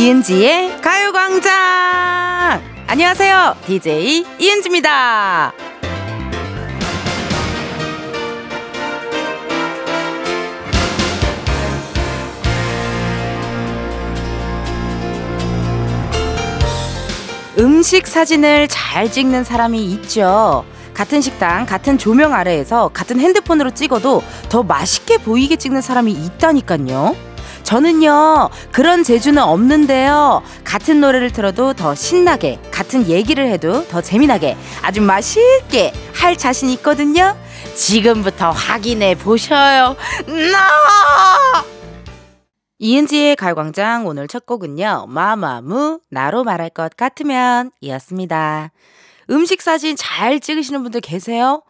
이은지의 0.00 0.80
가요광장! 0.80 1.52
안녕하세요. 2.86 3.54
DJ 3.66 4.24
이은지입니다. 4.38 5.52
음식 17.58 18.06
사진을 18.06 18.68
잘 18.68 19.12
찍는 19.12 19.44
사람이 19.44 19.84
있죠. 19.84 20.64
같은 20.94 21.20
식당, 21.20 21.66
같은 21.66 21.98
조명 21.98 22.32
아래에서 22.32 22.88
같은 22.94 23.20
핸드폰으로 23.20 23.72
찍어도 23.72 24.22
더 24.48 24.62
맛있게 24.62 25.18
보이게 25.18 25.56
찍는 25.56 25.82
사람이 25.82 26.10
있다니까요. 26.10 27.29
저는요, 27.70 28.50
그런 28.72 29.04
재주는 29.04 29.40
없는데요. 29.40 30.42
같은 30.64 31.00
노래를 31.00 31.30
들어도 31.32 31.72
더 31.72 31.94
신나게, 31.94 32.58
같은 32.72 33.06
얘기를 33.06 33.46
해도 33.46 33.86
더 33.86 34.00
재미나게, 34.00 34.56
아주 34.82 35.00
맛있게 35.00 35.92
할 36.12 36.36
자신 36.36 36.68
있거든요. 36.70 37.36
지금부터 37.76 38.50
확인해 38.50 39.14
보셔요. 39.14 39.94
나! 40.26 41.64
이은지의 42.80 43.36
가요광장 43.36 44.04
오늘 44.04 44.26
첫 44.26 44.46
곡은요, 44.46 45.06
마마무, 45.06 46.00
나로 46.10 46.42
말할 46.42 46.70
것 46.70 46.96
같으면 46.96 47.70
이었습니다. 47.80 48.72
음식 49.30 49.62
사진 49.62 49.94
잘 49.94 50.40
찍으시는 50.40 50.82
분들 50.82 51.02
계세요? 51.02 51.62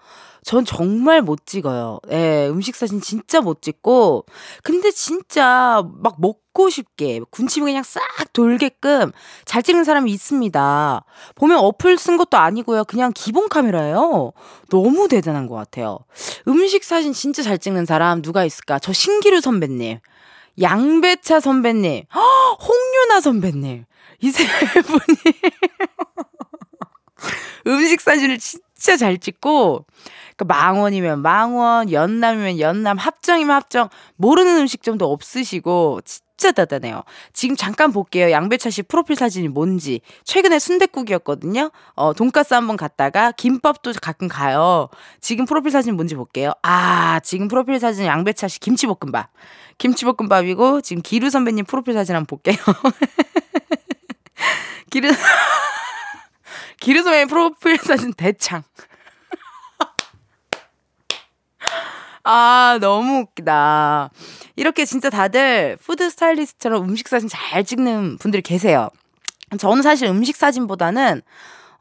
전 0.42 0.64
정말 0.64 1.22
못 1.22 1.46
찍어요. 1.46 2.00
예, 2.10 2.48
음식 2.48 2.74
사진 2.74 3.00
진짜 3.00 3.40
못 3.40 3.62
찍고. 3.62 4.24
근데 4.62 4.90
진짜 4.90 5.82
막 6.02 6.16
먹고 6.18 6.70
싶게 6.70 7.20
군침이 7.30 7.66
그냥 7.66 7.82
싹 7.82 8.02
돌게끔 8.32 9.12
잘 9.44 9.62
찍는 9.62 9.84
사람이 9.84 10.10
있습니다. 10.12 11.04
보면 11.34 11.58
어플 11.58 11.98
쓴 11.98 12.16
것도 12.16 12.38
아니고요. 12.38 12.84
그냥 12.84 13.12
기본 13.14 13.48
카메라예요. 13.48 14.32
너무 14.70 15.08
대단한 15.08 15.46
것 15.46 15.54
같아요. 15.56 15.98
음식 16.48 16.84
사진 16.84 17.12
진짜 17.12 17.42
잘 17.42 17.58
찍는 17.58 17.86
사람 17.86 18.22
누가 18.22 18.44
있을까? 18.44 18.78
저 18.78 18.92
신기루 18.92 19.40
선배님. 19.40 19.98
양배차 20.60 21.40
선배님. 21.40 22.04
홍윤아 22.12 23.20
선배님. 23.20 23.84
이 24.22 24.30
세 24.30 24.44
분이 24.82 25.16
음식 27.66 28.00
사진을 28.00 28.38
진짜 28.38 28.96
잘 28.96 29.18
찍고 29.18 29.86
그러니까 30.40 30.44
망원이면 30.44 31.20
망원, 31.20 31.92
연남이면 31.92 32.60
연남, 32.60 32.96
합정이면 32.96 33.54
합정, 33.54 33.90
모르는 34.16 34.56
음식점도 34.60 35.12
없으시고 35.12 36.00
진짜 36.04 36.52
대단해요. 36.52 37.02
지금 37.34 37.56
잠깐 37.56 37.92
볼게요. 37.92 38.30
양배차 38.30 38.70
씨 38.70 38.82
프로필 38.82 39.16
사진이 39.16 39.48
뭔지. 39.48 40.00
최근에 40.24 40.58
순대국이었거든요. 40.58 41.70
어, 41.94 42.14
돈가스 42.14 42.54
한번 42.54 42.78
갔다가 42.78 43.32
김밥도 43.32 43.92
가끔 44.00 44.28
가요. 44.28 44.88
지금 45.20 45.44
프로필 45.44 45.70
사진 45.70 45.96
뭔지 45.96 46.14
볼게요. 46.14 46.52
아, 46.62 47.20
지금 47.20 47.48
프로필 47.48 47.78
사진 47.78 48.06
양배차 48.06 48.48
씨 48.48 48.60
김치볶음밥. 48.60 49.28
김치볶음밥이고 49.76 50.80
지금 50.80 51.02
기루 51.02 51.28
선배님 51.28 51.66
프로필 51.66 51.92
사진 51.92 52.16
한번 52.16 52.26
볼게요. 52.26 52.56
기루 54.90 55.10
기루 56.80 57.02
선배님 57.02 57.28
프로필 57.28 57.76
사진 57.76 58.14
대창. 58.14 58.62
아, 62.22 62.78
너무 62.80 63.20
웃기다. 63.20 64.10
이렇게 64.56 64.84
진짜 64.84 65.10
다들 65.10 65.76
푸드 65.80 66.10
스타일리스트처럼 66.10 66.84
음식 66.84 67.08
사진 67.08 67.28
잘 67.28 67.64
찍는 67.64 68.18
분들이 68.18 68.42
계세요. 68.42 68.90
저는 69.58 69.82
사실 69.82 70.06
음식 70.08 70.36
사진보다는 70.36 71.22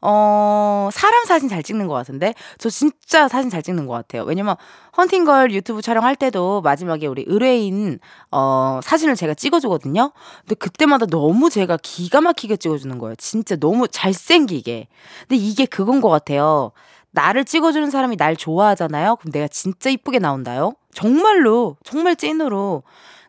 어, 0.02 0.88
사람 0.92 1.24
사진 1.26 1.48
잘 1.48 1.62
찍는 1.62 1.86
것 1.86 1.92
같은데? 1.94 2.34
저 2.58 2.70
진짜 2.70 3.28
사진 3.28 3.50
잘 3.50 3.62
찍는 3.62 3.86
것 3.86 3.92
같아요. 3.92 4.22
왜냐면, 4.22 4.56
헌팅걸 4.96 5.52
유튜브 5.52 5.82
촬영할 5.82 6.16
때도 6.16 6.62
마지막에 6.62 7.06
우리 7.06 7.24
의뢰인, 7.26 7.98
어, 8.30 8.80
사진을 8.82 9.14
제가 9.14 9.34
찍어주거든요? 9.34 10.12
근데 10.40 10.54
그때마다 10.54 11.04
너무 11.04 11.50
제가 11.50 11.76
기가 11.82 12.22
막히게 12.22 12.56
찍어주는 12.56 12.98
거예요. 12.98 13.14
진짜 13.16 13.56
너무 13.56 13.88
잘생기게. 13.88 14.88
근데 15.28 15.36
이게 15.36 15.66
그건 15.66 16.00
것 16.00 16.08
같아요. 16.08 16.72
나를 17.12 17.44
찍어주는 17.44 17.90
사람이 17.90 18.16
날 18.16 18.36
좋아하잖아요? 18.36 19.16
그럼 19.16 19.32
내가 19.32 19.48
진짜 19.48 19.90
이쁘게 19.90 20.18
나온다요? 20.18 20.74
정말로, 20.94 21.76
정말 21.84 22.16
찐으로. 22.16 22.82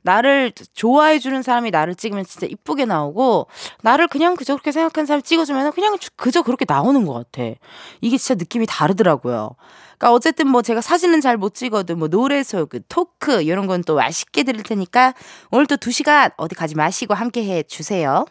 나를 0.04 0.52
좋아해 0.74 1.20
주는 1.20 1.44
사람이 1.44 1.70
나를 1.70 1.94
찍으면 1.94 2.26
진짜 2.26 2.48
이쁘게 2.48 2.86
나오고, 2.86 3.48
나를 3.84 4.08
그냥 4.08 4.36
그저 4.36 4.54
그렇게 4.56 4.72
생각하는 4.72 5.06
사람 5.06 5.22
찍어주면 5.22 5.72
그냥 5.74 5.96
그저 6.16 6.42
그렇게 6.42 6.66
나오는 6.68 7.06
것 7.06 7.14
같아. 7.14 7.50
이게 8.02 8.18
진짜 8.18 8.34
느낌이 8.36 8.66
다르더라고요. 8.68 9.52
그러니까 10.00 10.14
어쨌든 10.14 10.48
뭐 10.48 10.64
제가 10.64 10.82
사진은 10.82 11.22
잘 11.22 11.38
못 11.38 11.54
찍어도 11.54 11.96
뭐 11.96 12.08
노래 12.08 12.42
소그 12.44 12.82
토크 12.90 13.44
이런 13.44 13.68
건 13.68 13.84
또 13.84 13.96
맛있게 13.96 14.42
드릴 14.44 14.64
테니까 14.64 15.14
오늘 15.52 15.68
또 15.68 15.76
두 15.78 15.92
시간 15.92 16.32
어디 16.38 16.56
가지 16.56 16.74
마시고 16.76 17.14
함께 17.14 17.44
해 17.46 17.62
주세요. 17.64 18.26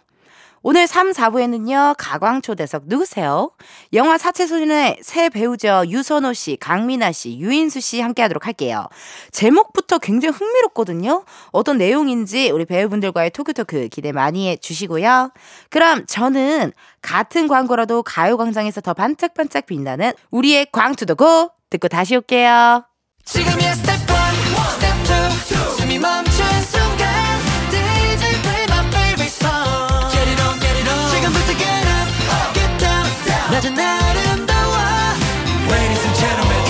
오늘 0.63 0.87
3, 0.87 1.13
4부에는요, 1.13 1.95
가광초대석 1.97 2.83
누구세요? 2.85 3.51
영화 3.95 4.19
사채소년의 4.19 4.99
세 5.01 5.31
배우죠. 5.31 5.85
유선호 5.89 6.35
씨, 6.35 6.59
강미나 6.61 7.13
씨, 7.13 7.39
유인수 7.39 7.81
씨 7.81 8.01
함께 8.03 8.21
하도록 8.23 8.45
할게요. 8.47 8.87
제목부터 9.33 9.99
굉장히 9.99 10.35
흥미롭거든요? 10.37 11.25
어떤 11.53 11.79
내용인지 11.79 12.51
우리 12.51 12.67
배우분들과의 12.67 13.31
토크토크 13.31 13.89
기대 13.89 14.13
많이 14.13 14.51
해 14.51 14.57
주시고요. 14.57 15.31
그럼 15.71 16.05
저는 16.07 16.73
같은 17.01 17.49
광고라도 17.49 18.03
가요광장에서 18.03 18.83
더 18.83 18.93
반짝반짝 18.93 19.65
빛나는 19.65 20.13
우리의 20.31 20.67
광 20.73 21.06
to 21.06 21.20
the 21.20 21.40
고 21.40 21.53
듣고 21.71 21.89
다시 21.89 22.17
올게요. 22.17 22.85
지금이야 23.25 23.75
스텝 23.77 23.95
1, 23.95 24.07
스텝 24.75 24.95
2, 25.77 25.81
숨이 25.81 25.99
멈춘 25.99 26.63
순간 26.63 27.00
낮은 33.51 33.79
아름다워 33.79 34.75
Ladies 35.69 36.05
and 36.05 36.19
gentlemen 36.19 36.61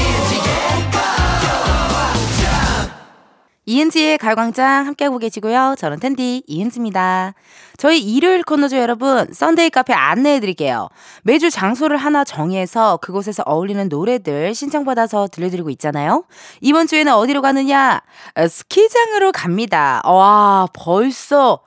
이은지의 3.66 4.18
가요광장 4.18 4.86
함께하고 4.86 5.18
계시고요. 5.18 5.76
저는 5.78 6.00
텐디 6.00 6.42
이은지입니다. 6.48 7.34
저희 7.76 8.00
일요일 8.00 8.42
코너죠 8.42 8.76
여러분. 8.78 9.32
Sunday 9.32 9.70
카페 9.70 9.92
안내해 9.92 10.40
드릴게요. 10.40 10.88
매주 11.22 11.50
장소를 11.50 11.96
하나 11.96 12.24
정해서 12.24 12.96
그곳에서 12.96 13.44
어울리는 13.46 13.88
노래들 13.88 14.56
신청받아서 14.56 15.28
들려드리고 15.28 15.70
있잖아요. 15.70 16.24
이번 16.60 16.88
주에는 16.88 17.12
어디로 17.12 17.42
가느냐? 17.42 18.00
스키장으로 18.48 19.30
갑니다. 19.30 20.02
와 20.04 20.66
벌써 20.72 21.60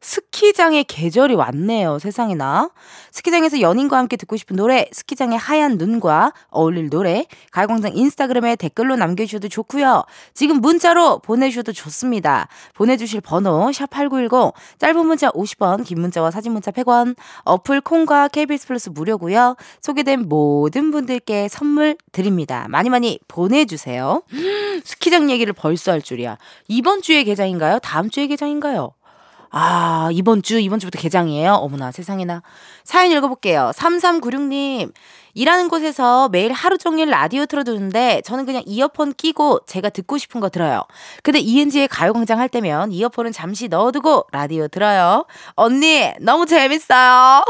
스키장의 0.00 0.84
계절이 0.84 1.34
왔네요. 1.34 1.98
세상에나. 1.98 2.70
스키장에서 3.12 3.60
연인과 3.60 3.98
함께 3.98 4.16
듣고 4.16 4.36
싶은 4.36 4.56
노래, 4.56 4.86
스키장의 4.92 5.36
하얀 5.36 5.76
눈과 5.76 6.32
어울릴 6.48 6.88
노래, 6.88 7.26
가요광장 7.50 7.94
인스타그램에 7.94 8.56
댓글로 8.56 8.96
남겨주셔도 8.96 9.48
좋고요. 9.48 10.04
지금 10.32 10.60
문자로 10.60 11.18
보내주셔도 11.18 11.72
좋습니다. 11.72 12.48
보내주실 12.74 13.20
번호 13.20 13.68
샵8910 13.70 14.54
짧은 14.78 15.06
문자 15.06 15.30
50원, 15.32 15.84
긴 15.84 16.00
문자와 16.00 16.30
사진 16.30 16.52
문자 16.52 16.70
100원, 16.70 17.14
어플 17.44 17.82
콩과 17.82 18.28
KBS 18.28 18.68
플러스 18.68 18.88
무료고요. 18.88 19.56
소개된 19.82 20.28
모든 20.28 20.90
분들께 20.90 21.48
선물 21.48 21.96
드립니다. 22.12 22.66
많이 22.70 22.88
많이 22.88 23.18
보내주세요. 23.28 24.22
스키장 24.84 25.30
얘기를 25.30 25.52
벌써 25.52 25.92
할 25.92 26.00
줄이야. 26.00 26.38
이번 26.68 27.02
주에 27.02 27.24
개장인가요? 27.24 27.80
다음 27.80 28.08
주에 28.08 28.26
개장인가요? 28.26 28.94
아, 29.52 30.10
이번 30.12 30.42
주, 30.42 30.60
이번 30.60 30.78
주부터 30.78 31.00
개장이에요? 31.00 31.54
어머나, 31.54 31.90
세상에나. 31.90 32.42
사연 32.84 33.10
읽어볼게요. 33.10 33.72
3396님. 33.74 34.92
일하는 35.34 35.68
곳에서 35.68 36.28
매일 36.28 36.52
하루 36.52 36.78
종일 36.78 37.10
라디오 37.10 37.46
틀어두는데 37.46 38.22
저는 38.24 38.46
그냥 38.46 38.62
이어폰 38.66 39.14
끼고 39.14 39.60
제가 39.66 39.90
듣고 39.90 40.18
싶은 40.18 40.40
거 40.40 40.48
들어요. 40.48 40.82
근데 41.22 41.38
이은지의 41.38 41.88
가요광장 41.88 42.38
할 42.38 42.48
때면 42.48 42.92
이어폰은 42.92 43.32
잠시 43.32 43.68
넣어두고 43.68 44.26
라디오 44.32 44.68
들어요. 44.68 45.26
언니, 45.54 46.12
너무 46.20 46.46
재밌어요. 46.46 47.44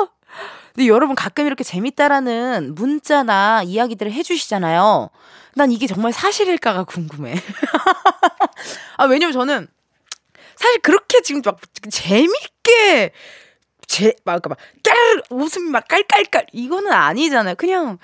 근데 0.75 0.88
여러분 0.88 1.14
가끔 1.17 1.47
이렇게 1.47 1.64
재밌다라는 1.64 2.75
문자나 2.75 3.62
이야기들을 3.64 4.12
해주시잖아요. 4.12 5.11
난 5.55 5.73
이게 5.73 5.87
정말 5.87 6.12
사실일까가 6.12 6.85
궁금해. 6.85 7.35
아, 8.97 9.05
왜냐면 9.05 9.32
저는 9.32 9.69
사실 10.60 10.78
그렇게 10.82 11.22
지금 11.22 11.40
막 11.42 11.58
재밌게 11.90 13.12
제, 13.86 14.14
막, 14.24 14.40
막, 14.48 14.56
까르르, 14.84 15.22
웃음이 15.30 15.68
막 15.70 15.88
깔깔깔. 15.88 16.46
이거는 16.52 16.92
아니잖아요. 16.92 17.56
그냥, 17.56 17.98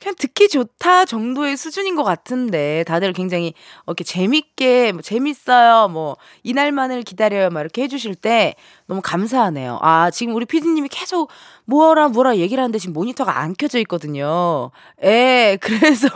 그냥 0.00 0.16
듣기 0.18 0.48
좋다 0.48 1.04
정도의 1.04 1.56
수준인 1.56 1.94
것 1.94 2.02
같은데, 2.02 2.82
다들 2.84 3.12
굉장히, 3.12 3.54
이렇게 3.86 4.02
재밌게, 4.02 4.90
뭐, 4.90 5.02
재밌어요. 5.02 5.86
뭐, 5.86 6.16
이날만을 6.42 7.04
기다려요. 7.04 7.50
막 7.50 7.60
이렇게 7.60 7.82
해주실 7.82 8.16
때, 8.16 8.56
너무 8.90 9.00
감사하네요. 9.02 9.78
아, 9.82 10.10
지금 10.10 10.34
우리 10.34 10.44
피디님이 10.44 10.88
계속 10.88 11.30
뭐라 11.64 12.08
뭐라 12.08 12.38
얘기를 12.38 12.60
하는데 12.60 12.76
지금 12.76 12.92
모니터가 12.92 13.38
안 13.38 13.54
켜져 13.56 13.78
있거든요. 13.80 14.72
예, 15.04 15.56
그래서 15.62 16.08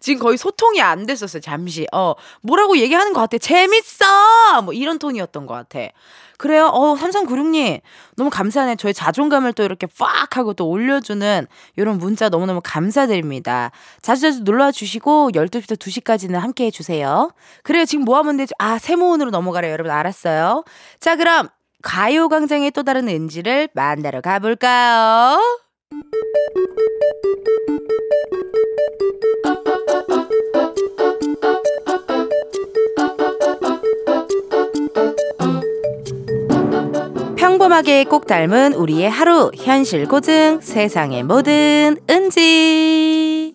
지금 0.00 0.22
거의 0.22 0.38
소통이 0.38 0.80
안 0.80 1.04
됐었어요, 1.04 1.42
잠시. 1.42 1.86
어, 1.92 2.14
뭐라고 2.40 2.78
얘기하는 2.78 3.12
것 3.12 3.20
같아. 3.20 3.36
재밌어! 3.36 4.62
뭐 4.64 4.72
이런 4.72 4.98
톤이었던 4.98 5.44
것 5.44 5.52
같아. 5.52 5.90
그래요? 6.38 6.70
어, 6.72 6.94
삼성구룡님. 6.96 7.80
너무 8.16 8.30
감사하네. 8.30 8.76
저의 8.76 8.94
자존감을 8.94 9.52
또 9.54 9.64
이렇게 9.64 9.88
팍 9.98 10.36
하고 10.36 10.54
또 10.54 10.68
올려주는 10.68 11.46
이런 11.76 11.98
문자 11.98 12.28
너무너무 12.28 12.60
감사드립니다. 12.62 13.72
자주자주 14.02 14.42
놀러와 14.44 14.70
주시고, 14.70 15.32
12시부터 15.34 15.76
2시까지는 15.76 16.34
함께 16.34 16.66
해주세요. 16.66 17.32
그래요. 17.64 17.84
지금 17.84 18.04
뭐 18.04 18.16
하면 18.18 18.36
되죠? 18.36 18.54
아, 18.58 18.78
세모원으로 18.78 19.30
넘어가래요. 19.32 19.72
여러분 19.72 19.90
알았어요. 19.90 20.62
자, 21.00 21.16
그럼 21.16 21.48
가요광장의 21.82 22.72
또 22.72 22.82
다른 22.82 23.08
은지를 23.08 23.68
만나러 23.72 24.20
가볼까요? 24.20 25.38
평범하게 37.36 38.04
꼭 38.04 38.26
닮은 38.26 38.74
우리의 38.74 39.10
하루 39.10 39.50
현실 39.56 40.06
고증 40.06 40.60
세상의 40.60 41.22
모든 41.22 41.96
은지 42.10 43.52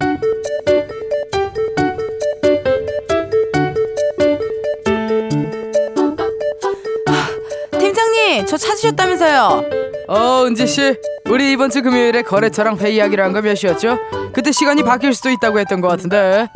저 8.47 8.57
찾으셨다면서요 8.57 9.63
어 10.07 10.43
은지씨 10.45 10.95
우리 11.29 11.51
이번 11.53 11.69
주 11.69 11.81
금요일에 11.81 12.21
거래처랑 12.23 12.77
회의하기로 12.77 13.23
한 13.23 13.33
거 13.33 13.41
몇 13.41 13.55
시였죠? 13.55 13.97
그때 14.33 14.51
시간이 14.51 14.83
바뀔 14.83 15.13
수도 15.13 15.29
있다고 15.29 15.59
했던 15.59 15.81
것 15.81 15.87
같은데 15.87 16.47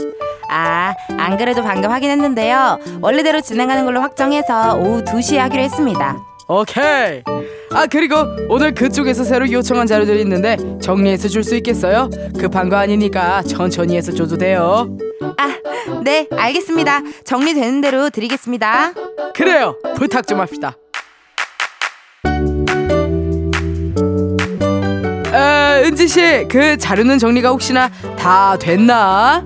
아, 0.49 0.93
안 1.17 1.37
그래도 1.37 1.61
방금 1.61 1.91
확인했는데요. 1.91 2.79
원래대로 3.01 3.41
진행하는 3.41 3.83
걸로 3.85 3.99
확정해서 3.99 4.77
오후 4.77 5.03
2시에 5.03 5.37
하기로 5.37 5.61
했습니다. 5.63 6.15
오케이 6.47 7.21
아 7.73 7.85
그리고 7.91 8.15
오늘 8.47 8.73
그쪽에서 8.73 9.25
새로 9.25 9.51
요청한 9.51 9.85
자료들이 9.87 10.21
있는데 10.21 10.55
정리해서 10.81 11.27
줄 11.27 11.43
수 11.43 11.55
있겠어요? 11.57 12.09
급한 12.39 12.69
거 12.69 12.77
아니니까 12.77 13.43
천천히 13.43 13.97
해서 13.97 14.13
줘도 14.13 14.37
돼요 14.37 14.87
아, 15.37 15.57
네, 16.03 16.27
알겠습니다. 16.31 17.01
정리되는 17.25 17.81
대로 17.81 18.09
드리겠습니다. 18.09 18.93
그래요 19.35 19.75
부탁 19.97 20.25
좀 20.25 20.39
합시다 20.39 20.77
아, 25.33 25.81
은지 25.83 26.07
씨 26.07 26.47
그 26.49 26.77
자료는 26.77 27.19
정리가 27.19 27.49
혹시나 27.49 27.89
다 28.17 28.55
됐나? 28.57 29.43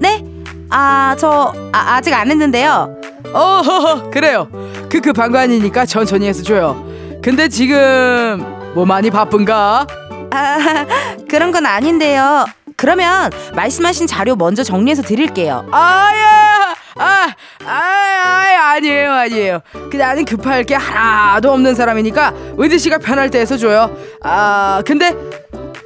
네? 0.00 0.22
아, 0.70 1.14
저 1.18 1.52
아, 1.72 1.94
아직 1.96 2.14
안 2.14 2.30
했는데요. 2.30 2.96
어 3.32 3.60
허허 3.62 4.10
그래요 4.10 4.48
그 4.88 5.00
급한 5.00 5.32
거 5.32 5.38
아니니까 5.38 5.86
천천히 5.86 6.28
해서 6.28 6.42
줘요 6.44 6.84
근데 7.22 7.48
지금 7.48 8.44
뭐 8.74 8.84
많이 8.84 9.10
바쁜가? 9.10 9.86
아, 10.30 10.86
그런 11.28 11.50
건 11.50 11.66
아닌데요. 11.66 12.44
그러면 12.76 13.30
말씀하신 13.54 14.06
자료 14.06 14.36
먼저 14.36 14.62
정리해서 14.62 15.02
드릴게요. 15.02 15.66
아야 15.72 16.74
아, 16.96 17.34
아, 17.64 17.66
아, 17.66 18.72
아니에요, 18.74 19.12
아니에요. 19.12 19.60
그 19.90 19.96
나는 19.96 20.24
급할 20.24 20.64
게 20.64 20.74
하나도 20.74 21.52
없는 21.52 21.74
사람이니까 21.74 22.34
은지 22.60 22.78
씨가 22.78 22.98
편할 22.98 23.30
때 23.30 23.40
해서 23.40 23.56
줘요. 23.56 23.96
아, 24.22 24.82
근데 24.86 25.14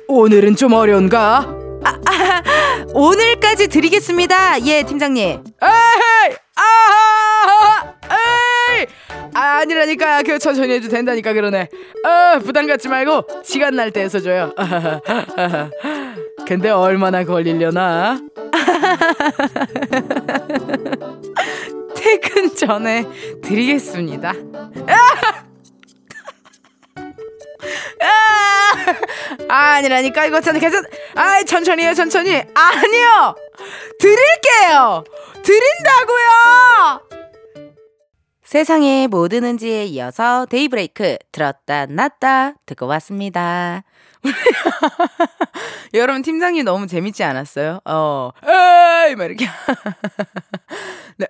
오늘은 0.06 0.56
좀 0.56 0.72
어려운가? 0.72 1.57
아, 1.84 1.98
아, 2.06 2.42
오늘까지 2.94 3.68
드리겠습니다. 3.68 4.64
예, 4.66 4.82
팀장님. 4.82 5.44
에이, 5.62 6.34
아, 6.56 7.94
에이, 8.10 8.86
아, 9.34 9.40
아니라니까 9.60 10.22
그 10.22 10.38
천천히 10.38 10.74
해도 10.74 10.88
된다니까 10.88 11.32
그러네. 11.32 11.68
어, 12.04 12.38
부담 12.40 12.66
갖지 12.66 12.88
말고 12.88 13.22
시간 13.44 13.76
날 13.76 13.90
때 13.92 14.00
해서 14.02 14.20
줘요. 14.20 14.52
근데 16.46 16.70
얼마나 16.70 17.24
걸리려나? 17.24 18.20
퇴근 21.94 22.54
전에 22.54 23.06
드리겠습니다. 23.42 24.32
아, 29.48 29.74
아니라니까 29.76 30.26
이거 30.26 30.40
참 30.40 30.58
괜찮. 30.58 30.84
아, 31.14 31.42
천천히 31.44 31.82
해요, 31.82 31.94
천천히. 31.94 32.30
아니요, 32.54 33.34
드릴게요. 33.98 35.04
드린다고요. 35.42 37.08
세상의 38.44 39.08
모든 39.08 39.44
은지에 39.44 39.84
이어서 39.84 40.46
데이브레이크 40.46 41.18
들었다 41.32 41.84
놨다 41.86 42.54
듣고 42.64 42.86
왔습니다. 42.86 43.82
여러분 45.94 46.22
팀장님 46.22 46.64
너무 46.64 46.86
재밌지 46.86 47.22
않았어요? 47.24 47.80
어, 47.84 48.30
에이 48.44 49.14
막 49.16 49.24
이렇게 49.24 49.46
네, 51.16 51.26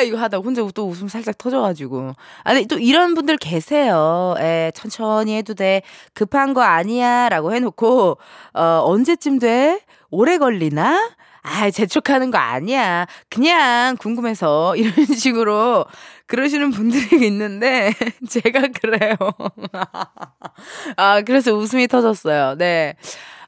에이 0.00 0.08
이거 0.08 0.18
하다 0.18 0.38
혼자 0.38 0.62
또 0.74 0.88
웃음 0.88 1.08
살짝 1.08 1.38
터져가지고 1.38 2.12
아, 2.44 2.52
근데 2.52 2.66
또 2.66 2.78
이런 2.78 3.14
분들 3.14 3.36
계세요. 3.38 4.34
에 4.38 4.70
천천히 4.74 5.36
해도 5.36 5.54
돼 5.54 5.82
급한 6.14 6.54
거 6.54 6.62
아니야라고 6.62 7.54
해놓고 7.54 8.18
어 8.54 8.80
언제쯤 8.84 9.38
돼? 9.38 9.80
오래 10.10 10.38
걸리나? 10.38 11.10
아, 11.48 11.70
재촉하는 11.70 12.32
거 12.32 12.38
아니야. 12.38 13.06
그냥 13.30 13.96
궁금해서 13.98 14.74
이런 14.76 14.92
식으로 15.06 15.86
그러시는 16.26 16.72
분들이 16.72 17.24
있는데 17.28 17.92
제가 18.28 18.62
그래요. 18.82 19.14
아, 20.96 21.22
그래서 21.22 21.54
웃음이 21.54 21.86
터졌어요. 21.86 22.56
네. 22.58 22.96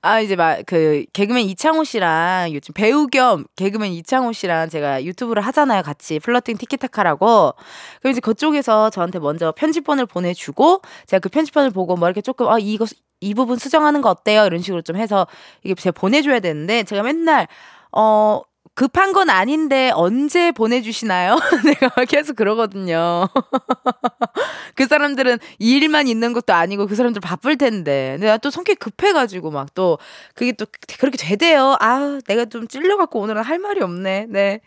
아, 0.01 0.21
이제 0.21 0.37
막, 0.37 0.61
그, 0.65 1.05
개그맨 1.13 1.43
이창호 1.47 1.83
씨랑 1.83 2.53
요즘 2.53 2.73
배우 2.73 3.09
겸 3.09 3.45
개그맨 3.57 3.91
이창호 3.91 4.33
씨랑 4.33 4.69
제가 4.69 5.03
유튜브를 5.03 5.45
하잖아요. 5.47 5.83
같이 5.83 6.21
플러팅 6.21 6.57
티키타카라고. 6.57 7.55
그럼 8.01 8.13
이제 8.13 8.21
그쪽에서 8.21 8.91
저한테 8.91 9.19
먼저 9.19 9.51
편집본을 9.51 10.07
보내주고, 10.07 10.83
제가 11.09 11.19
그 11.19 11.29
편집본을 11.29 11.71
보고 11.71 11.97
뭐 11.97 12.07
이렇게 12.07 12.21
조금, 12.21 12.47
아, 12.49 12.59
이거, 12.61 12.87
이 13.21 13.35
부분 13.35 13.59
수정하는 13.59 14.01
거 14.01 14.09
어때요? 14.11 14.45
이런 14.47 14.61
식으로 14.63 14.83
좀 14.83 14.95
해서 14.95 15.27
이게 15.65 15.75
제가 15.75 15.99
보내줘야 15.99 16.39
되는데, 16.39 16.85
제가 16.85 17.03
맨날, 17.03 17.49
어, 17.93 18.43
급한 18.75 19.13
건 19.13 19.29
아닌데 19.29 19.91
언제 19.95 20.53
보내주시나요? 20.53 21.37
내가 21.65 22.05
계속 22.05 22.37
그러거든요. 22.37 23.27
그 24.77 24.87
사람들은 24.87 25.39
이 25.59 25.77
일만 25.79 26.07
있는 26.07 26.33
것도 26.33 26.53
아니고 26.53 26.87
그 26.87 26.95
사람들 26.95 27.21
바쁠 27.21 27.59
텐데. 27.59 28.17
내가 28.21 28.37
또 28.37 28.51
성격 28.51 28.79
급해가지고 28.79 29.51
막 29.51 29.69
또 29.75 29.99
그게 30.35 30.53
또 30.53 30.67
그렇게 30.99 31.17
되대요. 31.19 31.77
아, 31.81 32.21
내가 32.27 32.45
좀 32.47 32.69
찔려갖고 32.69 33.21
오늘은 33.21 33.43
할 33.43 33.59
말이 33.59 33.81
없네. 33.83 34.27
네. 34.29 34.61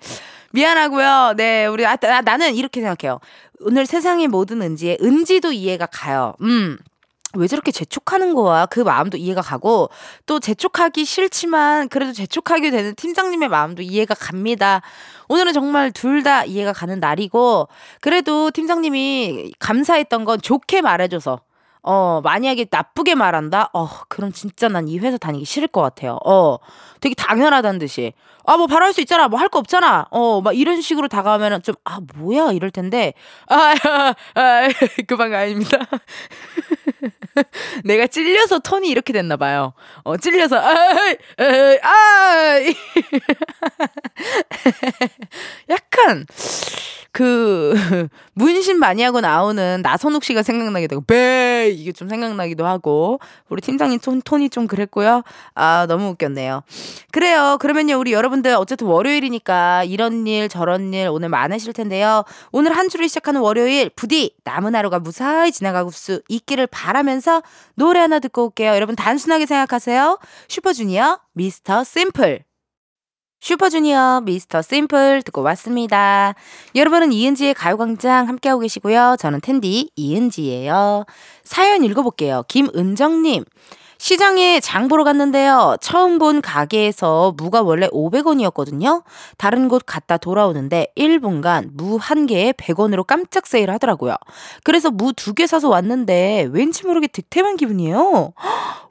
미안하고요. 0.52 1.34
네, 1.38 1.66
우리, 1.66 1.86
아, 1.86 1.96
나, 1.96 2.22
나는 2.22 2.56
이렇게 2.56 2.82
생각해요. 2.82 3.20
오늘 3.62 3.86
세상의 3.86 4.28
모든 4.28 4.62
은지에 4.62 4.98
은지도 5.02 5.54
이해가 5.54 5.86
가요. 5.86 6.34
음. 6.42 6.78
왜 7.36 7.48
저렇게 7.48 7.72
재촉하는 7.72 8.34
거야? 8.36 8.66
그 8.66 8.80
마음도 8.82 9.18
이해가 9.18 9.42
가고 9.42 9.90
또 10.26 10.40
재촉하기 10.40 11.06
싫지만 11.06 11.88
그래도 11.90 12.12
재촉하게 12.14 12.72
되는 12.72 12.94
팀장님의 12.96 13.48
마음도 13.50 13.82
이해가 13.82 14.16
갑니다. 14.16 14.82
오늘은 15.30 15.54
정말 15.54 15.92
둘 15.92 16.22
다 16.24 16.44
이해가 16.46 16.72
가는 16.74 17.00
날이고 17.00 17.68
그래도 18.02 18.52
팀장님이 18.52 19.54
감사했던 19.60 20.26
건 20.26 20.40
좋게 20.42 20.82
말해줘서 20.82 21.40
어 21.84 22.22
만약에 22.24 22.68
나쁘게 22.70 23.16
말한다 23.16 23.72
어 23.74 23.90
그럼 24.08 24.32
진짜 24.32 24.68
난 24.68 24.88
이 24.88 25.00
회사 25.00 25.18
다니기 25.18 25.46
싫을 25.46 25.68
것 25.68 25.82
같아요 25.82 26.20
어 26.26 26.58
되게 27.02 27.16
당연하다는 27.16 27.80
듯이 27.80 28.14
아 28.46 28.58
뭐 28.58 28.68
바로 28.68 28.86
할 28.86 28.94
수 28.94 29.02
있잖아 29.02 29.28
뭐 29.28 29.40
할 29.40 29.50
거 29.50 29.60
없잖아 29.60 30.08
어 30.12 30.42
막 30.42 30.56
이런 30.58 30.82
식으로 30.82 31.08
다가오면은 31.08 31.62
좀 31.64 31.76
아 31.84 32.00
뭐야 32.16 32.52
이럴 32.54 32.72
텐데 32.72 33.14
아, 33.48 33.74
아, 33.84 34.14
아 34.36 34.68
거 35.08 35.24
아닙니다 35.24 35.78
내가 37.86 38.08
찔려서 38.08 38.60
톤이 38.60 38.90
이렇게 38.90 39.14
됐나 39.14 39.38
봐요. 39.38 39.74
어, 40.04 40.18
찔려서 40.18 40.58
아이, 40.60 41.16
아이, 41.38 41.78
아이. 41.82 42.76
약간 45.70 46.26
그 47.12 48.08
문신 48.34 48.80
많이 48.80 49.04
하고 49.04 49.22
나오는 49.22 49.82
나선욱 49.82 50.24
씨가 50.24 50.44
생각나기도 50.44 50.98
하고 50.98 51.06
배 51.06 51.70
이게 51.74 51.92
좀 51.92 52.10
생각나기도 52.10 52.66
하고 52.66 53.20
우리 53.50 53.62
팀장님 53.62 54.00
톤, 54.00 54.22
톤이 54.22 54.50
좀 54.50 54.68
그랬고요. 54.68 55.24
아 55.56 55.86
너무 55.88 56.10
웃겼네요. 56.10 56.64
그래요. 57.12 57.58
그러면요 57.60 57.98
우리 57.98 58.14
여러분들 58.14 58.54
어쨌든 58.54 58.88
월요일이니까 58.88 59.84
이런 59.86 60.26
일 60.28 60.50
저런 60.50 60.94
일 60.94 61.08
오늘 61.10 61.30
많으실 61.30 61.74
텐데요. 61.74 62.24
오늘 62.52 62.76
한 62.76 62.90
주를 62.90 63.08
시작하는 63.10 63.42
월요일 63.42 63.90
부디 63.90 64.36
남은 64.44 64.76
하루가 64.76 65.00
무사히 65.00 65.52
지나가고 65.52 65.92
수 65.92 66.22
있기를 66.30 66.68
바라면서 66.68 67.44
노래 67.76 68.00
하나 68.00 68.20
듣고 68.20 68.46
올게요. 68.46 68.74
여러분 68.74 68.96
단순하게 68.96 69.46
생각하세요. 69.46 70.20
슈퍼주니어 70.48 71.20
미스터 71.34 71.84
심플 71.84 72.44
슈퍼주니어 73.42 74.22
미스터 74.24 74.62
심플 74.62 75.24
듣고 75.24 75.42
왔습니다. 75.42 76.36
여러분은 76.76 77.12
이은지의 77.12 77.56
가요광장 77.56 78.28
함께하고 78.28 78.62
계시고요. 78.62 79.16
저는 79.20 79.42
텐디 79.42 79.90
이은지예요. 79.96 81.06
사연 81.44 81.84
읽어볼게요. 81.84 82.44
김은정님. 82.48 83.44
시장에 84.02 84.60
장 84.62 84.88
보러 84.88 85.04
갔는데요. 85.04 85.78
처음 85.80 86.18
본 86.18 86.42
가게에서 86.42 87.36
무가 87.38 87.62
원래 87.62 87.88
500원이었거든요. 87.90 89.04
다른 89.38 89.68
곳 89.70 89.84
갔다 89.86 90.18
돌아오는데 90.18 90.88
1분간 90.98 91.70
무 91.76 92.00
한 92.02 92.26
개에 92.26 92.52
100원으로 92.54 93.06
깜짝 93.06 93.46
세일 93.46 93.70
하더라고요. 93.70 94.16
그래서 94.64 94.90
무 94.90 95.14
두 95.14 95.36
개 95.36 95.46
사서 95.46 95.70
왔는데 95.70 96.50
왠지 96.52 96.84
모르게 96.88 97.06
득템한 97.08 97.58
기분이에요. 97.58 98.34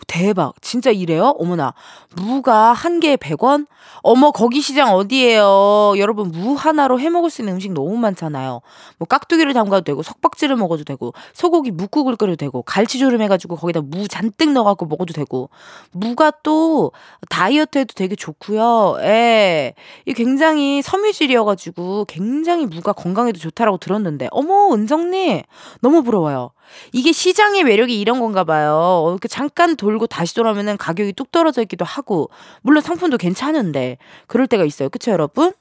대박. 0.06 0.54
진짜 0.62 0.90
이래요? 0.90 1.34
어머나. 1.38 1.74
무가 2.16 2.72
한 2.72 3.00
개에 3.00 3.16
100원? 3.16 3.66
어머, 4.02 4.30
거기 4.30 4.60
시장 4.60 4.94
어디예요? 4.94 5.94
여러분, 5.98 6.30
무 6.32 6.54
하나로 6.54 6.98
해 7.00 7.10
먹을 7.10 7.30
수 7.30 7.42
있는 7.42 7.54
음식 7.54 7.72
너무 7.72 7.96
많잖아요. 7.96 8.60
뭐 8.98 9.06
깍두기를 9.06 9.52
담가도 9.52 9.84
되고, 9.84 10.02
석박지를 10.02 10.56
먹어도 10.56 10.84
되고, 10.84 11.12
소고기 11.32 11.70
묵국을 11.70 12.16
끓여도 12.16 12.36
되고, 12.36 12.62
갈치조림 12.62 13.22
해가지고 13.22 13.56
거기다 13.56 13.82
무 13.82 14.08
잔뜩 14.08 14.50
넣어갖고 14.52 14.86
먹 14.86 14.99
어도 15.00 15.12
되고, 15.12 15.50
무가 15.92 16.30
또 16.42 16.92
다이어트에도 17.28 17.94
되게 17.94 18.14
좋고요. 18.14 18.98
예. 19.00 19.74
이 20.06 20.12
굉장히 20.12 20.82
섬유질이어가지고, 20.82 22.04
굉장히 22.06 22.66
무가 22.66 22.92
건강에도 22.92 23.38
좋다라고 23.38 23.78
들었는데, 23.78 24.28
어머, 24.30 24.74
은정님, 24.74 25.42
너무 25.80 26.02
부러워요. 26.02 26.50
이게 26.92 27.12
시장의 27.12 27.64
매력이 27.64 27.98
이런 27.98 28.20
건가 28.20 28.44
봐요. 28.44 29.06
이렇게 29.10 29.26
잠깐 29.28 29.76
돌고 29.76 30.06
다시 30.06 30.34
돌아오면은 30.34 30.76
가격이 30.76 31.14
뚝 31.14 31.32
떨어져 31.32 31.62
있기도 31.62 31.84
하고, 31.84 32.30
물론 32.62 32.82
상품도 32.82 33.18
괜찮은데, 33.18 33.98
그럴 34.26 34.46
때가 34.46 34.64
있어요. 34.64 34.88
그쵸, 34.88 35.10
여러분? 35.10 35.52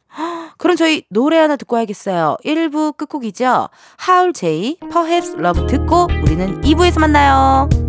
그럼 0.57 0.75
저희 0.75 1.03
노래 1.09 1.37
하나 1.37 1.55
듣고 1.55 1.75
와야겠어요. 1.75 2.37
1부 2.43 2.97
끝곡이죠. 2.97 3.69
하울 3.97 4.33
제이, 4.33 4.77
Perhaps 4.91 5.37
Love 5.39 5.67
듣고 5.67 6.07
우리는 6.21 6.61
2부에서 6.61 6.99
만나요. 6.99 7.88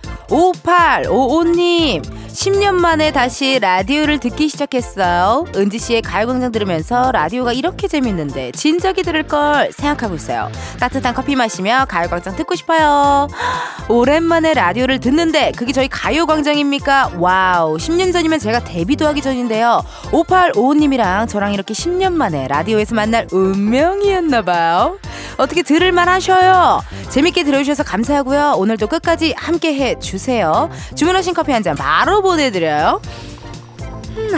5855님 0.31 2.20
10년 2.41 2.73
만에 2.73 3.11
다시 3.11 3.59
라디오를 3.59 4.19
듣기 4.19 4.49
시작했어요. 4.49 5.45
은지 5.55 5.77
씨의 5.77 6.01
가요광장 6.01 6.51
들으면서 6.51 7.11
라디오가 7.11 7.53
이렇게 7.53 7.87
재밌는데 7.87 8.53
진작에 8.53 9.03
들을 9.03 9.21
걸 9.27 9.71
생각하고 9.71 10.15
있어요. 10.15 10.49
따뜻한 10.79 11.13
커피 11.13 11.35
마시며 11.35 11.85
가요광장 11.87 12.35
듣고 12.35 12.55
싶어요. 12.55 13.27
오랜만에 13.89 14.55
라디오를 14.55 14.99
듣는데 14.99 15.51
그게 15.55 15.71
저희 15.71 15.87
가요광장입니까? 15.87 17.11
와우. 17.19 17.77
10년 17.77 18.11
전이면 18.11 18.39
제가 18.39 18.63
데뷔도 18.63 19.05
하기 19.09 19.21
전인데요. 19.21 19.83
5855님이랑 20.05 21.29
저랑 21.29 21.53
이렇게 21.53 21.75
10년 21.75 22.11
만에 22.13 22.47
라디오에서 22.47 22.95
만날 22.95 23.27
운명이었나봐요. 23.31 24.97
어떻게 25.37 25.61
들을만 25.61 26.09
하셔요. 26.09 26.81
재밌게 27.09 27.43
들어주셔서 27.43 27.83
감사하고요. 27.83 28.55
오늘도 28.57 28.87
끝까지 28.87 29.33
함께 29.37 29.75
해 29.75 29.99
주세요. 29.99 30.71
주문하신 30.95 31.35
커피 31.35 31.51
한 31.51 31.61
잔 31.61 31.75
바로 31.75 32.23
보내 32.23 32.30
드려요. 32.51 33.01
음, 34.17 34.31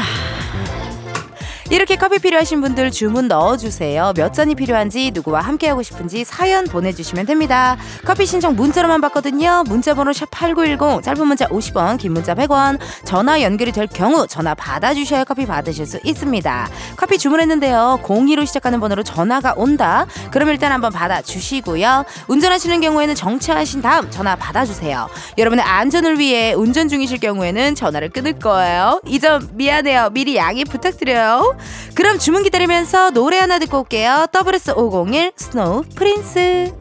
이렇게 1.70 1.96
커피 1.96 2.20
필요하신 2.20 2.62
분들 2.62 2.92
주문 2.92 3.28
넣어주세요. 3.28 4.14
몇 4.16 4.34
잔이 4.34 4.54
필요한지 4.56 5.12
누구와 5.14 5.42
함께하고 5.42 5.82
싶은지 5.82 6.24
사연 6.24 6.66
보내주시면 6.66 7.26
됩니다. 7.26 7.78
커피 8.06 8.26
신청 8.26 8.56
문자로만 8.56 9.02
받거든요. 9.02 9.64
문자번호 9.68 10.12
샵8910 10.12 11.02
짧은 11.04 11.26
문자 11.28 11.48
50원 11.48 11.98
긴 11.98 12.14
문자 12.14 12.36
100원 12.36 12.80
전화 13.06 13.42
연결이 13.42 13.72
될 13.72 13.88
경우 13.88 14.28
전화 14.28 14.54
받아주셔야 14.54 15.24
커피 15.24 15.46
받으실 15.46 15.86
수 15.88 16.00
있습니다. 16.04 16.70
커피 16.98 17.18
주문했는데요. 17.18 18.02
02로 18.04 18.46
시작하는 18.46 18.80
번호로 18.80 19.02
전화가 19.04 19.54
온다. 19.56 20.06
그럼 20.32 20.50
일단 20.50 20.72
한번 20.72 20.92
받아주시고요. 20.92 22.06
운전하시는 22.28 22.82
경우에는 22.82 23.16
정차하신 23.16 23.82
다음 23.82 24.12
전화 24.12 24.36
받아주세요. 24.36 25.08
여러분의 25.38 25.64
안전을 25.66 26.20
위해 26.20 26.54
운전 26.54 26.88
중이실 26.90 27.20
경우에는 27.20 27.74
전화를 27.76 28.10
끊을 28.10 28.34
거예요. 28.40 29.02
이 29.08 29.24
점 29.24 29.48
미안해요. 29.54 30.10
미리 30.10 30.36
양해 30.36 30.66
부탁드려요. 30.66 31.53
그럼 31.96 32.20
주문 32.20 32.44
기다리면서 32.44 33.12
노래 33.12 33.38
하나 33.38 33.60
듣고 33.60 33.80
올게요. 33.80 34.28
SS501 34.32 35.34
Snow 35.36 35.84
Prince. 35.96 36.74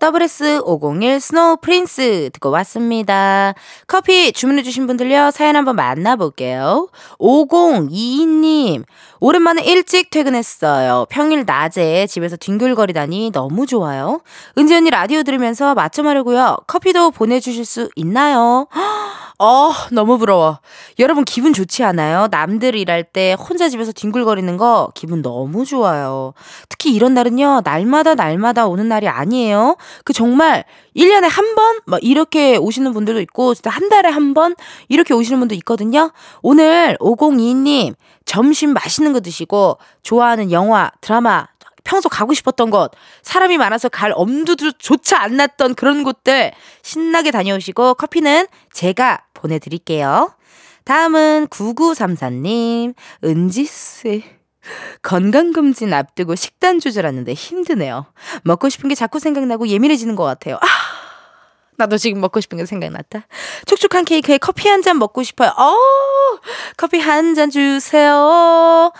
SS501 0.00 1.20
Snow 1.20 1.56
Prince 1.62 2.30
듣고 2.34 2.50
왔습니다. 2.50 3.54
커피 3.86 4.32
주문해주신 4.32 4.86
분들요, 4.86 5.30
사연 5.30 5.56
한번 5.56 5.76
만나볼게요. 5.76 6.88
5022님, 7.18 8.84
오랜만에 9.20 9.62
일찍 9.62 10.10
퇴근했어요. 10.10 11.06
평일 11.08 11.44
낮에 11.46 12.06
집에서 12.06 12.36
뒹굴거리다니 12.36 13.30
너무 13.32 13.66
좋아요. 13.66 14.20
은지 14.58 14.74
언니 14.74 14.90
라디오 14.90 15.22
들으면서 15.22 15.74
맞점하려고요. 15.74 16.58
커피도 16.66 17.10
보내주실 17.12 17.64
수 17.64 17.90
있나요? 17.96 18.66
어, 19.38 19.70
너무 19.90 20.18
부러워. 20.18 20.60
여러분 20.98 21.24
기분 21.24 21.52
좋지 21.52 21.82
않아요? 21.84 22.28
남들 22.30 22.76
일할 22.76 23.02
때 23.04 23.36
혼자 23.38 23.68
집에서 23.68 23.92
뒹굴거리는 23.92 24.56
거 24.56 24.90
기분 24.94 25.22
너무 25.22 25.64
좋아요. 25.64 26.34
특히 26.68 26.92
이런 26.92 27.14
날은요, 27.14 27.62
날마다 27.64 28.14
날마다 28.14 28.66
오는 28.66 28.88
날이 28.88 29.08
아니에요. 29.08 29.76
그 30.04 30.12
정말 30.12 30.64
1년에 30.96 31.28
한 31.28 31.54
번? 31.54 31.80
막 31.86 32.02
이렇게 32.02 32.56
오시는 32.56 32.92
분들도 32.92 33.20
있고, 33.20 33.54
진짜 33.54 33.70
한 33.70 33.88
달에 33.88 34.08
한 34.08 34.34
번? 34.34 34.54
이렇게 34.88 35.14
오시는 35.14 35.38
분도 35.38 35.54
있거든요. 35.56 36.12
오늘 36.42 36.96
502님, 37.00 37.94
점심 38.24 38.72
맛있는 38.72 39.12
거 39.12 39.20
드시고, 39.20 39.78
좋아하는 40.02 40.50
영화, 40.52 40.90
드라마, 41.00 41.46
평소 41.84 42.08
가고 42.08 42.32
싶었던 42.34 42.70
곳, 42.70 42.92
사람이 43.22 43.58
많아서 43.58 43.88
갈 43.88 44.12
엄두조차 44.14 45.20
안 45.20 45.36
났던 45.36 45.74
그런 45.74 46.02
곳들 46.02 46.52
신나게 46.82 47.30
다녀오시고 47.30 47.94
커피는 47.94 48.46
제가 48.72 49.24
보내드릴게요. 49.34 50.34
다음은 50.84 51.48
9934님, 51.48 52.94
은지씨. 53.22 54.24
건강검진 55.02 55.92
앞두고 55.92 56.34
식단 56.34 56.80
조절하는데 56.80 57.34
힘드네요. 57.34 58.06
먹고 58.44 58.70
싶은 58.70 58.88
게 58.88 58.94
자꾸 58.94 59.18
생각나고 59.18 59.68
예민해지는 59.68 60.16
것 60.16 60.24
같아요. 60.24 60.56
아, 60.56 60.66
나도 61.76 61.96
지금 61.98 62.20
먹고 62.20 62.40
싶은 62.40 62.58
게 62.58 62.66
생각났다. 62.66 63.26
촉촉한 63.66 64.04
케이크에 64.04 64.38
커피 64.38 64.68
한 64.68 64.82
잔 64.82 64.98
먹고 64.98 65.22
싶어요. 65.22 65.50
어, 65.56 65.74
커피 66.76 66.98
한 67.00 67.34
잔 67.34 67.50
주세요. 67.50 68.92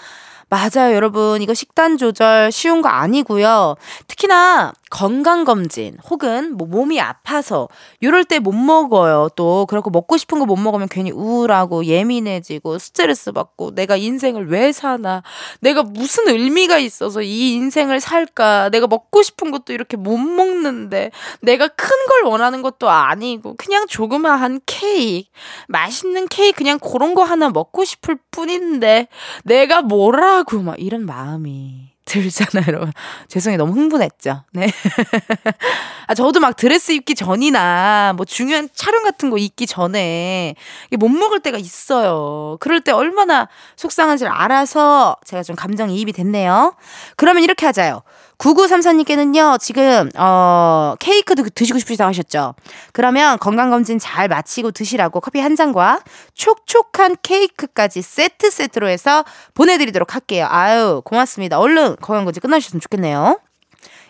맞아요, 0.49 0.95
여러분. 0.95 1.43
이거 1.43 1.55
식단 1.55 1.97
조절 1.97 2.53
쉬운 2.53 2.83
거 2.83 2.89
아니고요. 2.89 3.77
특히나 4.07 4.73
건강검진 4.91 5.97
혹은 6.09 6.57
뭐 6.57 6.69
몸이 6.69 7.01
아파서 7.01 7.69
이럴 8.01 8.25
때 8.25 8.39
못 8.39 8.53
먹어요. 8.53 9.29
또 9.37 9.67
그렇고 9.67 9.91
먹고 9.91 10.17
싶은 10.17 10.39
거 10.39 10.45
못 10.45 10.57
먹으면 10.57 10.89
괜히 10.91 11.11
우울하고 11.11 11.87
예민해지고 11.87 12.79
스트레스 12.79 13.33
받고 13.33 13.75
내가 13.75 13.97
인생을 13.97 14.49
왜 14.51 14.71
사나 14.73 15.23
내가 15.61 15.83
무슨 15.83 16.29
의미가 16.29 16.79
있어서 16.79 17.23
이 17.23 17.55
인생을 17.55 17.99
살까 18.01 18.69
내가 18.71 18.87
먹고 18.87 19.23
싶은 19.23 19.51
것도 19.51 19.73
이렇게 19.73 19.97
못 19.97 20.17
먹는데 20.19 21.11
내가 21.41 21.69
큰 21.69 21.95
걸 22.07 22.25
원하는 22.25 22.61
것도 22.61 22.91
아니고 22.91 23.55
그냥 23.57 23.87
조그마한 23.89 24.61
케이크 24.67 25.27
맛있는 25.69 26.29
케이크 26.29 26.59
그냥 26.59 26.79
그런 26.79 27.15
거 27.15 27.23
하나 27.25 27.49
먹고 27.49 27.83
싶을 27.87 28.19
뿐인데 28.31 29.09
내가 29.45 29.81
뭐라 29.81 30.34
고 30.43 30.63
막 30.63 30.77
이런 30.79 31.07
마음이 31.07 31.93
들잖아요, 32.05 32.65
여러분. 32.69 32.93
죄송해요. 33.29 33.59
너무 33.59 33.73
흥분했죠. 33.73 34.45
네. 34.53 34.69
아, 36.07 36.15
저도 36.15 36.41
막 36.41 36.57
드레스 36.57 36.93
입기 36.93 37.15
전이나 37.15 38.13
뭐 38.17 38.27
중요한 38.27 38.69
촬영 38.75 39.03
같은 39.05 39.31
거 39.31 39.39
입기 39.39 39.67
전에 39.67 40.55
못 40.99 41.09
먹을 41.09 41.41
때가 41.41 41.57
있어요. 41.59 42.57
그럴 42.61 42.81
때 42.83 42.93
얼마나 42.93 43.49
속상한지를 43.77 44.31
알아서 44.31 45.17
제가 45.25 45.43
좀 45.43 45.57
감정이입이 45.57 46.13
됐네요. 46.13 46.75
그러면 47.17 47.43
이렇게 47.43 47.65
하자요. 47.67 48.03
9934님께는요, 48.39 49.59
지금, 49.61 50.11
어, 50.17 50.95
케이크도 50.99 51.45
드시고 51.55 51.79
싶으시다고 51.79 52.09
하셨죠? 52.09 52.55
그러면 52.93 53.39
건강검진 53.39 53.99
잘 53.99 54.29
마치고 54.29 54.73
드시라고 54.73 55.21
커피 55.21 55.41
한 55.41 55.57
잔과 55.57 56.01
촉촉한 56.35 57.17
케이크까지 57.23 58.03
세트 58.03 58.51
세트로 58.51 58.89
해서 58.89 59.25
보내드리도록 59.55 60.15
할게요. 60.15 60.47
아유, 60.51 61.01
고맙습니다. 61.05 61.59
얼른 61.59 61.97
건강검진 62.01 62.41
끝나주셨으면 62.41 62.81
좋겠네요. 62.81 63.41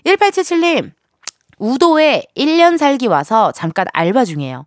1877님, 0.07 0.93
우도에 1.59 2.25
1년 2.37 2.79
살기 2.79 3.07
와서 3.07 3.53
잠깐 3.53 3.87
알바 3.93 4.25
중이에요. 4.25 4.67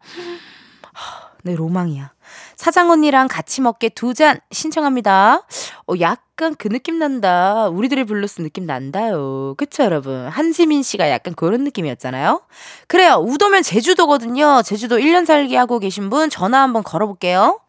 내 1.43 1.55
로망이야. 1.55 2.11
사장 2.57 2.89
언니랑 2.89 3.27
같이 3.27 3.61
먹게 3.61 3.89
두 3.89 4.13
잔 4.13 4.39
신청합니다. 4.51 5.43
어, 5.87 5.93
약간 6.01 6.55
그 6.55 6.69
느낌 6.69 6.97
난다. 6.97 7.67
우리들의 7.69 8.05
블루스 8.05 8.41
느낌 8.41 8.65
난다요. 8.65 9.53
그쵸, 9.57 9.83
여러분? 9.83 10.27
한지민 10.27 10.81
씨가 10.81 11.09
약간 11.11 11.35
그런 11.35 11.63
느낌이었잖아요. 11.65 12.41
그래요. 12.87 13.23
우도면 13.25 13.61
제주도거든요. 13.61 14.63
제주도 14.65 14.97
1년 14.97 15.25
살기 15.25 15.55
하고 15.55 15.77
계신 15.77 16.09
분 16.09 16.29
전화 16.31 16.61
한번 16.63 16.81
걸어볼게요. 16.83 17.59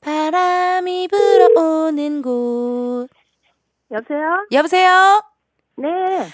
바람이 0.00 1.08
불어오는 1.08 2.22
곳. 2.22 3.08
여보세요? 3.90 4.46
여보세요? 4.52 5.22
네. 5.76 5.88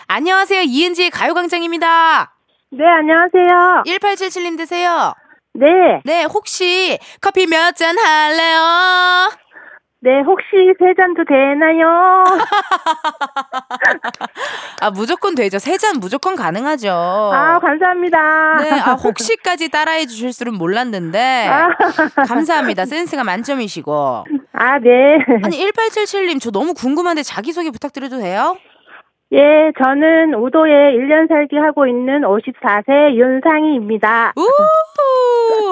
안녕하세요. 0.06 0.62
이은지의 0.62 1.10
가요광장입니다. 1.10 2.34
네, 2.72 2.84
안녕하세요. 2.84 3.84
1877님 3.86 4.58
되세요? 4.58 5.14
네. 5.54 6.00
네, 6.04 6.24
혹시 6.24 6.98
커피 7.20 7.46
몇 7.46 7.72
잔 7.74 7.96
할래요? 7.98 9.30
네, 10.02 10.20
혹시 10.24 10.46
세 10.78 10.94
잔도 10.96 11.24
되나요? 11.28 12.24
아, 14.80 14.90
무조건 14.90 15.34
되죠. 15.34 15.58
세 15.58 15.76
잔 15.76 15.98
무조건 16.00 16.36
가능하죠. 16.36 16.88
아, 16.90 17.58
감사합니다. 17.58 18.18
네, 18.62 18.70
아, 18.80 18.92
혹시까지 18.94 19.68
따라해 19.70 20.06
주실 20.06 20.30
줄은 20.32 20.54
몰랐는데. 20.54 21.48
아. 21.48 21.68
감사합니다. 22.26 22.86
센스가 22.86 23.24
만점이시고. 23.24 24.24
아, 24.54 24.78
네. 24.78 25.18
아니, 25.42 25.58
1877님, 25.58 26.40
저 26.40 26.50
너무 26.50 26.72
궁금한데 26.74 27.22
자기소개 27.22 27.70
부탁드려도 27.70 28.18
돼요? 28.20 28.56
예, 29.32 29.70
저는 29.82 30.34
우도에 30.34 30.70
1년 30.96 31.28
살기 31.28 31.56
하고 31.56 31.86
있는 31.86 32.22
54세 32.22 33.14
윤상희입니다. 33.14 34.32
우 34.36 34.42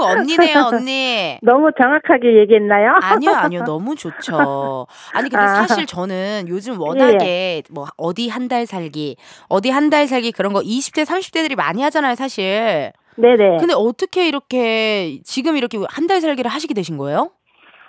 언니네요, 0.04 0.58
언니. 0.72 1.38
너무 1.42 1.70
정확하게 1.80 2.36
얘기했나요? 2.40 2.98
아니요, 3.02 3.30
아니요. 3.36 3.64
너무 3.64 3.94
좋죠. 3.96 4.86
아니, 5.12 5.28
근데 5.28 5.44
아. 5.44 5.48
사실 5.66 5.86
저는 5.86 6.44
요즘 6.48 6.80
워낙에 6.80 7.62
뭐 7.70 7.86
어디 7.96 8.28
한 8.28 8.48
달 8.48 8.64
살기, 8.66 9.16
어디 9.48 9.70
한 9.70 9.90
달 9.90 10.06
살기 10.06 10.32
그런 10.32 10.52
거 10.52 10.60
20대, 10.60 11.04
30대들이 11.04 11.56
많이 11.56 11.82
하잖아요, 11.82 12.14
사실. 12.14 12.92
네네. 13.16 13.56
근데 13.58 13.74
어떻게 13.74 14.28
이렇게 14.28 15.18
지금 15.24 15.56
이렇게 15.56 15.78
한 15.88 16.06
달 16.06 16.20
살기를 16.20 16.50
하시게 16.50 16.72
되신 16.74 16.96
거예요? 16.98 17.30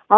어, 0.09 0.17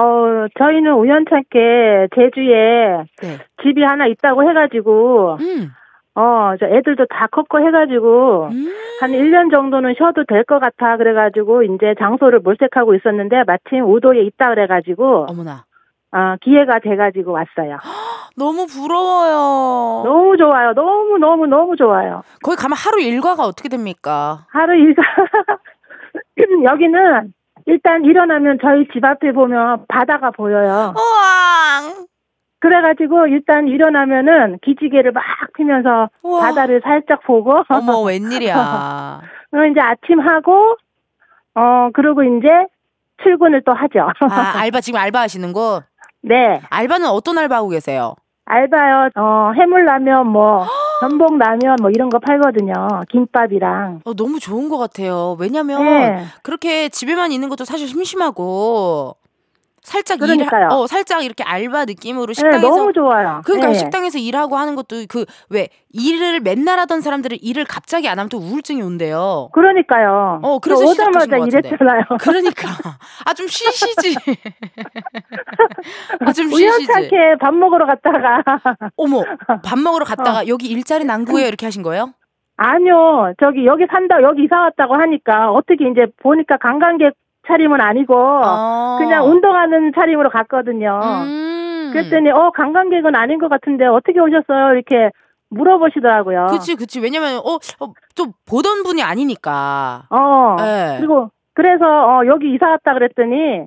저희는 0.57 0.93
우연찮게 0.93 2.07
제주에 2.15 3.03
네. 3.21 3.37
집이 3.61 3.83
하나 3.83 4.07
있다고 4.07 4.49
해가지고, 4.49 5.37
음. 5.41 5.71
어, 6.15 6.53
저 6.59 6.65
애들도 6.65 7.05
다 7.09 7.27
컸고 7.31 7.65
해가지고, 7.65 8.49
음. 8.51 8.73
한 8.99 9.11
1년 9.11 9.49
정도는 9.51 9.95
쉬어도 9.97 10.25
될 10.25 10.43
것 10.43 10.59
같아. 10.59 10.97
그래가지고, 10.97 11.63
이제 11.63 11.95
장소를 11.99 12.39
몰색하고 12.39 12.95
있었는데, 12.95 13.43
마침 13.47 13.85
우도에 13.85 14.21
있다 14.23 14.49
그래가지고, 14.49 15.27
어머나. 15.29 15.63
어, 16.13 16.35
기회가 16.41 16.79
돼가지고 16.79 17.31
왔어요. 17.31 17.77
너무 18.35 18.65
부러워요. 18.67 20.03
너무 20.03 20.35
좋아요. 20.35 20.73
너무, 20.73 21.17
너무, 21.17 21.45
너무 21.47 21.75
좋아요. 21.77 22.23
거기 22.43 22.57
가면 22.57 22.75
하루 22.77 22.99
일과가 23.01 23.43
어떻게 23.43 23.69
됩니까? 23.69 24.45
하루 24.49 24.75
일과, 24.75 25.01
여기는 26.65 27.33
일단 27.67 28.03
일어나면 28.03 28.57
저희 28.61 28.85
집 28.91 29.05
앞에 29.05 29.31
보면 29.31 29.85
바다가 29.87 30.31
보여요. 30.31 30.93
우와. 30.97 32.05
그래가지고 32.61 33.27
일단 33.27 33.67
일어나면은 33.67 34.59
기지개를 34.63 35.11
막 35.11 35.23
피면서 35.57 36.09
우와. 36.23 36.41
바다를 36.41 36.79
살짝 36.83 37.23
보고, 37.23 37.63
어머, 37.67 38.01
웬일이야. 38.05 39.21
그리고 39.49 39.65
이제 39.65 39.79
아침 39.81 40.19
하고, 40.19 40.77
어, 41.55 41.89
그리고 41.93 42.23
이제 42.23 42.47
출근을 43.23 43.63
또 43.65 43.73
하죠. 43.73 44.09
아, 44.29 44.59
알바, 44.61 44.81
지금 44.81 44.99
알바 44.99 45.21
하시는 45.21 45.51
곳? 45.51 45.83
네. 46.21 46.61
알바는 46.69 47.09
어떤 47.09 47.37
알바 47.39 47.55
하고 47.55 47.69
계세요? 47.69 48.13
알바요, 48.45 49.09
어, 49.15 49.51
해물라면, 49.55 50.27
뭐, 50.27 50.65
전복 51.01 51.37
라면, 51.39 51.77
뭐, 51.81 51.89
이런 51.89 52.09
거 52.09 52.19
팔거든요. 52.19 52.73
김밥이랑. 53.09 54.01
어, 54.05 54.13
너무 54.13 54.39
좋은 54.39 54.69
것 54.69 54.77
같아요. 54.77 55.35
왜냐면, 55.39 55.83
네. 55.83 56.23
그렇게 56.43 56.89
집에만 56.89 57.31
있는 57.31 57.49
것도 57.49 57.65
사실 57.65 57.87
심심하고, 57.87 59.15
살짝 59.83 60.17
일, 60.19 60.27
그러니까요. 60.27 60.67
어, 60.71 60.87
살짝 60.87 61.23
이렇게 61.25 61.43
알바 61.43 61.85
느낌으로 61.85 62.27
네, 62.27 62.33
식당에서 62.33 62.67
너무 62.69 62.93
좋아요. 62.93 63.41
그러니까 63.45 63.69
네. 63.69 63.73
식당에서 63.73 64.19
일하고 64.19 64.55
하는 64.57 64.75
것도 64.75 65.05
그 65.09 65.25
왜 65.49 65.69
일을 65.93 66.39
맨날 66.39 66.79
하던 66.79 67.01
사람들은 67.01 67.37
일을 67.41 67.65
갑자기 67.65 68.07
안 68.07 68.17
하면 68.19 68.29
또 68.29 68.37
우울증이 68.37 68.81
온대요. 68.81 69.49
그러니까요. 69.53 70.39
어, 70.43 70.59
그래서 70.59 70.85
오자마자. 70.85 71.37
이랬잖아요. 71.37 72.03
그러니까 72.21 72.69
아 73.25 73.33
좀 73.33 73.47
쉬시지. 73.47 74.15
아 76.25 76.33
좀 76.33 76.47
쉬시지. 76.49 76.63
우연찮게 76.63 77.35
밥 77.39 77.53
먹으러 77.53 77.85
갔다가. 77.87 78.43
어머 78.97 79.23
밥 79.65 79.79
먹으러 79.79 80.03
어. 80.03 80.05
갔다가 80.05 80.47
여기 80.47 80.67
일자리 80.67 81.05
난구해요 81.05 81.47
이렇게 81.47 81.65
하신 81.65 81.81
거예요? 81.83 82.13
아니요. 82.57 83.33
저기 83.41 83.65
여기 83.65 83.85
산다, 83.91 84.21
여기 84.21 84.43
이사 84.43 84.59
왔다고 84.61 84.93
하니까 84.95 85.51
어떻게 85.51 85.89
이제 85.89 86.05
보니까 86.21 86.57
관광객 86.57 87.13
차림은 87.47 87.81
아니고 87.81 88.15
어. 88.15 88.97
그냥 88.99 89.25
운동하는 89.25 89.91
차림으로 89.93 90.29
갔거든요. 90.29 90.99
음. 91.03 91.89
그랬더니 91.93 92.29
어 92.31 92.51
관광객은 92.55 93.15
아닌 93.15 93.39
것 93.39 93.49
같은데 93.49 93.85
어떻게 93.85 94.19
오셨어요? 94.19 94.73
이렇게 94.73 95.11
물어보시더라고요. 95.49 96.47
그치 96.51 96.75
그치 96.75 96.99
왜냐면 97.01 97.37
어또 97.43 98.33
보던 98.49 98.83
분이 98.83 99.01
아니니까. 99.03 100.03
어. 100.09 100.55
네. 100.59 100.95
그리고 100.99 101.29
그래서 101.53 101.85
어 101.85 102.25
여기 102.27 102.53
이사 102.53 102.69
왔다 102.69 102.93
그랬더니 102.93 103.65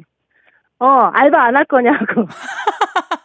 어 0.80 0.86
알바 1.12 1.42
안 1.42 1.56
할 1.56 1.64
거냐고. 1.66 2.26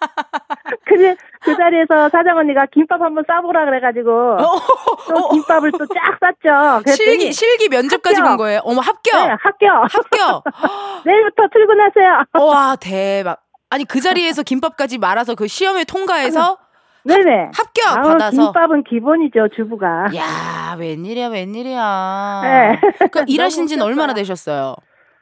그래 0.89 1.15
그 1.41 1.55
자리에서 1.55 2.09
사장 2.09 2.37
언니가 2.37 2.65
김밥 2.73 3.01
한번 3.01 3.23
싸보라 3.27 3.65
그래가지고 3.65 4.11
어, 4.11 4.59
또 5.07 5.29
김밥을 5.29 5.71
또 5.71 5.85
쫙 5.87 6.17
쌌죠. 6.19 6.91
실기 6.93 7.31
실기 7.31 7.69
면접까지 7.69 8.15
합격. 8.17 8.27
간 8.27 8.37
거예요. 8.37 8.59
어머 8.63 8.81
합격. 8.81 9.13
네, 9.27 9.35
합격. 9.39 9.83
합격. 9.93 10.43
내일부터 11.05 11.43
출근하세요. 11.53 12.23
와 12.47 12.75
대박. 12.75 13.39
아니 13.69 13.85
그 13.85 14.01
자리에서 14.01 14.43
김밥까지 14.43 14.97
말아서 14.97 15.35
그 15.35 15.47
시험에 15.47 15.83
통과해서 15.83 16.57
네네. 17.05 17.51
합격 17.55 17.97
아우, 17.97 18.03
받아서. 18.11 18.41
김밥은 18.51 18.83
기본이죠 18.83 19.47
주부가. 19.55 20.07
야 20.15 20.75
웬일이야 20.77 21.27
웬일이야. 21.27 22.41
네. 22.43 23.07
그 23.11 23.23
일하신 23.27 23.67
지는 23.67 23.85
얼마나. 23.85 24.13
되셨어요? 24.13 24.75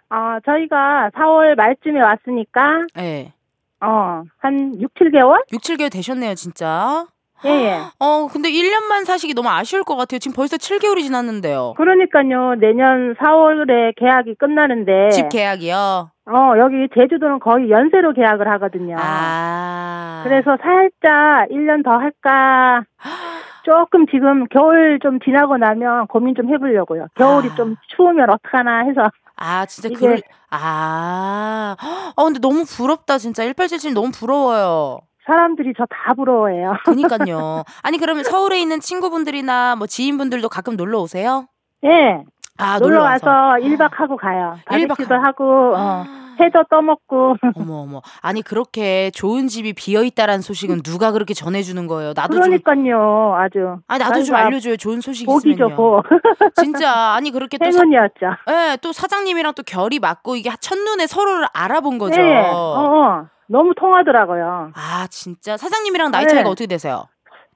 어 0.10 0.38
저희가 0.46 1.12
4월 1.16 1.56
말쯤에 1.56 2.02
왔으니까 2.02 2.82
예. 2.98 3.02
네. 3.02 3.34
어 3.82 4.24
한 4.40 4.80
6, 4.80 4.94
7개월? 4.96 5.44
6, 5.52 5.62
7개월 5.62 5.92
되셨네요 5.92 6.36
진짜. 6.36 7.06
예, 7.46 7.50
예. 7.50 7.78
어, 8.00 8.28
근데 8.28 8.50
1년만 8.50 9.06
사시기 9.06 9.36
너무 9.36 9.50
아쉬울 9.50 9.84
것 9.84 9.96
같아요. 9.96 10.18
지금 10.18 10.36
벌써 10.36 10.58
7개월이 10.58 11.04
지났는데요. 11.04 11.76
그러니까요. 11.78 12.56
내년 12.60 13.14
4월에 13.14 13.94
계약이 13.96 14.36
끝나는데. 14.40 15.10
집 15.12 15.30
계약이요? 15.30 16.10
어, 16.26 16.54
여기 16.58 16.88
제주도는 16.96 17.40
거의 17.40 17.70
연세로 17.70 18.14
계약을 18.14 18.48
하거든요. 18.54 18.96
아. 19.00 20.22
그래서 20.24 20.58
살짝 20.64 21.50
1년 21.52 21.84
더 21.84 21.92
할까. 21.92 22.84
조금 23.64 24.08
지금 24.08 24.46
겨울 24.48 24.98
좀 25.04 25.20
지나고 25.20 25.58
나면 25.58 26.08
고민 26.08 26.34
좀 26.34 26.50
해보려고요. 26.52 27.08
겨울이 27.16 27.50
아. 27.52 27.56
좀 27.56 27.76
추우면 27.96 28.30
어떡하나 28.32 28.80
해서. 28.86 29.02
아, 29.38 29.66
진짜 29.66 29.90
이게- 29.90 29.98
그럴, 30.00 30.22
아. 30.50 31.76
어, 32.16 32.24
근데 32.26 32.40
너무 32.40 32.66
부럽다, 32.66 33.18
진짜. 33.18 33.44
1877 33.44 33.94
너무 33.94 34.12
부러워요. 34.12 35.00
사람들이 35.26 35.74
저 35.78 35.86
다 35.86 36.14
부러워해요. 36.16 36.74
그니까요. 36.86 37.64
아니, 37.84 37.98
그러면 37.98 38.24
서울에 38.24 38.60
있는 38.60 38.80
친구분들이나 38.80 39.76
뭐 39.76 39.86
지인분들도 39.88 40.48
가끔 40.50 40.76
놀러 40.78 41.00
오세요? 41.02 41.48
예. 41.84 42.24
아, 42.58 42.80
놀러 42.80 43.02
와서. 43.04 43.28
와서 43.30 43.58
1박 43.66 43.90
하고 43.94 44.16
가요. 44.18 44.56
일박 44.72 44.98
바베큐도 44.98 45.16
하고. 45.16 45.26
하고, 45.26 45.76
어, 45.78 46.06
회도 46.40 46.64
떠먹고. 46.70 47.36
어머, 47.56 47.76
어머. 47.82 48.02
아니, 48.22 48.42
그렇게 48.42 49.12
좋은 49.12 49.48
집이 49.48 49.74
비어 49.74 50.04
있다라는 50.04 50.42
소식은 50.42 50.82
누가 50.84 51.12
그렇게 51.12 51.34
전해주는 51.34 51.88
거예요? 51.88 52.14
나도 52.16 52.34
좀. 52.36 52.44
그러니까요, 52.44 53.36
아주. 53.38 53.78
아니, 53.88 54.04
나도 54.04 54.24
좀 54.24 54.36
알려줘요. 54.36 54.78
좋은 54.78 55.02
소식 55.02 55.26
복이죠, 55.26 55.50
있으면요. 55.50 55.76
복. 55.76 56.04
진짜 56.56 57.14
아니 57.14 57.32
그렇게 57.32 57.58
또 57.58 57.70
사, 57.72 57.80
행운이었죠. 57.80 58.26
예, 58.50 58.78
또 58.82 58.92
사장님이랑 58.92 59.54
또 59.54 59.64
결이 59.64 60.00
맞고 60.00 60.36
이게 60.36 60.50
첫눈에 60.60 61.08
서로를 61.08 61.48
알아본 61.54 61.98
거죠. 61.98 62.22
네, 62.22 62.50
어, 62.50 62.54
어. 62.54 63.26
너무 63.48 63.74
통하더라고요. 63.76 64.72
아 64.76 65.08
진짜 65.10 65.58
사장님이랑 65.58 66.12
나이 66.12 66.26
네. 66.26 66.34
차이가 66.34 66.50
어떻게 66.50 66.68
되세요? 66.68 67.06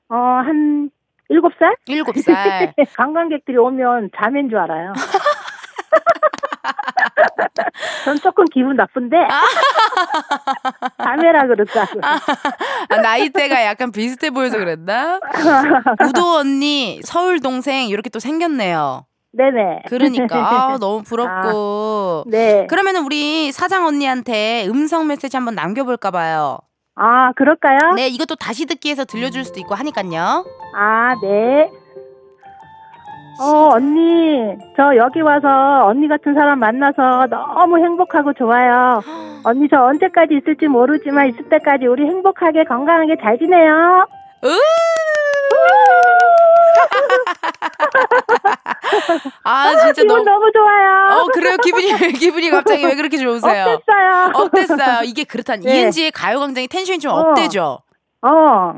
어, 0.10 0.15
한 0.15 0.89
일곱 1.30 1.54
살? 1.60 1.76
일곱 1.88 2.17
살. 2.17 2.74
관광객들이 2.98 3.58
오면 3.58 4.10
자매인 4.17 4.50
줄 4.50 4.58
알아요. 4.58 4.94
전 8.06 8.15
조금 8.17 8.45
기분 8.45 8.76
나쁜데 8.76 9.17
자매라 11.04 11.47
그러더라고요. 11.47 12.02
아, 12.89 12.97
나이대가 12.97 13.63
약간 13.65 13.91
비슷해 13.91 14.30
보여서 14.30 14.58
그랬나? 14.58 15.19
우도 16.06 16.38
언니, 16.38 17.00
서울 17.04 17.39
동생 17.39 17.88
이렇게 17.88 18.10
또 18.10 18.19
생겼네요. 18.19 19.06
네네. 19.34 19.84
그러니까 19.88 20.74
아, 20.74 20.78
너무 20.80 21.04
부럽고. 21.04 22.26
네. 22.28 22.67
그러면 22.69 22.97
우리 22.97 23.52
사장 23.52 23.86
언니한테 23.86 24.67
음성 24.67 25.08
메시지 25.08 25.38
한번 25.38 25.56
남겨볼까 25.56 26.12
봐요. 26.12 26.60
아 26.95 27.32
그럴까요? 27.34 27.93
네, 27.95 28.08
이것도 28.10 28.36
다시 28.36 28.65
듣기 28.65 28.89
해서 28.89 29.06
들려줄 29.06 29.45
수도 29.45 29.60
있고 29.62 29.76
하니까요. 29.76 30.45
아 30.76 31.15
네. 31.21 31.69
어 33.39 33.70
언니 33.74 34.56
저 34.76 34.96
여기 34.96 35.22
와서 35.22 35.86
언니 35.88 36.08
같은 36.08 36.34
사람 36.34 36.60
만나서 36.60 37.28
너무 37.30 37.78
행복하고 37.78 38.34
좋아요. 38.34 39.02
언니 39.44 39.67
저 39.70 39.84
언제까지 39.84 40.36
있을지 40.36 40.67
모르지만 40.67 41.30
있을 41.30 41.50
때까지 41.50 41.88
우리 41.88 42.06
행복하게 42.06 42.65
건강하게 42.65 43.17
잘 43.22 43.38
지내요. 43.39 44.08
으! 44.44 44.48
아 49.44 49.70
진짜 49.72 49.91
기분 49.94 50.08
너무 50.08 50.24
너무 50.24 50.52
좋아요. 50.52 51.20
어 51.22 51.28
그래요 51.28 51.58
기분이 51.58 51.88
기분이 52.20 52.50
갑자기 52.50 52.86
왜 52.86 52.96
그렇게 52.96 53.17
좋으세요? 53.17 53.80
어땠어요? 53.82 54.32
어땠어요? 54.36 55.04
이게 55.04 55.24
그렇단 55.24 55.62
네. 55.62 55.82
이은지의 55.82 56.12
가요광장이 56.12 56.67
텐션이 56.67 57.00
좀 57.00 57.12
어. 57.12 57.15
업되죠. 57.20 57.63
어. 57.63 57.80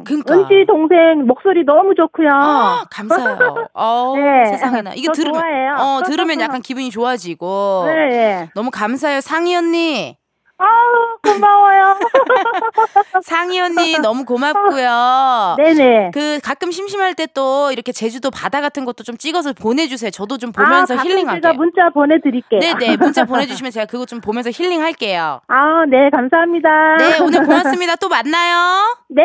그러니까. 0.05 0.33
은지 0.35 0.65
동생 0.67 1.25
목소리 1.27 1.63
너무 1.65 1.93
좋고요. 1.95 2.29
아, 2.31 2.85
감사해요. 2.89 3.67
어 3.73 4.13
네. 4.17 4.45
세상에나 4.51 4.93
이게 4.93 5.07
저 5.07 5.11
들으면 5.13 5.41
좋아해요. 5.41 5.75
어 5.77 6.01
들으면 6.03 6.39
약간 6.39 6.61
기분이 6.61 6.89
좋아지고 6.89 7.83
네. 7.87 7.93
네. 8.09 8.49
너무 8.55 8.71
감사해요 8.71 9.21
상희 9.21 9.55
언니. 9.55 10.17
아우 10.57 11.17
고마워요. 11.23 11.97
상희 13.23 13.59
언니 13.59 13.97
너무 13.99 14.23
고맙고요. 14.25 15.55
네네. 15.57 16.11
그 16.13 16.39
가끔 16.43 16.71
심심할 16.71 17.15
때 17.15 17.23
또 17.33 17.71
이렇게 17.71 17.91
제주도 17.91 18.29
바다 18.29 18.61
같은 18.61 18.85
것도 18.85 19.03
좀 19.03 19.17
찍어서 19.17 19.53
보내주세요. 19.53 20.11
저도 20.11 20.37
좀 20.37 20.51
보면서 20.51 20.93
아, 20.95 20.97
힐링하게. 21.01 21.41
제가 21.41 21.53
문자 21.53 21.89
보내드릴게요. 21.89 22.59
네네 22.59 22.97
문자 22.97 23.23
보내주시면 23.25 23.71
제가 23.71 23.85
그거 23.87 24.05
좀 24.05 24.21
보면서 24.21 24.51
힐링할게요. 24.51 25.41
아, 25.47 25.85
네, 25.89 26.09
감사합니다. 26.11 26.69
네 26.99 27.19
오늘 27.21 27.43
고맙습니다. 27.43 27.95
또 27.95 28.07
만나요. 28.09 28.95
네. 29.09 29.23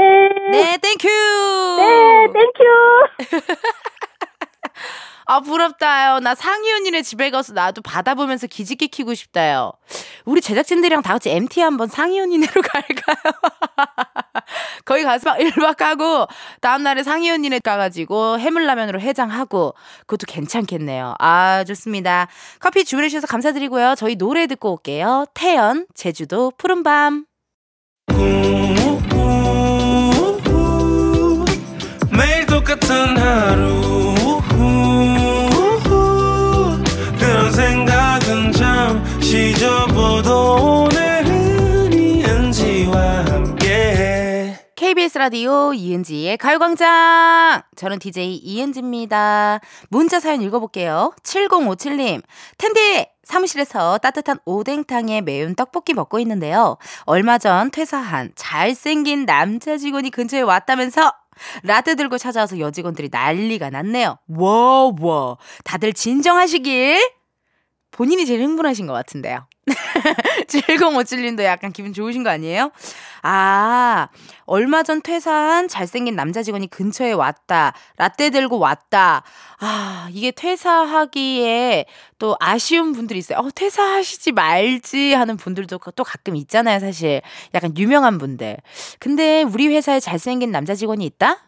네 0.53 0.79
thank 0.79 0.95
you. 0.95 1.09
네, 1.09 2.29
thank 2.33 2.94
you. 2.94 3.43
아 5.31 5.41
부럽다요. 5.41 6.21
나 6.21 6.35
상희 6.35 6.73
언니네 6.73 7.03
집에 7.03 7.29
가서 7.31 7.53
나도 7.53 7.83
바다 7.83 8.14
보면서 8.14 8.47
기지개 8.47 8.87
키고 8.87 9.12
싶다요. 9.12 9.73
우리 10.25 10.41
제작진들이랑 10.41 11.03
다 11.03 11.12
같이 11.12 11.29
MT 11.29 11.61
한번 11.61 11.87
상희 11.87 12.19
언니네로 12.19 12.51
갈까요? 12.62 13.35
거기 14.87 15.03
가서 15.05 15.29
막 15.29 15.38
1박 15.38 15.81
하고 15.81 16.27
다음날에 16.62 17.03
상희 17.03 17.31
언니네 17.31 17.59
가가지고 17.59 18.38
해물라면으로 18.38 19.01
해장하고 19.01 19.75
그것도 20.07 20.25
괜찮겠네요. 20.27 21.14
아 21.19 21.62
좋습니다. 21.64 22.29
커피 22.59 22.87
주문해주셔서 22.87 23.27
감사드리고요. 23.27 23.97
저희 23.99 24.17
노래 24.17 24.47
듣고 24.47 24.73
올게요. 24.73 25.27
태연 25.35 25.87
제주도 25.95 26.53
푸른밤. 26.57 27.27
매일 32.11 32.47
똑같은 32.47 33.17
하루 33.19 33.98
KBS 44.75 45.19
라디오 45.19 45.73
이은지의 45.73 46.39
가요광장. 46.39 47.63
저는 47.77 48.01
DJ 48.01 48.35
이은지입니다. 48.37 49.61
문자 49.91 50.19
사연 50.19 50.43
읽어볼게요. 50.43 51.13
7057님. 51.23 52.23
텐디! 52.57 53.07
사무실에서 53.23 53.99
따뜻한 53.99 54.39
오뎅탕에 54.45 55.21
매운 55.21 55.55
떡볶이 55.55 55.95
먹고 55.95 56.19
있는데요. 56.19 56.79
얼마 57.05 57.39
전 57.39 57.71
퇴사한 57.71 58.33
잘생긴 58.35 59.25
남자 59.25 59.77
직원이 59.77 60.11
근처에 60.11 60.41
왔다면서 60.41 61.13
라떼 61.63 61.95
들고 61.95 62.19
찾아와서 62.19 62.59
여직원들이 62.59 63.11
난리가 63.13 63.71
났네요. 63.71 64.19
와, 64.27 64.93
와. 65.01 65.37
다들 65.65 65.93
진정하시길. 65.93 67.18
본인이 67.90 68.27
제일 68.27 68.42
흥분하신 68.42 68.87
것 68.87 68.92
같은데요. 68.92 69.46
7057님도 70.48 71.42
약간 71.44 71.72
기분 71.72 71.92
좋으신 71.92 72.22
거 72.22 72.31
아니에요? 72.31 72.70
아, 73.22 74.09
얼마 74.44 74.83
전 74.83 75.03
퇴사한 75.03 75.68
잘생긴 75.68 76.14
남자 76.14 76.42
직원이 76.42 76.68
근처에 76.68 77.12
왔다. 77.12 77.72
라떼 77.96 78.31
들고 78.31 78.59
왔다. 78.59 79.22
아, 79.61 80.09
이게 80.12 80.31
퇴사하기에 80.31 81.87
또 82.18 82.37
아쉬운 82.40 82.92
분들이 82.92 83.18
있어요. 83.18 83.38
어, 83.38 83.48
퇴사하시지 83.55 84.33
말지 84.33 85.14
하는 85.14 85.37
분들도 85.37 85.79
또 85.96 86.05
가끔 86.05 86.37
있잖아요, 86.37 86.79
사실. 86.79 87.20
약간 87.55 87.77
유명한 87.77 88.18
분들. 88.18 88.57
근데 88.98 89.42
우리 89.42 89.68
회사에 89.68 90.01
잘생긴 90.01 90.51
남자 90.53 90.74
직원이 90.74 91.05
있다? 91.05 91.48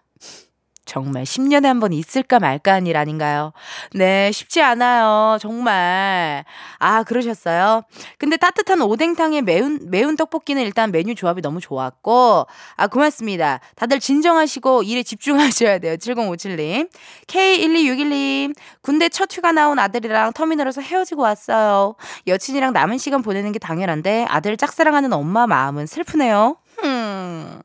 정말 0.84 1.22
10년에 1.24 1.64
한 1.64 1.78
번 1.80 1.92
있을까 1.92 2.38
말까 2.40 2.72
한 2.74 2.86
일 2.86 2.96
아닌가요? 2.96 3.52
네, 3.92 4.32
쉽지 4.32 4.60
않아요. 4.62 5.38
정말. 5.40 6.44
아, 6.78 7.02
그러셨어요? 7.04 7.82
근데 8.18 8.36
따뜻한 8.36 8.80
오뎅탕에 8.82 9.42
매운, 9.42 9.78
매운 9.90 10.16
떡볶이는 10.16 10.62
일단 10.62 10.90
메뉴 10.90 11.14
조합이 11.14 11.42
너무 11.42 11.60
좋았고, 11.60 12.46
아, 12.76 12.86
고맙습니다. 12.88 13.60
다들 13.76 14.00
진정하시고 14.00 14.82
일에 14.82 15.02
집중하셔야 15.02 15.78
돼요. 15.78 15.96
7057님. 15.96 16.88
K1261님. 17.26 18.54
군대 18.82 19.08
첫 19.08 19.28
휴가 19.36 19.52
나온 19.52 19.78
아들이랑 19.78 20.32
터미널에서 20.32 20.80
헤어지고 20.80 21.22
왔어요. 21.22 21.94
여친이랑 22.26 22.72
남은 22.72 22.98
시간 22.98 23.22
보내는 23.22 23.52
게 23.52 23.58
당연한데 23.58 24.26
아들 24.28 24.56
짝사랑하는 24.56 25.12
엄마 25.12 25.46
마음은 25.46 25.86
슬프네요. 25.86 26.56
음. 26.84 27.62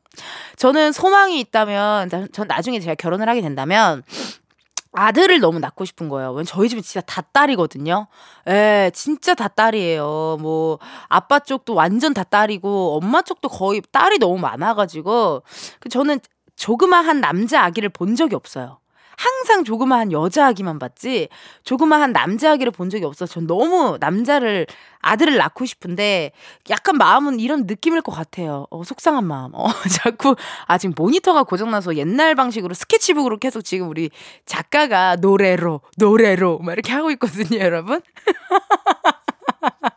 저는 0.56 0.92
소망이 0.92 1.38
있다면, 1.40 2.08
전- 2.08 2.28
전 2.32 2.46
나중에 2.48 2.80
제가 2.80 2.94
결혼을 2.94 3.28
하게 3.28 3.40
된다면, 3.42 4.02
아들을 4.92 5.40
너무 5.40 5.58
낳고 5.58 5.84
싶은 5.84 6.08
거예요. 6.08 6.30
왜냐면 6.30 6.46
저희 6.46 6.68
집은 6.70 6.82
진짜 6.82 7.02
다 7.02 7.20
딸이거든요. 7.20 8.06
예, 8.48 8.90
진짜 8.94 9.34
다 9.34 9.48
딸이에요. 9.48 10.38
뭐, 10.40 10.78
아빠 11.08 11.38
쪽도 11.38 11.74
완전 11.74 12.14
다 12.14 12.24
딸이고, 12.24 12.96
엄마 12.96 13.20
쪽도 13.20 13.48
거의 13.50 13.82
딸이 13.92 14.18
너무 14.18 14.38
많아가지고, 14.38 15.42
그 15.80 15.88
저는 15.90 16.20
조그마한 16.56 17.20
남자 17.20 17.62
아기를 17.64 17.90
본 17.90 18.16
적이 18.16 18.36
없어요. 18.36 18.78
항상 19.16 19.64
조그마한 19.64 20.12
여자 20.12 20.46
아기만 20.48 20.78
봤지 20.78 21.28
조그마한 21.64 22.12
남자 22.12 22.52
아기를 22.52 22.72
본 22.72 22.90
적이 22.90 23.04
없어. 23.06 23.26
전 23.26 23.46
너무 23.46 23.96
남자를 24.00 24.66
아들을 25.00 25.36
낳고 25.36 25.64
싶은데 25.64 26.32
약간 26.68 26.96
마음은 26.96 27.40
이런 27.40 27.64
느낌일 27.66 28.02
것 28.02 28.12
같아요. 28.12 28.66
어, 28.70 28.84
속상한 28.84 29.24
마음. 29.24 29.50
어, 29.54 29.68
자꾸 30.02 30.36
아 30.66 30.78
지금 30.78 30.94
모니터가 30.96 31.44
고장나서 31.44 31.96
옛날 31.96 32.34
방식으로 32.34 32.74
스케치북으로 32.74 33.38
계속 33.38 33.62
지금 33.62 33.88
우리 33.88 34.10
작가가 34.44 35.16
노래로 35.16 35.80
노래로 35.96 36.58
막 36.58 36.72
이렇게 36.72 36.92
하고 36.92 37.10
있거든요, 37.12 37.58
여러분. 37.58 38.00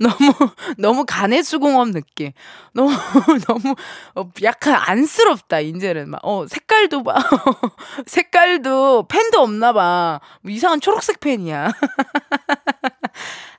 너무 0.08 0.32
너무 0.78 1.04
간의 1.06 1.42
수공업 1.44 1.90
느낌. 1.90 2.32
너무 2.72 2.90
너무 3.46 3.74
어, 4.14 4.30
약간 4.42 4.74
안쓰럽다 4.76 5.60
이제는 5.60 6.08
막 6.10 6.20
어 6.24 6.46
색깔도 6.46 7.02
봐 7.02 7.14
색깔도 8.06 9.06
펜도 9.08 9.40
없나 9.40 9.72
봐. 9.72 10.20
뭐 10.42 10.50
이상한 10.52 10.80
초록색 10.80 11.20
펜이야. 11.20 11.72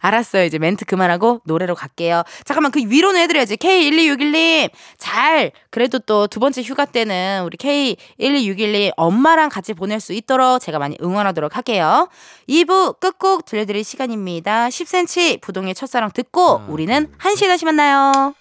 알았어요. 0.02 0.44
이제 0.46 0.58
멘트 0.58 0.86
그만하고 0.86 1.42
노래로 1.46 1.76
갈게요. 1.76 2.24
잠깐만 2.44 2.72
그 2.72 2.80
위로는 2.80 3.22
해드려야지. 3.22 3.58
K1261님 3.58 4.70
잘 4.98 5.52
그래도 5.70 6.00
또 6.00 6.28
두 6.28 6.40
번째 6.40 6.62
휴가 6.62 6.86
때는 6.86 7.44
우리 7.46 7.58
K1261님 7.58 8.94
엄마랑 8.98 9.50
같이 9.50 9.74
보낼 9.74 10.00
수 10.00 10.14
있도록 10.14 10.60
제가 10.60 10.80
많이 10.80 10.98
응원하도록 11.02 11.56
할게요. 11.56 12.10
2부 12.50 13.00
끝곡 13.00 13.46
들려드릴 13.46 13.84
시간입니다. 13.84 14.70
10cm 14.70 15.42
부동의 15.42 15.76
첫사랑 15.76 16.12
듣고 16.12 16.62
우리는 16.68 17.12
1시에 17.20 17.48
다시 17.48 17.66
만나요. 17.66 18.34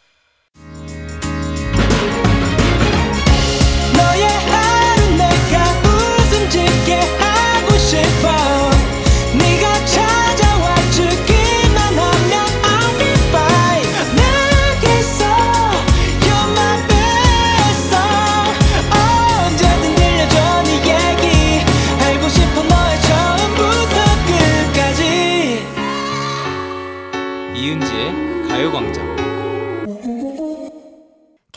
너의 3.96 4.22
하루 4.22 5.16
내가 5.16 5.64
웃음 5.84 6.48
짓게 6.50 6.94
하고 6.94 7.76
싶어 7.78 8.39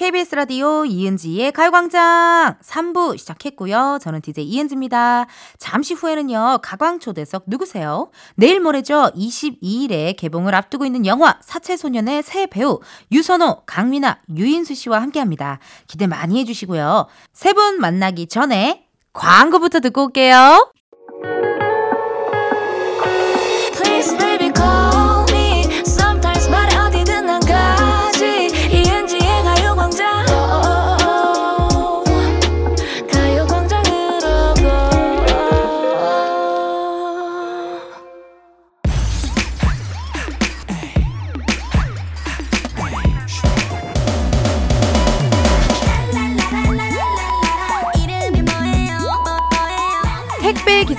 KBS 0.03 0.35
라디오 0.35 0.83
이은지의 0.83 1.53
가요광장 1.53 2.57
3부 2.61 3.17
시작했고요. 3.17 3.99
저는 4.01 4.19
DJ 4.19 4.43
이은지입니다. 4.43 5.27
잠시 5.57 5.93
후에는요. 5.93 6.59
가광초대석 6.61 7.43
누구세요? 7.47 8.11
내일 8.35 8.59
모레죠. 8.59 9.11
22일에 9.15 10.17
개봉을 10.17 10.53
앞두고 10.55 10.85
있는 10.85 11.05
영화 11.05 11.37
사채소년의 11.41 12.21
새 12.23 12.47
배우 12.47 12.81
유선호, 13.13 13.61
강민아, 13.65 14.19
유인수 14.35 14.75
씨와 14.75 15.01
함께 15.01 15.21
합니다. 15.21 15.59
기대 15.87 16.05
많이 16.05 16.37
해주시고요. 16.41 17.07
세 17.31 17.53
분 17.53 17.79
만나기 17.79 18.27
전에 18.27 18.85
광고부터 19.13 19.79
듣고 19.79 20.07
올게요. 20.07 20.73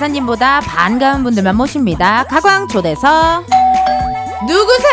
택배 0.05 0.15
기사님보다 0.15 0.61
반가운 0.61 1.25
분들만 1.25 1.57
모십니다. 1.57 2.25
가광 2.25 2.69
초대석 2.69 3.47
누구세요? 4.47 4.93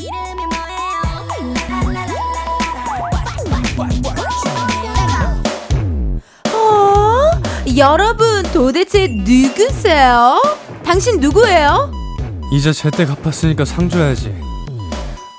이름이 0.00 0.46
뭐예요 1.76 2.08
어? 6.54 7.30
여러분 7.76 8.42
도대체 8.52 9.06
누구세요? 9.08 10.40
당신 10.84 11.20
누구예요? 11.20 11.92
이제 12.52 12.72
제때 12.72 13.04
갚았으니까 13.04 13.64
상 13.66 13.88
줘야지. 13.90 14.34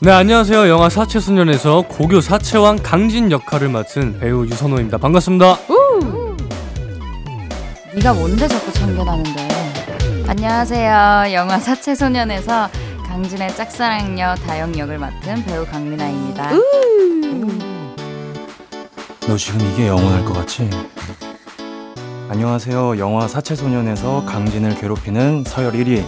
네 0.02 0.12
안녕하세요. 0.12 0.70
영화 0.70 0.88
사채소년에서 0.90 1.82
고교 1.90 2.22
사채왕 2.22 2.80
강진 2.84 3.32
역할을 3.32 3.70
맡은 3.70 4.20
배우 4.20 4.46
유선호입니다. 4.46 5.00
반갑습니다. 5.00 5.58
네가 8.00 8.14
뭔데 8.14 8.48
자꾸 8.48 8.72
참견하는데 8.72 10.26
안녕하세요 10.26 11.34
영화 11.34 11.60
사채소년에서 11.60 12.70
강진의 13.06 13.54
짝사랑녀 13.58 14.36
다영 14.36 14.78
역을 14.78 14.98
맡은 14.98 15.44
배우 15.44 15.66
강민아입니다 15.66 16.52
너 19.28 19.36
지금 19.36 19.60
이게 19.62 19.88
영원할 19.88 20.24
것 20.26 20.34
같지? 20.34 20.70
안녕하세요. 22.30 22.98
영화 23.00 23.28
사채소년에서 23.28 24.26
강진을 24.26 24.76
괴롭히는 24.76 25.44
서열 25.46 25.74
1위 25.74 26.04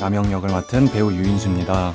남영 0.00 0.32
역을 0.32 0.50
맡은 0.50 0.88
배우 0.90 1.12
유인수입니다. 1.12 1.94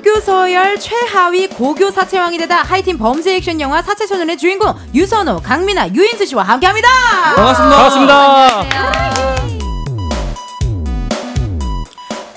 학교 0.00 0.18
서열 0.18 0.80
최하위 0.80 1.46
고교 1.46 1.90
사채왕이 1.90 2.38
되다 2.38 2.62
하이틴 2.62 2.96
범죄 2.96 3.36
액션 3.36 3.60
영화 3.60 3.82
사채소년의 3.82 4.38
주인공 4.38 4.74
유선호, 4.94 5.42
강민아, 5.42 5.88
유인수 5.88 6.24
씨와 6.24 6.42
함께합니다. 6.42 6.88
반갑습니다. 7.36 7.76
반갑습니다. 7.76 8.99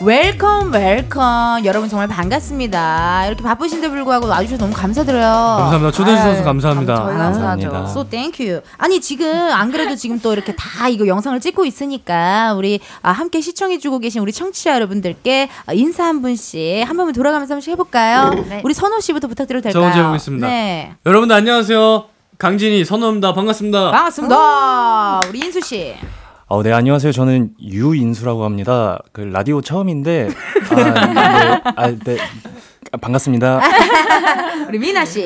welcome 0.06 0.72
welcome 0.72 1.64
여러분 1.66 1.88
정말 1.88 2.08
반갑습니다. 2.10 3.28
이렇게 3.28 3.42
바쁘신데 3.42 3.90
불구하고 3.90 4.28
와주셔서 4.28 4.66
너무 4.66 4.74
감사드려요. 4.76 5.22
감사합니다. 5.24 5.92
초대해 5.92 6.18
주셔서 6.18 6.38
아유, 6.40 6.44
감사합니다. 6.44 6.96
저희 6.96 7.06
감사하죠 7.18 7.40
감사합니다. 7.70 7.92
So 7.92 8.04
thank 8.10 8.46
you. 8.46 8.62
아니 8.78 9.00
지금 9.00 9.28
안 9.30 9.72
그래도 9.72 9.96
지금 9.96 10.20
또 10.20 10.34
이렇게 10.34 10.54
다 10.56 10.90
이거 10.90 11.08
영상을 11.08 11.40
찍고 11.40 11.64
있으니까 11.66 12.54
우리 12.56 12.82
아, 13.02 13.12
함께 13.12 13.40
시청해 13.40 13.80
주고 13.80 14.00
계신 14.00 14.22
우리 14.22 14.34
청취자 14.34 14.76
여러분들께 14.76 15.50
아, 15.66 15.74
인사 15.74 16.04
한 16.06 16.22
분씩 16.22 16.88
한 16.88 16.98
번만 16.98 17.14
돌아가면서 17.14 17.54
한번 17.54 17.72
해볼까요? 17.72 18.46
네. 18.50 18.62
우리 18.66 18.74
선호 18.74 19.00
씨부터 19.00 19.28
부탁드려도 19.28 19.70
저 19.70 19.74
될까요? 19.74 19.84
먼저 19.90 20.00
해보겠습니다. 20.02 20.48
네, 20.48 20.94
여러분들 21.06 21.36
안녕하세요. 21.36 22.06
강진이 22.38 22.84
선호입니다. 22.84 23.34
반갑습니다. 23.34 23.92
반갑습니다. 23.92 25.22
우리 25.30 25.40
인수 25.40 25.62
씨. 25.62 25.96
어, 26.48 26.62
네, 26.62 26.72
안녕하세요. 26.72 27.12
저는 27.12 27.52
유인수라고 27.62 28.44
합니다. 28.44 29.00
그 29.12 29.22
라디오 29.22 29.62
처음인데 29.62 30.30
아, 30.70 30.76
네, 30.76 31.62
아, 31.76 31.88
네. 31.92 32.18
아, 32.92 32.98
반갑습니다. 32.98 33.60
우리 34.68 34.78
미나 34.80 35.04
씨. 35.06 35.26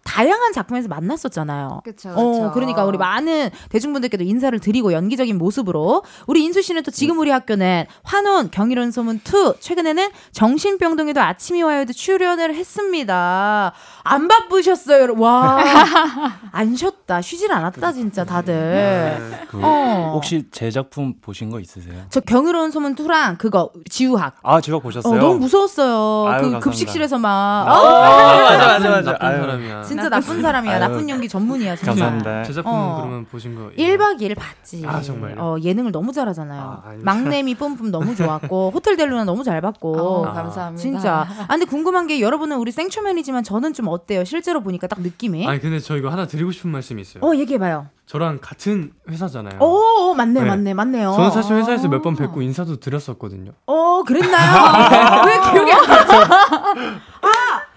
다양한 0.04 0.54
작품에서 0.54 0.88
만났었잖아요. 0.88 1.82
그쵸, 1.84 2.10
어, 2.10 2.32
그쵸. 2.32 2.52
그러니까 2.54 2.86
우리 2.86 2.98
많은 2.98 3.50
대중분들께도 3.70 4.24
인사를 4.24 4.58
드리고 4.60 4.94
연기적인 4.94 5.38
모습으로 5.38 6.04
우리 6.28 6.44
인수 6.44 6.62
씨는 6.62 6.84
또 6.84 6.92
지금 6.92 7.20
우리 7.20 7.32
학교는 7.32 7.86
환원 8.04 8.52
경이로운 8.52 8.92
소문 8.92 9.18
2 9.18 9.60
최근에는 9.60 10.10
정신병동에도 10.32 11.22
아침이 11.22 11.62
와요도 11.62 11.94
출연을 11.94 12.56
했습니다. 12.56 13.74
안 14.04 14.28
바쁘셨어요, 14.28 15.02
여러분. 15.02 15.24
와. 15.24 15.58
안 16.52 16.76
쉬었다. 16.76 17.22
쉬질 17.22 17.52
않았다 17.52 17.92
진짜 17.92 18.24
다들. 18.24 19.48
그 19.50 19.60
어. 19.62 20.12
혹시 20.16 20.46
제 20.52 20.72
작품 20.72 21.14
보신 21.22 21.50
거 21.50 21.60
있으세요? 21.60 21.96
저 22.10 22.20
경이로운 22.20 22.72
소문 22.72 22.96
2랑 22.96 23.38
그거 23.38 23.72
지우학 23.90 24.36
아 24.44 24.56
어, 24.58 24.80
보셨어요? 24.80 25.20
너무 25.20 25.40
무서웠어요. 25.40 26.28
아유, 26.28 26.42
그 26.42 26.42
감사합니다. 26.44 26.60
급식실에서 26.60 27.18
막. 27.18 27.30
아, 27.30 27.74
아, 27.74 28.38
맞아 28.42 28.68
맞아 28.68 28.90
맞아. 28.90 29.12
나쁜 29.12 29.28
아유. 29.28 29.40
사람이야. 29.42 29.84
진짜 29.89 30.10
나쁜 30.10 30.41
사람이야. 30.41 30.73
아유. 30.73 30.80
나쁜 30.80 31.10
연기 31.10 31.28
전문이야. 31.28 31.75
진짜. 31.75 31.91
감사합니다. 31.91 32.43
제 32.43 32.54
작품 32.54 32.71
어. 32.73 32.97
그러면 33.02 33.25
보신 33.25 33.56
거 33.56 33.69
1박 33.78 34.21
2일 34.21 34.36
봤지. 34.36 34.84
아, 34.86 35.02
정말요? 35.02 35.36
어, 35.38 35.58
예능을 35.62 35.91
너무 35.91 36.12
잘하잖아요. 36.13 36.62
아. 36.84 36.93
막내미 36.99 37.56
뿜뿜 37.56 37.91
너무 37.91 38.15
좋았고 38.15 38.71
호텔 38.75 38.95
델루나 38.95 39.23
너무 39.25 39.43
잘 39.43 39.60
봤고. 39.62 39.97
어, 39.97 40.25
아. 40.28 40.34
감사합니다. 40.34 40.82
진짜. 40.82 41.28
아 41.47 41.47
근데 41.47 41.65
궁금한 41.65 42.08
게 42.08 42.21
여러분은 42.21 42.58
우리 42.58 42.71
생초면이지만 42.71 43.43
저는 43.43 43.73
좀 43.73 43.88
어때요? 43.88 44.23
실제로 44.23 44.62
보니까 44.62 44.88
딱 44.88 45.02
느낌이. 45.02 45.47
아니 45.47 45.60
근데 45.60 45.80
저 45.80 45.97
이거 45.97 46.10
하나 46.10 46.28
드리고 46.28 46.52
싶은 46.52 46.69
말씀이 46.71 47.02
있어요. 47.02 47.23
어 47.23 47.36
얘기해 47.36 47.60
봐요. 47.60 47.88
저랑 48.06 48.39
같은 48.41 48.91
회사잖아요. 49.08 49.60
오, 49.62 50.10
오, 50.10 50.13
맞네, 50.15 50.41
네. 50.41 50.47
맞네, 50.47 50.73
맞네요. 50.73 51.12
저는 51.13 51.30
사실 51.30 51.56
회사에서 51.58 51.88
몇번 51.89 52.13
어. 52.13 52.17
뵙고 52.17 52.41
인사도 52.41 52.80
드렸었거든요. 52.80 53.52
어, 53.67 54.02
그랬나요? 54.04 55.25
왜 55.28 55.52
기억이 55.52 55.71
안 55.71 55.82
나? 55.88 56.73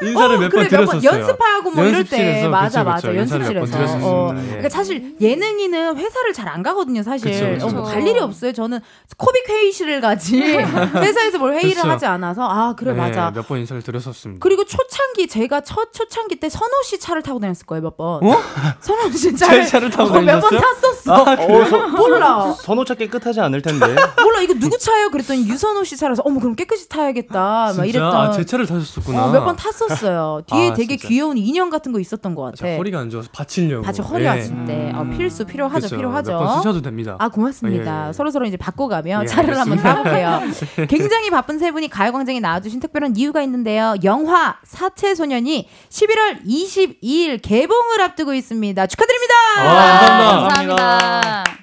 인사를 0.07 0.37
어, 0.37 0.39
몇 0.39 0.49
그래, 0.51 0.63
번 0.63 0.69
드렸었어요. 0.69 1.03
연습하고 1.21 1.71
뭐 1.71 1.85
이럴 1.85 2.05
때 2.05 2.17
연습실에서, 2.17 2.49
맞아 2.49 2.85
그쵸, 2.85 2.91
맞아 2.91 3.09
그쵸. 3.09 3.21
몇번 3.35 3.57
연습실에서. 3.57 3.99
어, 4.03 4.35
예. 4.37 4.47
그러니까 4.47 4.69
사실 4.69 5.17
예능인은 5.21 5.97
회사를 5.97 6.33
잘 6.33 6.43
안 6.53 6.63
가거든요 6.63 7.03
사실 7.03 7.31
그쵸, 7.31 7.47
그쵸. 7.51 7.67
어, 7.67 7.71
뭐 7.81 7.85
갈 7.85 8.07
일이 8.07 8.19
없어요 8.21 8.53
저는 8.53 8.81
코빅 9.17 9.49
회의실을 9.49 10.01
가지 10.03 10.39
회사에서 10.43 11.39
뭘 11.39 11.55
회의를 11.55 11.77
그쵸. 11.77 11.89
하지 11.89 12.05
않아서 12.07 12.43
아 12.47 12.75
그래 12.77 12.93
네, 12.93 12.99
맞아 12.99 13.31
몇 13.31 13.47
번 13.49 13.59
인사를 13.59 13.81
드렸었습니다. 13.83 14.41
그리고 14.43 14.65
초창기 14.65 15.29
제가 15.29 15.61
첫 15.63 15.93
초창기 15.93 16.37
때 16.41 16.49
선호 16.49 16.71
씨 16.85 16.99
차를 16.99 17.23
타고 17.23 17.39
다녔을 17.41 17.65
거예요 17.67 17.83
몇 17.83 17.97
번. 17.97 18.23
어? 18.25 18.43
선호 18.81 19.11
씨제 19.11 19.37
차를, 19.37 19.67
차를 19.67 19.91
타고 19.91 20.11
어, 20.15 20.21
몇번 20.21 20.51
다녔어요? 20.51 20.61
탔었어. 20.61 21.23
어, 21.23 21.65
서, 21.65 21.89
몰라. 21.89 22.53
선호 22.59 22.85
찾기 22.85 23.09
끝하지 23.09 23.41
않을 23.41 23.63
텐데. 23.63 23.87
몰라 24.23 24.41
이거 24.43 24.55
누구 24.55 24.77
차예요? 24.79 25.11
그랬더니 25.11 25.49
유선호 25.49 25.85
씨 25.85 25.97
차라서 25.97 26.23
어머 26.25 26.39
그럼 26.41 26.55
깨끗이 26.55 26.89
타야겠다. 26.89 27.75
막 27.77 27.85
이랬던. 27.87 28.15
아, 28.15 28.31
제 28.31 28.45
차를 28.45 28.67
타셨었구나. 28.67 29.29
몇 29.33 29.45
번 29.45 29.57
탔었어 29.57 29.92
요. 30.07 30.43
뒤에 30.47 30.71
아, 30.71 30.75
되게 30.75 30.97
진짜. 30.97 31.09
귀여운 31.09 31.39
인형 31.39 31.71
같은 31.71 31.93
거 31.93 32.01
있었던 32.01 32.35
것 32.35 32.43
같아. 32.43 32.77
허리가 32.77 32.99
안 33.01 33.11
좋아서 33.11 33.29
받치려고. 33.33 33.83
바지 33.83 34.01
허리 34.03 34.25
예. 34.25 34.29
아실 34.29 34.65
때 34.67 34.93
어, 34.95 35.05
필수 35.17 35.45
필요하죠 35.45 35.83
그쵸. 35.87 35.97
필요하죠. 35.97 36.33
몇번 36.33 36.57
쓰셔도 36.59 36.83
됩니다. 36.83 37.17
아 37.19 37.29
고맙습니다. 37.29 38.05
예, 38.05 38.09
예. 38.09 38.13
서로 38.13 38.31
서로 38.31 38.47
이제 38.47 38.57
바꿔가며 38.57 39.21
예, 39.23 39.27
차를 39.27 39.59
한번 39.59 39.79
알겠습니다. 39.79 40.43
타볼게요. 40.43 40.87
굉장히 40.89 41.31
바쁜 41.31 41.59
세 41.59 41.71
분이 41.73 41.89
가요광장에 41.89 42.41
나와주신 42.41 42.81
특별한 42.81 43.17
이유가 43.17 43.43
있는데요. 43.43 43.95
영화 44.05 44.57
사채 44.65 45.15
소년이 45.15 45.69
11월 45.89 46.45
22일 46.47 47.41
개봉을 47.43 48.01
앞두고 48.01 48.35
있습니다. 48.35 48.87
축하드립니다. 48.87 49.35
아, 49.59 49.65
감사합니다. 49.65 50.77
감사합니다. 50.77 51.62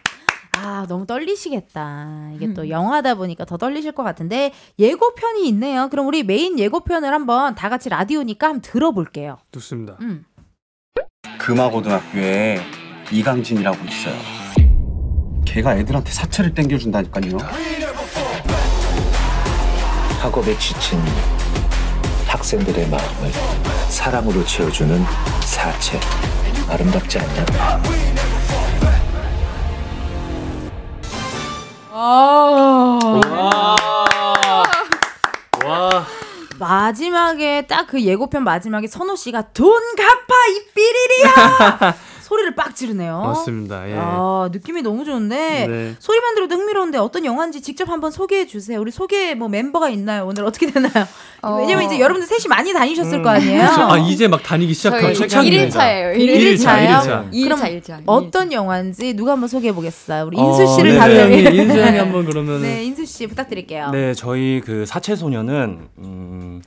아, 0.61 0.85
너무 0.87 1.05
떨리시겠다. 1.05 2.31
이게 2.35 2.53
또 2.53 2.69
영화다 2.69 3.15
보니까 3.15 3.45
더 3.45 3.55
떨리실 3.57 3.93
것 3.93 4.03
같은데 4.03 4.51
예고편이 4.77 5.47
있네요. 5.49 5.87
그럼 5.89 6.07
우리 6.07 6.23
메인 6.23 6.59
예고편을 6.59 7.13
한번 7.13 7.55
다 7.55 7.69
같이 7.69 7.87
라디오니까 7.87 8.47
한번 8.47 8.61
들어볼게요. 8.61 9.37
좋습니다. 9.53 9.97
음. 10.01 10.25
금화고등학교에 11.39 12.59
이강진이라고 13.11 13.77
있어요. 13.85 14.15
걔가 15.45 15.77
애들한테 15.77 16.11
사채를 16.11 16.53
땡겨준다니까요. 16.53 17.37
학업에 20.21 20.57
지친 20.57 20.99
학생들의 22.27 22.89
마음을 22.89 23.31
사랑으로 23.89 24.43
채워주는 24.45 25.03
사채 25.41 25.99
아름답지 26.67 27.17
않냐? 27.17 28.08
와. 35.65 36.05
마지막에 36.57 37.65
딱 37.67 37.87
그 37.89 38.01
예고편 38.01 38.43
마지막에 38.43 38.87
선호 38.87 39.15
씨가 39.15 39.51
돈 39.53 39.81
갚아 39.95 40.35
이 40.49 40.61
삐리리야 40.73 41.95
소리를 42.29 42.53
빡 42.53 42.75
지르네요. 42.75 43.21
맞습니다. 43.21 43.89
예. 43.89 43.95
아, 43.97 44.49
느낌이 44.51 44.83
너무 44.83 45.03
좋은데 45.03 45.65
네. 45.67 45.95
소리만 45.97 46.35
들어도 46.35 46.55
흥미로운데 46.55 46.99
어떤 46.99 47.25
영화인지 47.25 47.61
직접 47.61 47.89
한번 47.89 48.11
소개해 48.11 48.45
주세요. 48.45 48.79
우리 48.79 48.91
소개 48.91 49.33
뭐 49.33 49.49
멤버가 49.49 49.89
있나요? 49.89 50.27
오늘 50.27 50.45
어떻게 50.45 50.67
되나요? 50.71 51.07
어. 51.41 51.57
왜냐면 51.59 51.85
이제 51.85 51.99
여러분들 51.99 52.27
셋이 52.27 52.47
많이 52.47 52.71
다니셨을 52.71 53.23
거 53.23 53.29
아니에요. 53.29 53.61
그렇죠. 53.63 53.81
아 53.81 53.97
이제 53.97 54.27
막 54.27 54.43
다니기 54.43 54.75
시작한 54.75 55.11
초창기입니다. 55.15 55.79
1일차예요. 55.79 56.19
일일차예요? 56.19 56.97
1일차. 56.99 57.31
1일차, 57.31 57.43
그럼 57.43 57.59
1일차. 57.61 58.03
어떤 58.05 58.51
영화인지 58.51 59.15
누가 59.15 59.31
한번 59.31 59.47
소개해 59.49 59.73
보겠어요? 59.73 60.25
우리 60.27 60.37
어, 60.39 60.51
인수 60.51 60.75
씨를 60.75 60.91
네. 60.93 60.97
다들 60.99 61.31
인수 61.31 61.47
형이 61.49 61.57
인수 61.57 61.79
형이 61.79 61.97
한번 61.97 62.25
그러면 62.29 62.61
네, 62.61 62.83
인수 62.83 63.05
씨 63.07 63.25
부탁드릴게요. 63.25 63.89
네, 63.89 64.13
저희 64.13 64.61
그 64.63 64.85
사채 64.85 65.15
소녀는 65.15 65.87
음, 65.97 66.61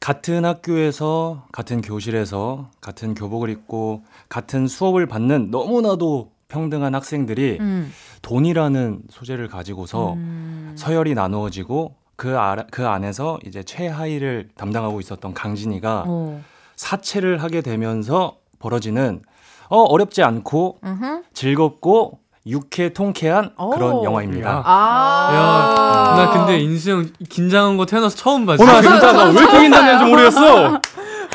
같은 0.00 0.44
학교에서 0.44 1.46
같은 1.52 1.80
교실에서 1.80 2.70
같은 2.80 3.14
교복을 3.14 3.50
입고 3.50 4.02
같은 4.28 4.66
수업을 4.66 5.06
받는 5.06 5.50
너무나도 5.50 6.32
평등한 6.48 6.94
학생들이 6.94 7.58
음. 7.60 7.92
돈이라는 8.22 9.02
소재를 9.10 9.48
가지고서 9.48 10.14
음. 10.14 10.74
서열이 10.76 11.14
나누어지고 11.14 11.94
그, 12.16 12.38
아, 12.38 12.56
그 12.70 12.86
안에서 12.86 13.38
이제 13.44 13.62
최하위를 13.62 14.50
담당하고 14.56 15.00
있었던 15.00 15.34
강진이가 15.34 16.04
어. 16.06 16.42
사채를 16.76 17.42
하게 17.42 17.60
되면서 17.60 18.38
벌어지는 18.58 19.20
어, 19.68 19.80
어렵지 19.80 20.22
않고 20.22 20.78
음흠. 20.84 21.22
즐겁고 21.34 22.20
유쾌 22.46 22.92
통쾌한 22.92 23.50
오. 23.58 23.70
그런 23.70 24.04
영화입니다. 24.04 24.48
야. 24.48 24.62
아. 24.64 25.30
야, 25.34 26.16
나 26.24 26.30
근데 26.30 26.60
인수 26.60 26.90
형 26.90 27.06
긴장한 27.28 27.76
거 27.76 27.86
태어나서 27.86 28.16
처음 28.16 28.46
봤어. 28.46 28.62
어, 28.62 28.66
나 28.66 28.80
진짜 28.80 29.12
나왜 29.12 29.32
이렇게 29.32 29.60
긴장했는지 29.62 30.10
모르겠어. 30.10 30.80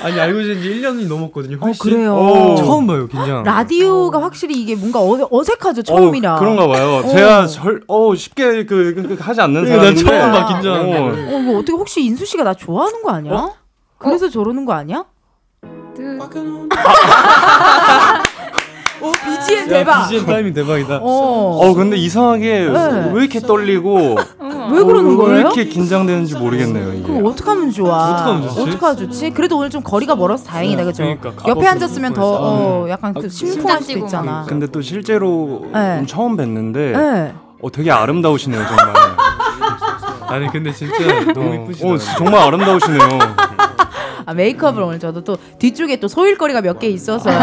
아니 0.03 0.19
알고 0.19 0.41
지낸 0.41 0.61
지 0.63 0.69
1년이 0.69 1.07
넘었거든요. 1.07 1.57
어, 1.57 1.65
훨씬. 1.65 1.91
그래요. 1.91 2.15
오. 2.15 2.55
처음 2.55 2.87
봐요, 2.87 3.07
긴장. 3.07 3.43
라디오가 3.43 4.19
확실히 4.21 4.59
이게 4.59 4.75
뭔가 4.75 4.99
어, 4.99 5.27
어색하죠 5.29 5.83
처음이라. 5.83 6.37
어, 6.37 6.39
그런가 6.39 6.67
봐요. 6.67 7.01
어. 7.03 7.07
제가 7.07 7.45
절, 7.45 7.83
어, 7.87 8.15
쉽게 8.15 8.65
그, 8.65 8.93
그, 8.95 9.15
그 9.15 9.17
하지 9.19 9.41
않는 9.41 9.63
나 9.63 9.69
사람인데. 9.69 10.03
처음 10.03 10.31
봐, 10.31 10.45
긴장. 10.47 10.73
어. 10.73 11.09
어, 11.09 11.39
이거 11.39 11.57
어떻게 11.59 11.73
혹시 11.73 12.03
인수 12.03 12.25
씨가 12.25 12.43
나 12.43 12.53
좋아하는 12.53 13.03
거 13.03 13.11
아니야? 13.11 13.49
그래서 13.99 14.29
저러는 14.29 14.65
거 14.65 14.73
아니야? 14.73 15.03
오 19.01 19.11
BGM 19.11 19.67
대박. 19.67 20.03
BGM 20.03 20.25
타이밍 20.25 20.53
대박이다. 20.53 20.99
어. 21.01 21.59
어, 21.61 21.73
근데 21.73 21.97
이상하게 21.97 22.69
네. 22.69 23.11
왜 23.13 23.21
이렇게 23.23 23.39
떨리고 23.39 24.15
왜 24.39 24.83
그러는 24.83 25.07
어, 25.07 25.09
왜 25.09 25.15
거예요? 25.17 25.39
이렇게 25.39 25.65
긴장되는지 25.65 26.35
모르겠네요. 26.35 26.93
이게. 26.93 27.07
그거 27.07 27.29
어떡하면 27.29 27.71
좋아? 27.71 28.11
어떡하면 28.13 28.41
좋지? 28.49 28.61
어떡하면 28.61 28.97
좋지? 28.97 29.29
그래도 29.31 29.57
오늘 29.57 29.69
좀 29.69 29.81
거리가 29.81 30.15
멀어서 30.15 30.45
다행이다, 30.45 30.83
그죠? 30.85 31.03
그러니까, 31.19 31.31
옆에 31.47 31.67
앉았으면 31.67 32.13
더. 32.13 32.21
어, 32.23 32.89
약간 32.89 33.13
그 33.13 33.27
심쿵할 33.27 33.81
수도 33.81 33.99
있잖아. 33.99 34.45
근데 34.47 34.67
또 34.67 34.81
실제로 34.81 35.65
네. 35.73 35.97
좀 35.97 36.05
처음 36.07 36.37
뵀는데 36.37 36.73
네. 36.73 37.33
어, 37.61 37.71
되게 37.71 37.91
아름다우시네요, 37.91 38.61
정말. 38.67 38.93
아니 40.27 40.47
근데 40.49 40.71
진짜 40.71 40.93
너무 41.33 41.55
이쁘시다. 41.55 41.87
어, 41.89 41.97
정말 41.97 42.41
아름다우시네요. 42.41 43.09
아, 44.25 44.33
메이크업을 44.33 44.81
오늘 44.83 44.99
저도 44.99 45.23
또 45.23 45.37
뒤쪽에 45.59 45.97
또 45.99 46.07
소일거리가 46.07 46.61
몇 46.61 46.79
개 46.81 46.87
있어서요. 46.87 47.37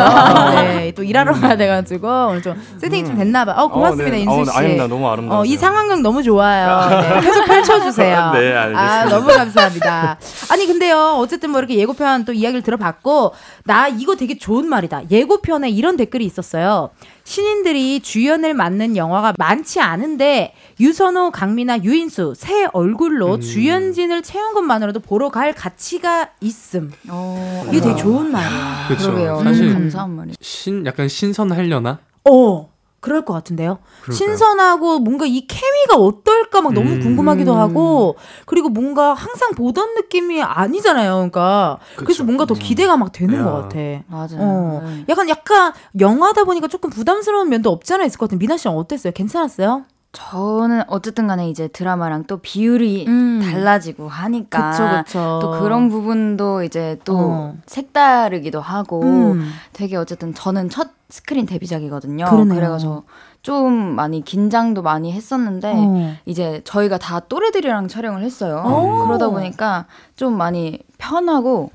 네, 0.63 0.93
또 0.97 1.03
일하러 1.05 1.33
가야 1.33 1.57
돼가지고 1.57 2.09
오늘 2.31 2.43
좀 2.43 2.61
세팅이 2.79 3.05
좀 3.05 3.17
됐나봐요. 3.17 3.57
어, 3.57 3.69
고맙습니다, 3.69 4.09
어, 4.09 4.11
네. 4.17 4.21
인수 4.23 4.33
어, 4.41 4.45
씨. 4.45 4.59
아닙니다. 4.59 4.87
너무 4.89 5.09
아름다우세요. 5.09 5.41
어, 5.41 5.45
이 5.45 5.57
상황극 5.57 6.01
너무 6.01 6.23
좋아요. 6.23 6.89
네, 7.01 7.21
계속 7.21 7.45
펼쳐주세요. 7.45 8.31
네, 8.35 8.53
알겠습니다. 8.55 9.01
아, 9.01 9.05
너무 9.09 9.27
감사합니다. 9.29 10.19
아니, 10.51 10.67
근데요, 10.67 11.17
어쨌든 11.19 11.51
뭐 11.51 11.61
이렇게 11.61 11.77
예고편 11.77 12.25
또 12.25 12.33
이야기를 12.33 12.63
들어봤고, 12.63 13.33
나 13.65 13.87
이거 13.89 14.17
되게 14.17 14.37
좋은 14.39 14.67
말이다. 14.69 15.03
예고편에 15.11 15.71
이런 15.71 15.97
댓글이 15.97 16.25
있었어요. 16.25 16.91
신인들이 17.29 18.01
주연을 18.01 18.55
맡는 18.55 18.97
영화가 18.97 19.35
많지 19.37 19.81
않은데, 19.81 20.55
유선호, 20.81 21.31
강민아, 21.31 21.77
유인수, 21.83 22.33
새 22.35 22.67
얼굴로 22.73 23.35
음. 23.35 23.41
주연진을 23.43 24.23
채운 24.23 24.55
것만으로도 24.55 25.01
보러 25.01 25.29
갈 25.29 25.53
가치가 25.53 26.31
있음. 26.41 26.91
어, 27.11 27.65
이게 27.69 27.83
되게 27.83 27.95
좋은 27.97 28.31
말이야. 28.33 28.87
그렇죠. 28.89 29.43
사실 29.45 29.67
너무 29.67 29.73
감사한 29.75 30.11
말이. 30.11 30.33
신 30.41 30.87
약간 30.87 31.07
신선하려나? 31.07 31.99
어. 32.31 32.71
그럴 33.01 33.25
것 33.25 33.33
같은데요. 33.33 33.79
그럴까요? 34.03 34.17
신선하고 34.17 34.99
뭔가 34.99 35.25
이 35.25 35.47
케미가 35.47 35.97
어떨까 35.97 36.61
막 36.61 36.73
너무 36.73 36.95
음. 36.95 37.01
궁금하기도 37.01 37.55
하고 37.55 38.17
그리고 38.45 38.69
뭔가 38.69 39.15
항상 39.15 39.53
보던 39.53 39.95
느낌이 39.95 40.43
아니잖아요. 40.43 41.15
그러니까 41.15 41.79
그래서 41.95 42.07
그쵸. 42.07 42.25
뭔가 42.25 42.45
더 42.45 42.55
기대가 42.55 42.97
막 42.97 43.13
되는 43.13 43.39
야. 43.39 43.45
것 43.45 43.53
같아. 43.53 43.79
맞아요. 44.09 44.39
어, 44.39 44.83
네. 44.85 45.05
약간 45.09 45.29
약간 45.29 45.73
영화다 46.01 46.45
보니까 46.45 46.67
조금 46.67 46.91
부담스러운 46.91 47.49
면도 47.49 47.71
없지 47.71 47.95
않아 47.95 48.05
있을 48.05 48.19
것 48.19 48.27
같은 48.27 48.39
미나 48.39 48.57
씨는 48.57 48.77
어땠어요? 48.77 49.13
괜찮았어요? 49.13 49.85
저는 50.11 50.83
어쨌든 50.89 51.27
간에 51.27 51.49
이제 51.51 51.69
드라마랑 51.69 52.25
또 52.25 52.39
비율이 52.39 53.05
음. 53.07 53.41
달라지고 53.45 54.09
하니까 54.09 54.71
그쵸 54.71 55.05
그쵸. 55.05 55.39
또 55.41 55.61
그런 55.61 55.89
부분도 55.91 56.63
이제 56.65 56.99
또 57.05 57.17
어. 57.17 57.57
색다르기도 57.67 58.61
하고 58.61 59.03
음. 59.03 59.53
되게 59.73 59.97
어쨌든 59.97 60.35
저는 60.35 60.71
첫 60.71 60.98
스크린 61.11 61.47
데뷔작이거든요. 61.47 62.27
그러네요. 62.27 62.55
그래가지고 62.55 63.05
좀 63.43 63.73
많이 63.73 64.23
긴장도 64.23 64.83
많이 64.83 65.13
했었는데 65.13 65.73
어. 65.75 66.15
이제 66.27 66.61
저희가 66.65 66.99
다 66.99 67.21
또래들이랑 67.21 67.89
촬영을 67.89 68.23
했어요. 68.23 68.63
오. 68.67 69.07
그러다 69.07 69.31
보니까 69.31 69.87
좀 70.17 70.37
많이 70.37 70.81
편하고 70.99 71.71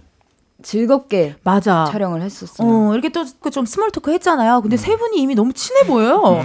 즐겁게 0.63 1.35
맞아. 1.43 1.85
촬영을 1.91 2.21
했었어요. 2.21 2.67
어, 2.67 2.93
이렇게 2.93 3.09
또 3.09 3.23
좀 3.51 3.65
small 3.65 3.91
talk 3.91 4.11
했잖아요. 4.13 4.57
음. 4.57 4.61
근데 4.63 4.77
세 4.77 4.95
분이 4.95 5.17
이미 5.17 5.35
너무 5.35 5.53
친해 5.53 5.83
보여요. 5.83 6.41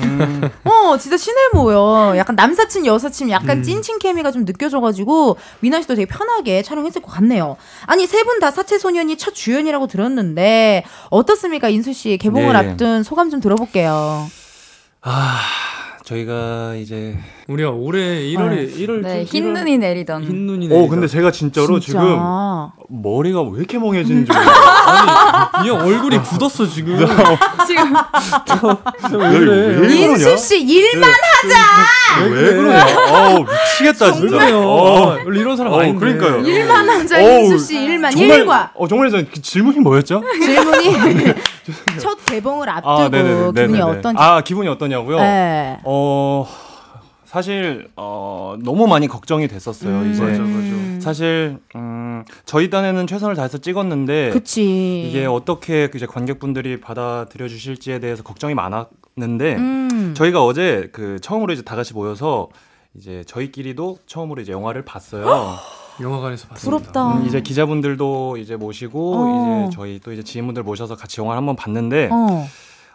어, 0.64 0.99
진짜 0.99 1.16
친해 1.16 1.49
보여. 1.53 2.12
약간 2.16 2.37
남사친, 2.37 2.85
여사친, 2.85 3.31
약간 3.31 3.59
음. 3.59 3.62
찐친 3.62 3.99
케미가 3.99 4.31
좀 4.33 4.45
느껴져가지고, 4.45 5.37
미나 5.61 5.81
씨도 5.81 5.95
되게 5.95 6.07
편하게 6.07 6.62
촬영했을 6.62 7.01
것 7.01 7.11
같네요. 7.11 7.57
아니, 7.87 8.07
세 8.07 8.23
분 8.25 8.41
다 8.41 8.51
사채 8.51 8.79
소년이 8.79 9.16
첫 9.16 9.35
주연이라고 9.35 9.87
들었는데, 9.87 10.85
어떻습니까? 11.11 11.69
인수 11.71 11.93
씨, 11.95 12.19
개봉을 12.19 12.53
네. 12.53 12.59
앞둔 12.59 13.03
소감 13.03 13.31
좀 13.31 13.41
들어볼게요. 13.41 14.27
아 15.01 15.39
저희가 16.05 16.75
이제 16.75 17.16
우리가 17.49 17.71
올해 17.71 18.01
1월에 18.27 18.77
1월 18.77 19.01
네, 19.01 19.25
흰 19.25 19.55
눈이 19.55 19.79
내리던. 19.79 20.23
흰 20.23 20.47
눈이 20.47 20.67
어 20.67 20.69
내리던. 20.69 20.89
근데 20.91 21.07
제가 21.09 21.31
진짜로 21.33 21.81
진짜. 21.81 21.99
지금 21.99 22.19
머리가 22.91 23.41
왜 23.41 23.61
이렇게 23.61 23.79
멍해지는지. 23.79 24.31
아니 24.31 25.67
이형 25.67 25.81
얼굴이 25.81 26.19
굳었어 26.19 26.67
지금. 26.67 26.99
지금 27.67 27.95
왜, 29.19 29.29
왜 29.29 29.77
그러냐? 29.77 29.95
인수 29.95 30.37
씨, 30.37 30.61
일만 30.63 31.11
하자! 31.11 32.25
왜 32.31 32.55
그러냐? 32.55 32.87
어우 33.13 33.39
미치겠다 33.41 34.13
진짜. 34.13 34.59
어, 34.59 35.17
원래 35.25 35.41
이런 35.41 35.57
사람 35.57 35.73
어, 35.73 35.81
아닌데. 35.81 35.99
그러니까요. 36.01 36.41
일만 36.47 36.87
하자, 36.87 37.19
어우, 37.19 37.45
인수 37.45 37.59
씨, 37.67 37.83
일만. 37.83 38.13
정말, 38.13 38.39
일과. 38.41 38.71
어 38.75 38.87
정말 38.87 39.09
전그 39.11 39.41
질문이 39.41 39.79
뭐였죠? 39.79 40.23
질문이 40.39 40.95
첫 41.99 42.19
개봉을 42.27 42.69
앞두고 42.69 43.53
기분이 43.53 43.81
어떤지. 43.81 44.23
아 44.23 44.43
기분이 44.43 44.69
어떠냐고요? 44.69 45.19
네. 45.19 45.79
어 45.85 46.47
사실 47.29 47.89
어 47.95 48.57
너무 48.64 48.87
많이 48.87 49.07
걱정이 49.07 49.49
됐었어요. 49.49 50.01
음. 50.01 50.11
이제 50.11 50.22
맞아, 50.22 50.41
맞아. 50.41 51.01
사실 51.01 51.59
음 51.76 52.24
저희 52.47 52.70
딴에는 52.70 53.07
최선을 53.07 53.37
다해서 53.37 53.59
찍었는데 53.59 54.31
그치. 54.31 55.07
이게 55.07 55.26
어떻게 55.26 55.91
이제 55.95 56.07
관객분들이 56.07 56.81
받아들여 56.81 57.49
주실지에 57.49 57.99
대해서 57.99 58.22
걱정이 58.22 58.55
많았는데 58.55 59.57
음. 59.57 60.14
저희가 60.16 60.43
어제 60.43 60.89
그 60.95 61.18
처음으로 61.20 61.53
이제 61.53 61.61
다 61.61 61.76
같이 61.76 61.93
모여서 61.93 62.49
이제 62.95 63.22
저희끼리도 63.26 63.99
처음으로 64.07 64.41
이제 64.41 64.53
영화를 64.53 64.87
봤어요. 64.87 65.24
영화관에서 66.01 66.49
봤습니다. 66.49 66.79
부럽다. 66.79 67.18
음, 67.18 67.26
이제 67.26 67.43
기자분들도 67.43 68.39
이제 68.39 68.57
모시고 68.57 69.14
어. 69.16 69.66
이제 69.68 69.76
저희 69.76 70.01
또 70.01 70.12
이제 70.14 70.22
지인분들 70.22 70.62
모셔서 70.62 70.97
같이 70.97 71.20
영화를 71.20 71.37
한번 71.37 71.57
봤는데 71.57 72.09
어. 72.11 72.49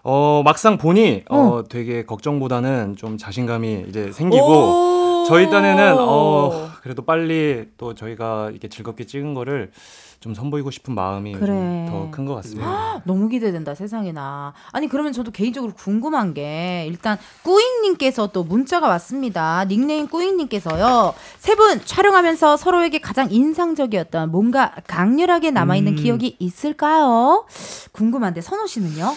어 0.06 0.42
막상 0.44 0.78
보니 0.78 1.24
어, 1.30 1.38
어. 1.38 1.64
되게 1.64 2.06
걱정보다는 2.06 2.98
좀 2.98 3.18
자신감이 3.18 3.86
이제 3.88 4.12
생기고 4.12 4.46
오. 4.46 5.26
저희 5.28 5.50
딴에는 5.50 5.96
어 5.98 6.70
그래도 6.82 7.04
빨리 7.04 7.70
또 7.78 7.96
저희가 7.96 8.50
이렇게 8.52 8.68
즐겁게 8.68 9.06
찍은 9.06 9.34
거를 9.34 9.72
좀 10.20 10.34
선보이고 10.34 10.72
싶은 10.72 10.94
마음이 10.96 11.34
그래. 11.34 11.86
더큰 11.90 12.26
것 12.26 12.36
같습니다. 12.36 13.02
너무 13.06 13.28
기대된다 13.30 13.76
세상에나. 13.76 14.54
아니 14.74 14.88
그러면 14.90 15.14
저도 15.14 15.32
개인적으로 15.32 15.74
궁금한 15.74 16.34
게 16.34 16.86
일단 16.88 17.18
꾸잉님께서 17.44 18.28
또 18.28 18.44
문자가 18.44 18.88
왔습니다. 18.90 19.64
닉네임 19.66 20.08
꾸잉님께서요 20.08 21.14
세 21.40 21.56
분 21.56 21.80
촬영하면서 21.86 22.58
서로에게 22.58 23.00
가장 23.00 23.32
인상적이었던 23.32 24.32
뭔가 24.32 24.74
강렬하게 24.88 25.52
남아 25.52 25.78
있는 25.78 25.94
음. 25.94 25.96
기억이 25.98 26.36
있을까요? 26.40 27.46
궁금한데 27.94 28.42
선호 28.42 28.66
씨는요? 28.68 29.14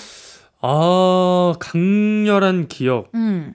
아 0.69 1.55
강렬한 1.59 2.67
기억. 2.69 3.11
음. 3.15 3.55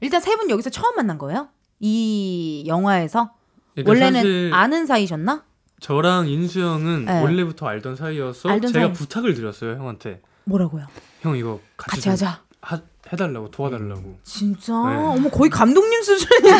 일단 0.00 0.20
세 0.20 0.36
분 0.36 0.48
여기서 0.50 0.70
처음 0.70 0.94
만난 0.96 1.18
거예요? 1.18 1.48
이 1.80 2.64
영화에서 2.66 3.30
그러니까 3.74 4.06
원래는 4.06 4.52
아는 4.54 4.86
사이셨나? 4.86 5.44
저랑 5.80 6.28
인수 6.28 6.60
형은 6.60 7.04
네. 7.04 7.22
원래부터 7.22 7.66
알던 7.66 7.96
사이여서 7.96 8.48
알던 8.48 8.72
제가 8.72 8.86
사이. 8.86 8.92
부탁을 8.94 9.34
드렸어요 9.34 9.72
형한테. 9.74 10.20
뭐라고요? 10.44 10.86
형 11.20 11.36
이거 11.36 11.60
같이, 11.76 11.90
같이 11.96 12.02
좀 12.02 12.12
하자. 12.12 12.40
하, 12.60 12.80
해달라고 13.12 13.50
도와달라고. 13.50 14.18
진짜? 14.24 14.72
네. 14.72 14.96
어머 14.96 15.28
거의 15.30 15.50
감독님 15.50 16.02
수준이네. 16.02 16.58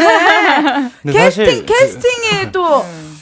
캐스팅 1.13 1.13
사실 1.13 1.67
그- 1.67 1.67
캐스팅에 1.67 2.53
또 2.53 2.65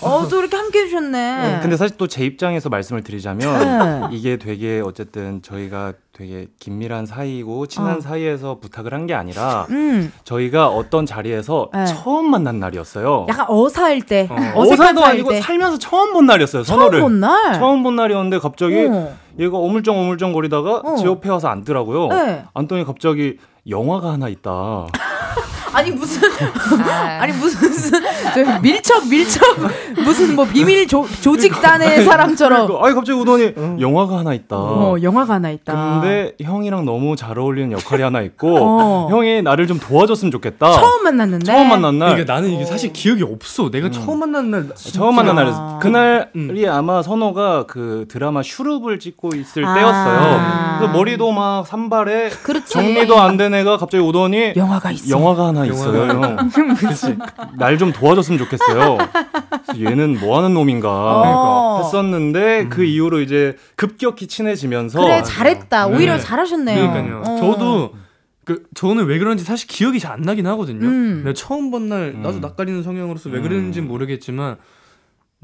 어, 0.02 0.28
또 0.28 0.38
이렇게 0.40 0.56
함께 0.56 0.80
해주셨네. 0.82 1.60
근데 1.62 1.76
사실 1.78 1.96
또 1.96 2.06
제 2.06 2.24
입장에서 2.24 2.68
말씀을 2.68 3.02
드리자면 3.02 4.08
네. 4.10 4.16
이게 4.16 4.36
되게 4.36 4.80
어쨌든 4.84 5.40
저희가 5.42 5.94
되게 6.16 6.46
긴밀한 6.58 7.04
사이고 7.04 7.66
친한 7.66 7.98
어. 7.98 8.00
사이에서 8.00 8.58
부탁을 8.58 8.94
한 8.94 9.06
게 9.06 9.12
아니라 9.14 9.66
음, 9.68 10.10
저희가 10.24 10.68
어떤 10.68 11.04
자리에서 11.04 11.68
네. 11.74 11.84
처음 11.84 12.30
만난 12.30 12.58
날이었어요. 12.58 13.26
약간 13.28 13.44
어사일 13.50 14.02
때, 14.06 14.26
어. 14.30 14.34
어색한 14.60 14.96
어사도 14.96 15.04
아니고 15.04 15.30
때. 15.30 15.40
살면서 15.42 15.78
처음 15.78 16.14
본 16.14 16.24
날이었어요. 16.26 16.62
처음 16.62 16.78
선호를. 16.78 17.00
본 17.00 17.20
날. 17.20 17.52
처음 17.54 17.82
본 17.82 17.94
날이었는데 17.96 18.38
갑자기 18.38 18.86
어. 18.90 19.14
얘가 19.38 19.58
어물쩡 19.58 19.94
어물쩡 19.94 20.32
거리다가 20.32 20.76
어. 20.84 20.96
제 20.96 21.04
옆에 21.04 21.28
와서 21.28 21.48
앉더라고요. 21.48 22.08
네. 22.08 22.44
앉더니 22.54 22.84
갑자기 22.84 23.36
영화가 23.68 24.12
하나 24.14 24.28
있다. 24.28 24.86
아니 25.76 25.90
무슨 25.90 26.22
아, 26.82 27.18
아니 27.20 27.32
무슨 27.34 27.70
저 28.34 28.60
밀착 28.60 29.06
밀착 29.08 29.42
무슨 30.02 30.34
뭐 30.34 30.46
비밀 30.46 30.86
조, 30.88 31.06
조직단의 31.20 32.02
사람처럼 32.04 32.66
그러니까, 32.66 32.86
아니 32.86 32.94
갑자기 32.94 33.18
오더니 33.20 33.52
영화가 33.78 34.18
하나 34.18 34.32
있다. 34.32 34.56
어 34.56 34.96
영화가 35.02 35.34
하나 35.34 35.50
있다. 35.50 36.00
근데 36.00 36.32
형이랑 36.42 36.86
너무 36.86 37.14
잘 37.14 37.38
어울리는 37.38 37.72
역할이 37.72 38.02
하나 38.02 38.22
있고 38.22 38.56
어. 38.58 39.08
형이 39.10 39.42
나를 39.42 39.66
좀 39.66 39.78
도와줬으면 39.78 40.32
좋겠다. 40.32 40.72
처음 40.72 41.04
만났는데 41.04 41.44
처음 41.44 41.68
만난 41.68 41.98
날. 41.98 42.08
그러니까 42.10 42.32
나는 42.34 42.50
이게 42.50 42.64
사실 42.64 42.92
기억이 42.94 43.22
없어. 43.22 43.70
내가 43.70 43.90
처음 43.90 44.20
만난 44.20 44.50
날 44.50 44.68
처음 44.76 45.14
만난 45.14 45.34
진짜. 45.36 45.42
날이었어. 45.42 45.78
그날이 45.80 46.64
음. 46.64 46.70
아마 46.70 47.02
선호가 47.02 47.66
그 47.66 48.06
드라마 48.08 48.42
슈룹을 48.42 48.98
찍고 48.98 49.34
있을 49.34 49.66
아. 49.66 49.74
때였어요. 49.74 50.78
그래서 50.78 50.92
머리도 50.94 51.32
막 51.32 51.66
산발에 51.66 52.30
그렇지. 52.42 52.72
정리도 52.72 53.20
안 53.20 53.36
된 53.36 53.52
애가 53.52 53.76
갑자기 53.76 54.02
오더니 54.02 54.54
영화가 54.56 54.90
있어. 54.92 55.10
영화가 55.10 55.48
하나 55.48 55.65
있어요. 55.66 56.08
형. 56.08 56.50
날좀 57.58 57.92
도와줬으면 57.92 58.38
좋겠어요. 58.38 58.98
얘는 59.78 60.18
뭐 60.20 60.38
하는 60.38 60.54
놈인가 60.54 60.88
어. 60.90 61.82
했었는데 61.84 62.68
그 62.68 62.84
이후로 62.84 63.20
이제 63.20 63.56
급격히 63.76 64.26
친해지면서 64.26 65.00
그래 65.00 65.22
잘했다. 65.22 65.86
오히려 65.88 66.14
네. 66.14 66.20
잘하셨네요. 66.20 66.90
그러니까요. 66.90 67.22
어. 67.26 67.36
저도 67.40 67.92
그 68.44 68.62
저는 68.74 69.06
왜 69.06 69.18
그런지 69.18 69.42
사실 69.44 69.66
기억이 69.68 69.98
잘 70.00 70.12
안 70.12 70.22
나긴 70.22 70.46
하거든요. 70.46 70.86
음. 70.86 71.22
내가 71.24 71.34
처음 71.34 71.70
본 71.70 71.88
날 71.88 72.14
나도 72.22 72.36
음. 72.36 72.40
낯가리는 72.40 72.82
성향으로서 72.82 73.28
왜 73.30 73.38
음. 73.38 73.42
그랬는지 73.42 73.80
는 73.80 73.88
모르겠지만 73.88 74.56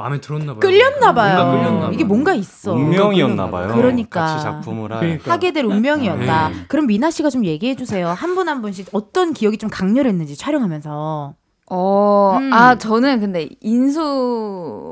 마음에 0.03 0.21
들었나 0.21 0.47
봐요. 0.55 0.59
끌렸나 0.61 1.15
봐요. 1.15 1.45
뭔가 1.47 1.69
끌렸나 1.71 1.91
이게. 1.93 2.05
뭔가 2.05 2.35
있어. 2.35 2.73
운명이었나 2.73 3.51
봐요. 3.51 3.73
그러니까. 3.75 4.21
같이 4.27 4.43
작품을 4.43 4.93
할. 4.93 5.01
그러니까. 5.01 5.31
하게 5.33 5.53
될 5.53 5.65
운명이었다. 5.65 6.49
네. 6.49 6.55
그럼 6.69 6.87
미나 6.89 7.11
씨가 7.11 7.31
좀 7.31 7.45
얘기해 7.45 7.77
주세요. 7.77 8.09
한 8.09 8.35
분 8.35 8.49
한 8.49 8.61
분씩 8.63 8.89
어떤 8.93 9.33
기억이 9.33 9.59
좀 9.59 9.71
강렬했는지 9.71 10.37
촬영하면서. 10.37 11.35
어, 11.71 12.37
음. 12.41 12.53
아, 12.53 12.77
저는 12.77 13.21
근데 13.21 13.49
인수 13.61 14.03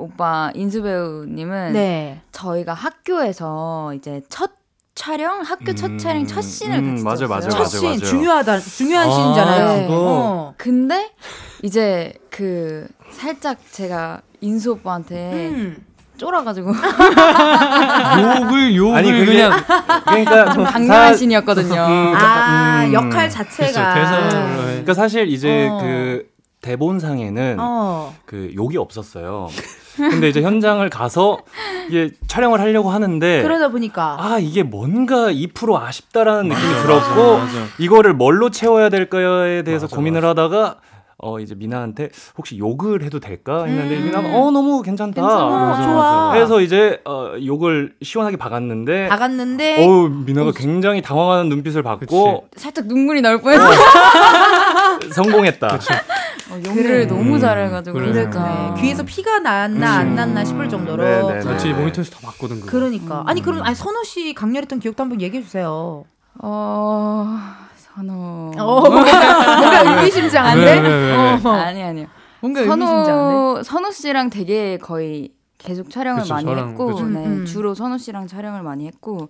오빠, 0.03 0.51
인수 0.55 0.83
배우님은 0.83 1.73
네. 1.73 2.23
저희가 2.33 2.73
학교에서 2.73 3.93
이제 3.95 4.23
첫 4.29 4.53
촬영, 4.95 5.41
학교 5.41 5.75
첫 5.75 5.91
음, 5.91 5.99
촬영, 5.99 6.27
첫 6.27 6.43
씬을 6.43 6.77
음, 6.79 7.05
같이 7.05 7.27
맞아요, 7.27 7.49
첫 7.49 7.65
씬. 7.67 7.99
중요하다 7.99 8.59
중요한 8.61 9.09
아, 9.09 9.13
씬이잖아요. 9.13 9.89
어. 9.91 10.55
근데 10.57 11.11
이제 11.63 12.13
그 12.31 12.87
살짝 13.11 13.59
제가 13.73 14.21
인수 14.41 14.73
오빠한테 14.73 15.49
음. 15.53 15.77
쫄아가지고 16.17 16.73
욕을 18.21 18.75
욕을 18.77 18.97
아니 18.97 19.25
그냥 19.25 19.53
그러니까 20.05 20.53
좀 20.53 20.65
강렬한 20.65 21.13
사- 21.13 21.17
씬이었거든요. 21.17 21.75
음, 21.75 22.15
아 22.17 22.85
음. 22.85 22.93
역할 22.93 23.31
자체가. 23.31 23.95
해. 23.95 24.57
그러니까 24.57 24.95
사실 24.95 25.29
이제 25.29 25.69
어. 25.71 25.79
그 25.81 26.27
대본상에는 26.61 27.57
어. 27.59 28.15
그 28.27 28.53
욕이 28.55 28.77
없었어요. 28.77 29.49
근데 29.97 30.29
이제 30.29 30.41
현장을 30.43 30.89
가서 30.91 31.39
이게 31.89 32.11
촬영을 32.27 32.61
하려고 32.61 32.91
하는데 32.91 33.43
그러다 33.43 33.69
보니까 33.69 34.17
아 34.21 34.39
이게 34.39 34.63
뭔가 34.63 35.31
2% 35.33 35.75
아쉽다라는 35.83 36.49
느낌이 36.49 36.65
맞아, 36.73 36.83
들었고 36.83 37.39
맞아. 37.39 37.53
이거를 37.79 38.15
뭘로 38.15 38.51
채워야 38.51 38.89
될까에 38.89 39.63
대해서 39.63 39.89
고민을 39.89 40.25
하다가 40.25 40.77
어 41.23 41.39
이제 41.39 41.55
미나한테 41.55 42.09
혹시 42.37 42.59
욕을 42.59 43.03
해도 43.03 43.21
될까 43.21 43.65
했는데 43.65 43.99
음. 43.99 44.05
미나가 44.05 44.29
어 44.29 44.51
너무 44.51 44.83
괜찮다. 44.83 45.21
괜찮아, 45.21 45.83
좋아. 45.83 46.33
그래서 46.33 46.61
이제 46.61 47.01
어 47.05 47.33
욕을 47.45 47.95
시원하게 48.03 48.37
박았는데 48.37 49.09
박았는데 49.09 49.87
어우 49.87 50.09
미나가 50.09 50.53
굉장히 50.53 51.03
당황하는 51.03 51.49
눈빛을 51.49 51.83
받고 51.83 52.49
살짝 52.57 52.87
눈물이 52.87 53.21
나올 53.21 53.41
뻔했어. 53.41 53.65
성공했다. 55.13 55.67
어, 56.51 56.61
연기를 56.67 57.07
너무 57.07 57.39
잘해가지고 57.39 57.99
그래. 57.99 58.13
진짜. 58.13 58.75
귀에서 58.79 59.05
피가 59.05 59.39
났나 59.41 59.99
안 59.99 60.15
났나 60.15 60.45
싶을 60.45 60.69
정도로. 60.69 61.05
네, 61.05 61.35
네, 61.39 61.41
같이 61.45 61.69
모니터에서 61.73 62.11
다 62.11 62.19
봤거든 62.23 62.61
그거. 62.61 62.71
그러니까 62.71 63.23
아니 63.27 63.41
그럼 63.41 63.63
아니 63.63 63.75
선호 63.75 64.03
씨 64.05 64.35
강렬했던 64.35 64.81
기억도 64.81 65.03
한번 65.03 65.21
얘기해 65.21 65.43
주세요. 65.43 66.05
어 66.43 67.39
선호. 67.95 68.53
어, 68.59 68.89
뭔가, 68.89 69.83
의미심장한데? 69.97 71.41
어. 71.45 71.49
아니 71.51 71.83
아니요. 71.83 72.07
뭔가? 72.41 72.65
선호 72.65 73.63
선호 73.63 73.91
씨랑 73.91 74.31
되게 74.31 74.79
거의 74.79 75.31
계속 75.59 75.91
촬영을 75.91 76.23
그쵸, 76.23 76.35
많이 76.35 76.47
저랑, 76.47 76.71
했고 76.71 76.87
그쵸. 76.87 77.05
네, 77.07 77.19
음, 77.19 77.41
음. 77.41 77.45
주로 77.47 77.75
선호 77.75 77.99
씨랑 77.99 78.27
촬영을 78.29 78.63
많이 78.63 78.87
했고 78.87 79.29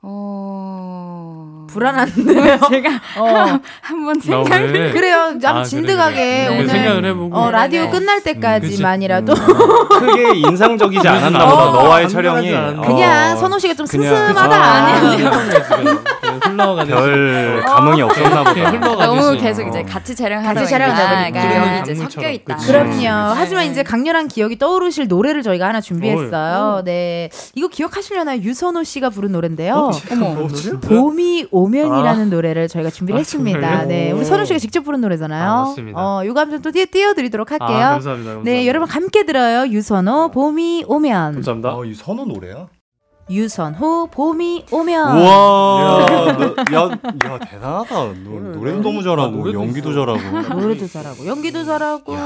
어 0.00 1.66
불안한데요. 1.68 2.58
제가 2.70 2.90
어. 3.18 3.60
한번 3.82 4.20
나 4.20 4.38
왜? 4.38 4.44
생각을 4.44 4.92
그래요. 4.92 5.38
좀 5.40 5.50
아, 5.56 5.64
진득하게 5.64 6.14
그래, 6.14 6.46
그래. 6.46 6.56
오늘 6.58 6.68
생각을 6.68 7.04
해보고. 7.06 7.36
어, 7.36 7.50
라디오. 7.50 7.90
끝날 7.90 8.22
때까지만이라도 8.22 9.34
크게 9.34 10.36
인상적이지 10.38 11.06
않았나 11.06 11.44
어, 11.44 11.48
보다 11.72 11.82
너와의 11.82 12.08
촬영이. 12.08 12.50
그냥 12.82 13.32
어, 13.32 13.36
선호 13.36 13.58
씨가 13.58 13.74
좀 13.74 13.84
그냥- 13.86 14.14
슴슴하다. 14.16 14.56
아, 14.56 14.84
아니요. 14.84 15.30
흘러가는 16.44 16.86
별 16.94 17.60
감흥이 17.62 18.02
없었나 18.02 18.44
보다. 18.44 18.70
흘러가듯이. 18.70 19.06
너무 19.06 19.36
계속 19.38 19.66
이제 19.68 19.80
어. 19.80 19.84
같이 19.86 20.14
촬영하다 20.14 20.54
같이 20.54 20.72
보니까 20.74 20.78
촬영하다 20.94 21.18
보니까. 21.20 21.48
기억이 21.48 21.80
이제. 21.92 21.94
섞여 21.94 22.30
있다. 22.30 22.56
그치. 22.56 22.66
그럼요. 22.68 22.94
네. 22.96 23.08
하지만 23.08 23.64
이제 23.66 23.82
강렬한 23.82 24.28
기억이 24.28 24.58
떠오르실 24.58 25.08
노래를 25.08 25.42
저희가 25.42 25.68
하나 25.68 25.80
준비했어요. 25.80 26.82
네. 26.84 27.30
이거 27.54 27.68
기억하시려나요? 27.68 28.40
유선호 28.42 28.82
씨가 28.84 29.10
부른 29.10 29.32
노래인데요. 29.32 29.90
어머. 30.12 30.48
봄이 30.88 31.46
오면이라는 31.50 32.30
노래를 32.30 32.68
저희가 32.68 32.90
준비를 32.90 33.16
아, 33.16 33.20
했습니다. 33.20 33.84
네. 33.84 34.12
우리 34.12 34.24
선호 34.24 34.44
씨가 34.44 34.58
직접 34.58 34.82
부른 34.82 35.00
노래잖아요. 35.00 35.50
아, 35.50 35.62
맞습니다. 35.64 35.98
어, 36.00 36.22
요거 36.24 36.40
한번 36.40 36.62
또 36.62 36.70
띄- 36.70 36.86
띄워드리도록 36.86 37.50
할게요. 37.50 37.68
아, 37.68 37.90
감사합니다, 37.92 38.30
감사합니다. 38.34 38.50
네, 38.50 38.66
여러분 38.66 38.88
함께 38.88 39.24
들어요. 39.24 39.66
유선호 39.70 40.30
봄이 40.30 40.84
오면. 40.86 41.32
감사합니다. 41.34 41.68
아, 41.70 41.82
이 41.84 41.94
선호 41.94 42.24
노래야? 42.24 42.66
유선호 43.28 44.06
봄이 44.06 44.66
오면. 44.70 45.18
우와, 45.18 46.06
너, 46.06 46.54
야, 46.72 46.90
야 46.90 47.38
대단하다. 47.38 47.94
너, 47.94 48.14
노래도 48.54 48.80
너무 48.82 49.02
잘하고 49.02 49.36
노래도 49.36 49.60
연기도 49.60 49.90
있어. 49.90 50.06
잘하고. 50.06 50.60
노래도 50.60 50.86
잘하고 50.86 51.26
연기도 51.26 51.64
잘하고 51.64 52.16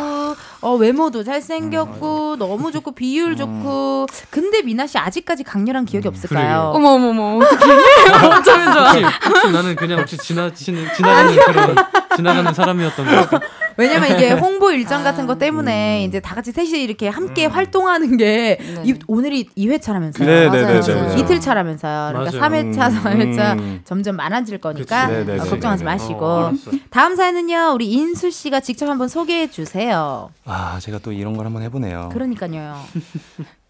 어 0.60 0.74
외모도 0.74 1.24
잘생겼고 1.24 2.36
너무 2.36 2.70
좋고 2.70 2.92
비율 2.92 3.34
좋고 3.36 4.06
근데 4.28 4.60
미나 4.62 4.86
씨 4.86 4.98
아직까지 4.98 5.42
강렬한 5.42 5.86
기억이 5.86 6.06
없을까요? 6.06 6.72
어머 6.74 6.90
어머 6.90 7.08
어머 7.08 7.44
어떡해. 7.44 7.72
어쩌면 8.38 8.72
좋아. 8.72 8.92
혹시, 8.92 9.04
혹시 9.26 9.50
나는 9.52 9.76
그냥 9.76 10.00
혹시 10.00 10.18
지나치는 10.18 10.94
지나가는 10.96 11.34
그런 11.36 11.76
지나가는 12.14 12.52
사람이었던 12.52 13.06
거. 13.06 13.40
왜냐면 13.76 14.10
이게 14.10 14.32
홍보 14.32 14.70
일정 14.72 15.02
같은 15.02 15.24
아. 15.24 15.26
것 15.26 15.38
때문에 15.38 16.04
이제 16.04 16.20
다 16.20 16.34
같이 16.34 16.52
셋이 16.52 16.82
이렇게 16.82 17.08
함께 17.08 17.46
활동하는 17.46 18.18
게 18.18 18.58
네. 18.60 18.82
이, 18.84 18.94
오늘이 19.06 19.48
2회차라면서요. 19.56 20.26
네, 20.26 20.50
네, 20.50 20.66
네, 20.66 20.80
네, 20.94 21.14
네. 21.14 21.20
이틀 21.20 21.40
차라면서요. 21.40 22.12
그러니까 22.12 22.38
맞아요. 22.48 22.72
3회차, 22.72 22.90
음, 22.90 23.02
4회차 23.02 23.58
음. 23.58 23.80
점점 23.84 24.16
많아질 24.16 24.58
거니까 24.58 25.04
어, 25.06 25.24
네, 25.24 25.36
걱정하지. 25.38 25.84
마시고 25.84 26.24
어. 26.24 26.52
다음 26.90 27.16
사연은요 27.16 27.72
우리 27.74 27.90
인수 27.92 28.30
씨가 28.30 28.60
직접 28.60 28.88
한번 28.88 29.08
소개해 29.08 29.50
주세요. 29.50 30.30
아, 30.44 30.78
제가 30.80 30.98
또 30.98 31.12
이런 31.12 31.36
걸 31.36 31.46
한번 31.46 31.62
해보네요. 31.62 32.10
그러니까요. 32.12 32.76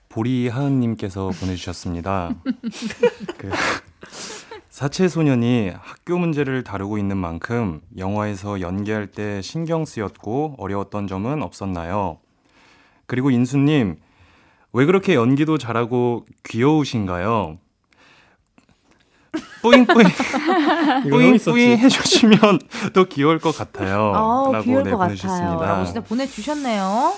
보리 0.09 0.49
하은님께서 0.49 1.31
보내주셨습니다. 1.41 2.31
그 3.39 3.51
사체 4.69 5.09
소년이 5.09 5.73
학교 5.81 6.17
문제를 6.19 6.65
다루고 6.65 6.99
있는 6.99 7.17
만큼 7.17 7.81
영화에서 7.99 8.61
연기할 8.61 9.09
때 9.09 9.43
신경 9.43 9.85
쓰였고 9.85 10.55
어려웠던 10.59 11.07
점은 11.07 11.43
없었나요? 11.43 12.19
그리고 13.07 13.31
인수님 13.31 13.97
왜 14.73 14.85
그렇게 14.87 15.15
연기도 15.15 15.59
잘하고 15.59 16.27
귀여우신가요? 16.49 17.57
뿌잉뿌잉. 19.63 20.07
뿌잉뿌잉 21.11 21.79
해주시면 21.79 22.39
더 22.95 23.05
귀여울 23.05 23.39
것 23.39 23.57
같아요. 23.57 24.13
아, 24.15 24.51
라고 24.53 24.65
귀여울 24.65 24.85
네, 24.85 24.91
것 24.91 24.97
같아요. 24.99 25.09
보내주셨습니다. 25.17 25.67
라고 25.67 25.85
진짜 25.85 26.01
보내주셨네요. 26.01 27.13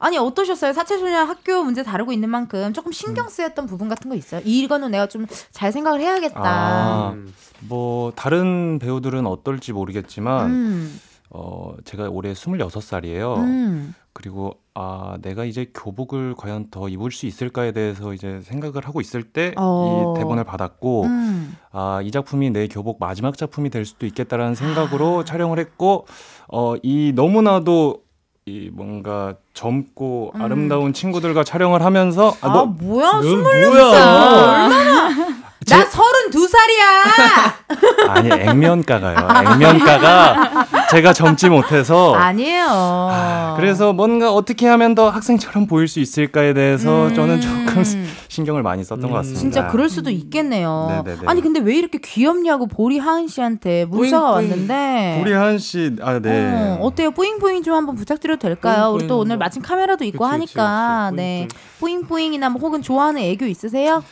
아니 0.00 0.16
어떠셨어요? 0.16 0.72
사체소년 0.74 1.26
학교 1.28 1.64
문제 1.64 1.82
다루고 1.82 2.12
있는 2.12 2.30
만큼 2.30 2.72
조금 2.72 2.92
신경 2.92 3.28
쓰였던 3.28 3.66
부분 3.66 3.88
같은 3.88 4.08
거 4.08 4.14
있어요? 4.16 4.40
이거는 4.44 4.92
내가 4.92 5.08
좀 5.08 5.26
잘 5.50 5.72
생각을 5.72 6.00
해야겠다. 6.00 6.40
아, 6.40 7.10
음. 7.14 7.34
뭐 7.60 8.12
다른 8.14 8.78
배우들은 8.78 9.26
어떨지 9.26 9.72
모르겠지만 9.72 10.46
음, 10.50 11.00
어 11.30 11.74
제가 11.84 12.08
올해 12.10 12.32
26살이에요. 12.32 13.36
음. 13.38 13.94
그리고 14.12 14.54
아 14.74 15.16
내가 15.22 15.44
이제 15.44 15.70
교복을 15.74 16.34
과연 16.36 16.68
더 16.70 16.88
입을 16.88 17.10
수 17.12 17.26
있을까에 17.26 17.72
대해서 17.72 18.12
이제 18.14 18.40
생각을 18.42 18.86
하고 18.86 19.00
있을 19.00 19.22
때이 19.22 19.52
어. 19.56 20.14
대본을 20.16 20.44
받았고 20.44 21.04
음. 21.04 21.56
아 21.72 22.00
이 22.02 22.10
작품이 22.10 22.50
내 22.50 22.66
교복 22.68 22.98
마지막 22.98 23.36
작품이 23.36 23.70
될 23.70 23.84
수도 23.84 24.06
있겠다라는 24.06 24.54
생각으로 24.54 25.24
촬영을 25.24 25.58
했고 25.58 26.06
어 26.48 26.76
이 26.82 27.12
너무나도 27.14 28.02
이 28.46 28.70
뭔가 28.72 29.34
젊고 29.52 30.32
음. 30.34 30.40
아름다운 30.42 30.92
친구들과 30.94 31.44
촬영을 31.44 31.82
하면서 31.82 32.30
아, 32.40 32.48
아, 32.48 32.52
너 32.54 32.64
뭐야? 32.66 33.20
뭐야? 33.20 33.90
살. 33.90 34.02
얼마나? 34.02 35.17
나 35.66 35.84
서른 35.84 36.30
두 36.30 36.46
살이야. 36.46 38.08
아니 38.14 38.30
액면가가요. 38.30 39.52
액면가가 39.52 40.66
제가 40.90 41.12
젊지 41.12 41.48
못해서 41.48 42.14
아니에요. 42.14 42.66
아, 42.70 43.54
그래서 43.56 43.92
뭔가 43.92 44.32
어떻게 44.32 44.66
하면 44.68 44.94
더 44.94 45.10
학생처럼 45.10 45.66
보일 45.66 45.88
수 45.88 46.00
있을까에 46.00 46.54
대해서 46.54 47.08
음. 47.08 47.14
저는 47.14 47.40
조금 47.40 47.84
신경을 48.28 48.62
많이 48.62 48.84
썼던 48.84 49.04
음. 49.04 49.10
것 49.10 49.16
같습니다. 49.16 49.40
진짜 49.40 49.66
그럴 49.66 49.88
수도 49.90 50.10
있겠네요. 50.10 51.02
네네네. 51.04 51.26
아니 51.26 51.42
근데 51.42 51.60
왜 51.60 51.74
이렇게 51.76 51.98
귀엽냐고 51.98 52.66
보리 52.66 52.98
하은 52.98 53.26
씨한테 53.26 53.84
문자가 53.86 54.34
뿌잉뿌잉. 54.34 54.50
왔는데. 54.50 55.18
우리 55.22 55.32
하은 55.32 55.58
씨, 55.58 55.96
아 56.00 56.18
네. 56.20 56.50
어, 56.54 56.78
어때요? 56.82 57.10
뿌잉뿌잉 57.10 57.62
좀 57.64 57.74
한번 57.74 57.96
부탁드려도 57.96 58.40
될까요? 58.40 58.90
우리 58.94 59.00
또 59.06 59.16
뿌잉뿌잉 59.16 59.20
오늘 59.20 59.36
뭐. 59.36 59.44
마침 59.44 59.60
카메라도 59.60 60.04
있고 60.04 60.18
그치, 60.24 60.30
하니까 60.30 61.10
그치, 61.10 61.16
그치. 61.16 61.22
네 61.22 61.48
뿌잉뿌잉이나 61.80 62.48
뭐 62.48 62.60
혹은 62.62 62.80
좋아하는 62.80 63.20
애교 63.22 63.44
있으세요? 63.46 64.02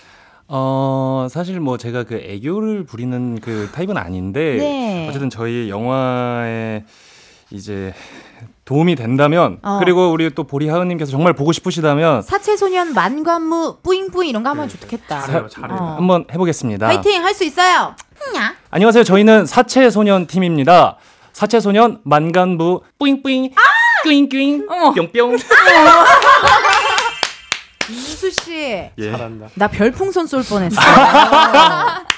어 0.48 1.26
사실 1.30 1.58
뭐 1.60 1.76
제가 1.76 2.04
그 2.04 2.14
애교를 2.16 2.84
부리는 2.84 3.40
그 3.40 3.68
타입은 3.72 3.96
아닌데 3.96 4.56
네. 4.58 5.06
어쨌든 5.08 5.28
저희 5.28 5.68
영화에 5.68 6.84
이제 7.50 7.92
도움이 8.64 8.94
된다면 8.96 9.58
어. 9.62 9.78
그리고 9.80 10.10
우리 10.10 10.30
또 10.34 10.44
보리 10.44 10.68
하은님께서 10.68 11.10
정말 11.10 11.32
보고 11.32 11.52
싶으시다면 11.52 12.22
사체소년 12.22 12.94
만관무 12.94 13.78
뿌잉뿌잉 13.82 14.28
이런 14.30 14.42
거 14.42 14.50
하면 14.50 14.68
좋겠다. 14.68 15.20
잘해요, 15.22 15.48
잘해요. 15.48 15.78
어. 15.78 15.94
한번 15.96 16.24
해보겠습니다. 16.32 16.86
파이팅 16.88 17.24
할 17.24 17.34
수 17.34 17.44
있어요. 17.44 17.94
냐. 18.34 18.54
안녕하세요. 18.70 19.04
저희는 19.04 19.46
사체 19.46 19.88
소년 19.90 20.26
팀입니다. 20.26 20.96
사체 21.32 21.60
소년 21.60 22.00
만간부 22.04 22.82
뿌잉뿌잉 22.98 23.50
뿌잉뿌잉 24.04 24.66
뿅뿅. 24.66 25.36
이수 27.90 28.30
씨, 28.30 28.52
예. 28.52 28.92
잘한다. 28.98 29.48
나 29.54 29.68
별풍선 29.68 30.26
쏠 30.26 30.42
뻔했어. 30.44 30.80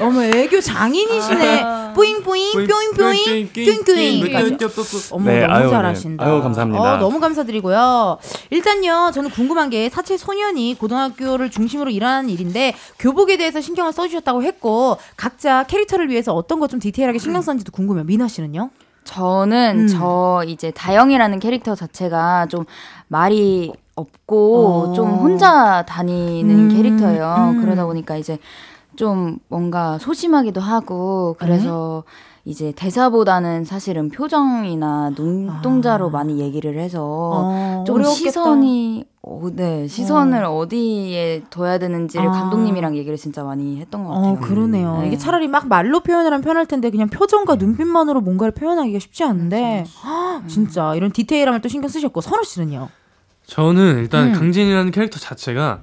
어머 0.00 0.22
애교 0.22 0.60
장인이시네. 0.60 1.92
뿌잉뿌잉 1.94 2.68
뿅뿅잉 2.68 3.48
뿅뿅잉까지. 3.52 4.56
어머 5.10 5.30
네, 5.30 5.40
너무 5.40 5.52
아유, 5.54 5.64
네. 5.64 5.70
잘하신다. 5.70 6.24
아유, 6.24 6.40
감사합니다. 6.42 6.80
어, 6.80 6.96
너무 6.98 7.18
감사드리고요. 7.18 8.18
일단요, 8.50 9.10
저는 9.12 9.30
궁금한 9.30 9.70
게 9.70 9.88
사체 9.88 10.16
소년이 10.16 10.76
고등학교를 10.78 11.50
중심으로 11.50 11.90
일하는 11.90 12.28
일인데 12.30 12.74
교복에 13.00 13.36
대해서 13.36 13.60
신경을 13.60 13.92
써주셨다고 13.92 14.44
했고 14.44 14.98
각자 15.16 15.64
캐릭터를 15.64 16.08
위해서 16.10 16.32
어떤 16.32 16.60
거좀 16.60 16.78
디테일하게 16.78 17.18
신경 17.18 17.42
썼는지도 17.42 17.72
궁금해요. 17.72 18.04
미나 18.04 18.28
씨는요? 18.28 18.70
저는 19.08 19.84
음. 19.84 19.86
저 19.88 20.44
이제 20.46 20.70
다영이라는 20.70 21.38
캐릭터 21.38 21.74
자체가 21.74 22.46
좀 22.46 22.66
말이 23.08 23.72
없고 23.94 24.66
어. 24.66 24.92
좀 24.92 25.08
혼자 25.14 25.82
다니는 25.86 26.54
음, 26.54 26.68
캐릭터예요. 26.68 27.52
음. 27.54 27.62
그러다 27.62 27.86
보니까 27.86 28.16
이제 28.16 28.38
좀 28.96 29.38
뭔가 29.48 29.96
소심하기도 29.98 30.60
하고 30.60 31.36
그래서 31.38 32.04
이제 32.48 32.72
대사보다는 32.74 33.66
사실은 33.66 34.08
표정이나 34.08 35.10
눈동자로 35.14 36.08
많이 36.08 36.40
얘기를 36.40 36.78
해서 36.78 37.02
어, 37.04 37.84
좀 37.86 37.96
어려웠겠다. 37.96 38.30
시선이 38.30 39.04
어, 39.20 39.42
네 39.52 39.86
시선을 39.86 40.44
어. 40.44 40.66
디에 40.66 41.42
둬야 41.50 41.76
되는지를 41.78 42.26
아. 42.26 42.30
감독님이랑 42.30 42.96
얘기를 42.96 43.18
진짜 43.18 43.44
많이 43.44 43.78
했던 43.78 44.02
것 44.02 44.14
같아요. 44.14 44.32
어, 44.32 44.38
그러네요. 44.38 45.00
네. 45.02 45.08
이게 45.08 45.18
차라리 45.18 45.46
막 45.46 45.68
말로 45.68 46.00
표현을 46.00 46.32
하면 46.32 46.40
편할 46.40 46.64
텐데 46.64 46.88
그냥 46.88 47.10
표정과 47.10 47.56
눈빛만으로 47.56 48.22
뭔가를 48.22 48.52
표현하기가 48.52 48.98
쉽지 48.98 49.24
않은데 49.24 49.84
헉, 50.02 50.48
진짜 50.48 50.94
이런 50.94 51.12
디테일함을 51.12 51.60
또 51.60 51.68
신경 51.68 51.90
쓰셨고 51.90 52.22
선우 52.22 52.44
씨는요? 52.44 52.88
저는 53.44 53.98
일단 53.98 54.28
음. 54.28 54.32
강진이라는 54.32 54.90
캐릭터 54.90 55.18
자체가 55.18 55.82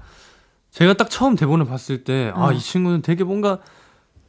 제가 0.71 0.95
딱 0.95 1.11
처음 1.11 1.35
대본을 1.35 1.67
봤을 1.67 2.03
때아 2.03 2.33
어. 2.47 2.51
이 2.51 2.59
친구는 2.59 3.03
되게 3.03 3.23
뭔가 3.23 3.59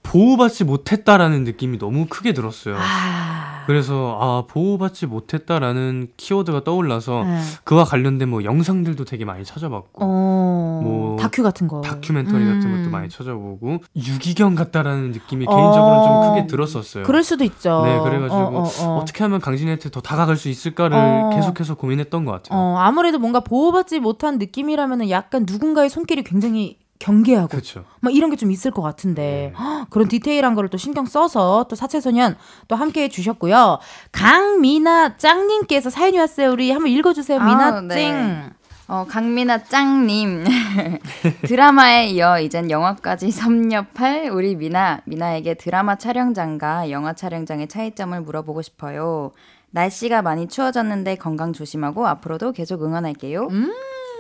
보호받지 0.07 0.65
못했다라는 0.65 1.45
느낌이 1.45 1.79
너무 1.79 2.07
크게 2.09 2.33
들었어요. 2.33 2.77
아, 2.79 3.65
그래서 3.67 4.19
아 4.21 4.45
보호받지 4.47 5.07
못했다라는 5.07 6.09
키워드가 6.17 6.63
떠올라서 6.65 7.25
네. 7.25 7.41
그와 7.65 7.85
관련된 7.85 8.29
뭐 8.29 8.45
영상들도 8.45 9.05
되게 9.05 9.25
많이 9.25 9.45
찾아봤고 9.45 10.05
어, 10.05 10.81
뭐 10.83 11.17
다큐 11.19 11.43
같은 11.43 11.67
거. 11.67 11.81
다큐멘터리 11.81 12.45
같은 12.45 12.67
음. 12.67 12.83
것도 12.83 12.91
많이 12.91 13.09
찾아보고 13.09 13.79
유기견 13.97 14.55
같다라는 14.55 15.11
느낌이 15.11 15.47
어. 15.49 15.57
개인적으로는 15.57 16.05
좀 16.05 16.35
크게 16.35 16.47
들었었어요. 16.47 17.05
그럴 17.05 17.25
수도 17.25 17.43
있죠. 17.45 17.83
네, 17.85 17.99
그래가지고 17.99 18.37
어, 18.37 18.63
어, 18.63 18.71
어. 18.85 18.99
어떻게 18.99 19.25
하면 19.25 19.41
강진이한테 19.41 19.91
더 19.91 20.01
다가갈 20.01 20.37
수 20.37 20.49
있을까를 20.49 20.97
어. 20.97 21.31
계속해서 21.35 21.75
고민했던 21.75 22.25
것 22.25 22.33
같아요. 22.33 22.59
어, 22.59 22.77
아무래도 22.79 23.19
뭔가 23.19 23.41
보호받지 23.41 23.99
못한 23.99 24.39
느낌이라면 24.39 25.11
약간 25.11 25.45
누군가의 25.49 25.91
손길이 25.91 26.23
굉장히 26.23 26.79
경계하고 26.99 27.49
그렇죠. 27.49 27.85
막 28.01 28.15
이런 28.15 28.31
게 28.31 28.37
좀 28.37 28.51
있을 28.51 28.71
것 28.71 28.83
같은데 28.83 29.53
헉, 29.59 29.87
그런 29.91 30.09
디테일한 30.09 30.55
거를 30.55 30.69
또 30.71 30.77
신경 30.79 31.07
써서 31.07 31.65
또 31.69 31.77
사채소년 31.77 32.37
또 32.69 32.77
함께 32.77 33.03
해주셨고요. 33.05 33.79
강미나 34.13 35.17
짱님께서 35.17 35.91
사연이 35.91 36.19
왔어요. 36.19 36.51
우리 36.53 36.71
한번 36.71 36.91
읽어주세요. 36.93 37.39
미나 37.39 37.67
아, 37.69 37.81
찡. 37.81 37.89
네. 37.89 38.51
어, 38.89 39.05
강민아 39.09 39.65
짱님. 39.65 40.45
드라마에 41.47 42.07
이어 42.09 42.39
이젠 42.41 42.71
영화까지 42.71 43.31
섭렵할 43.31 44.31
우리 44.33 44.55
미나. 44.55 45.01
미나에게 45.05 45.55
드라마 45.55 45.97
촬영장과 45.97 46.91
영화 46.91 47.13
촬영장의 47.13 47.69
차이점을 47.69 48.21
물어보고 48.21 48.63
싶어요. 48.63 49.33
날씨가 49.71 50.23
많이 50.23 50.47
추워졌는데 50.49 51.17
건강 51.17 51.53
조심하고 51.53 52.07
앞으로도 52.07 52.53
계속 52.53 52.83
응원할게요. 52.85 53.49
음, 53.51 53.73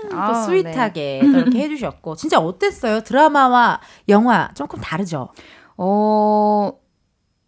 또 0.09 0.17
아, 0.19 0.35
스윗하게 0.35 1.21
또 1.33 1.39
이렇게 1.39 1.59
해주셨고 1.65 2.17
진짜 2.17 2.39
어땠어요? 2.39 3.01
드라마와 3.01 3.81
영화 4.09 4.51
조금 4.55 4.81
다르죠? 4.81 5.29
어, 5.77 6.73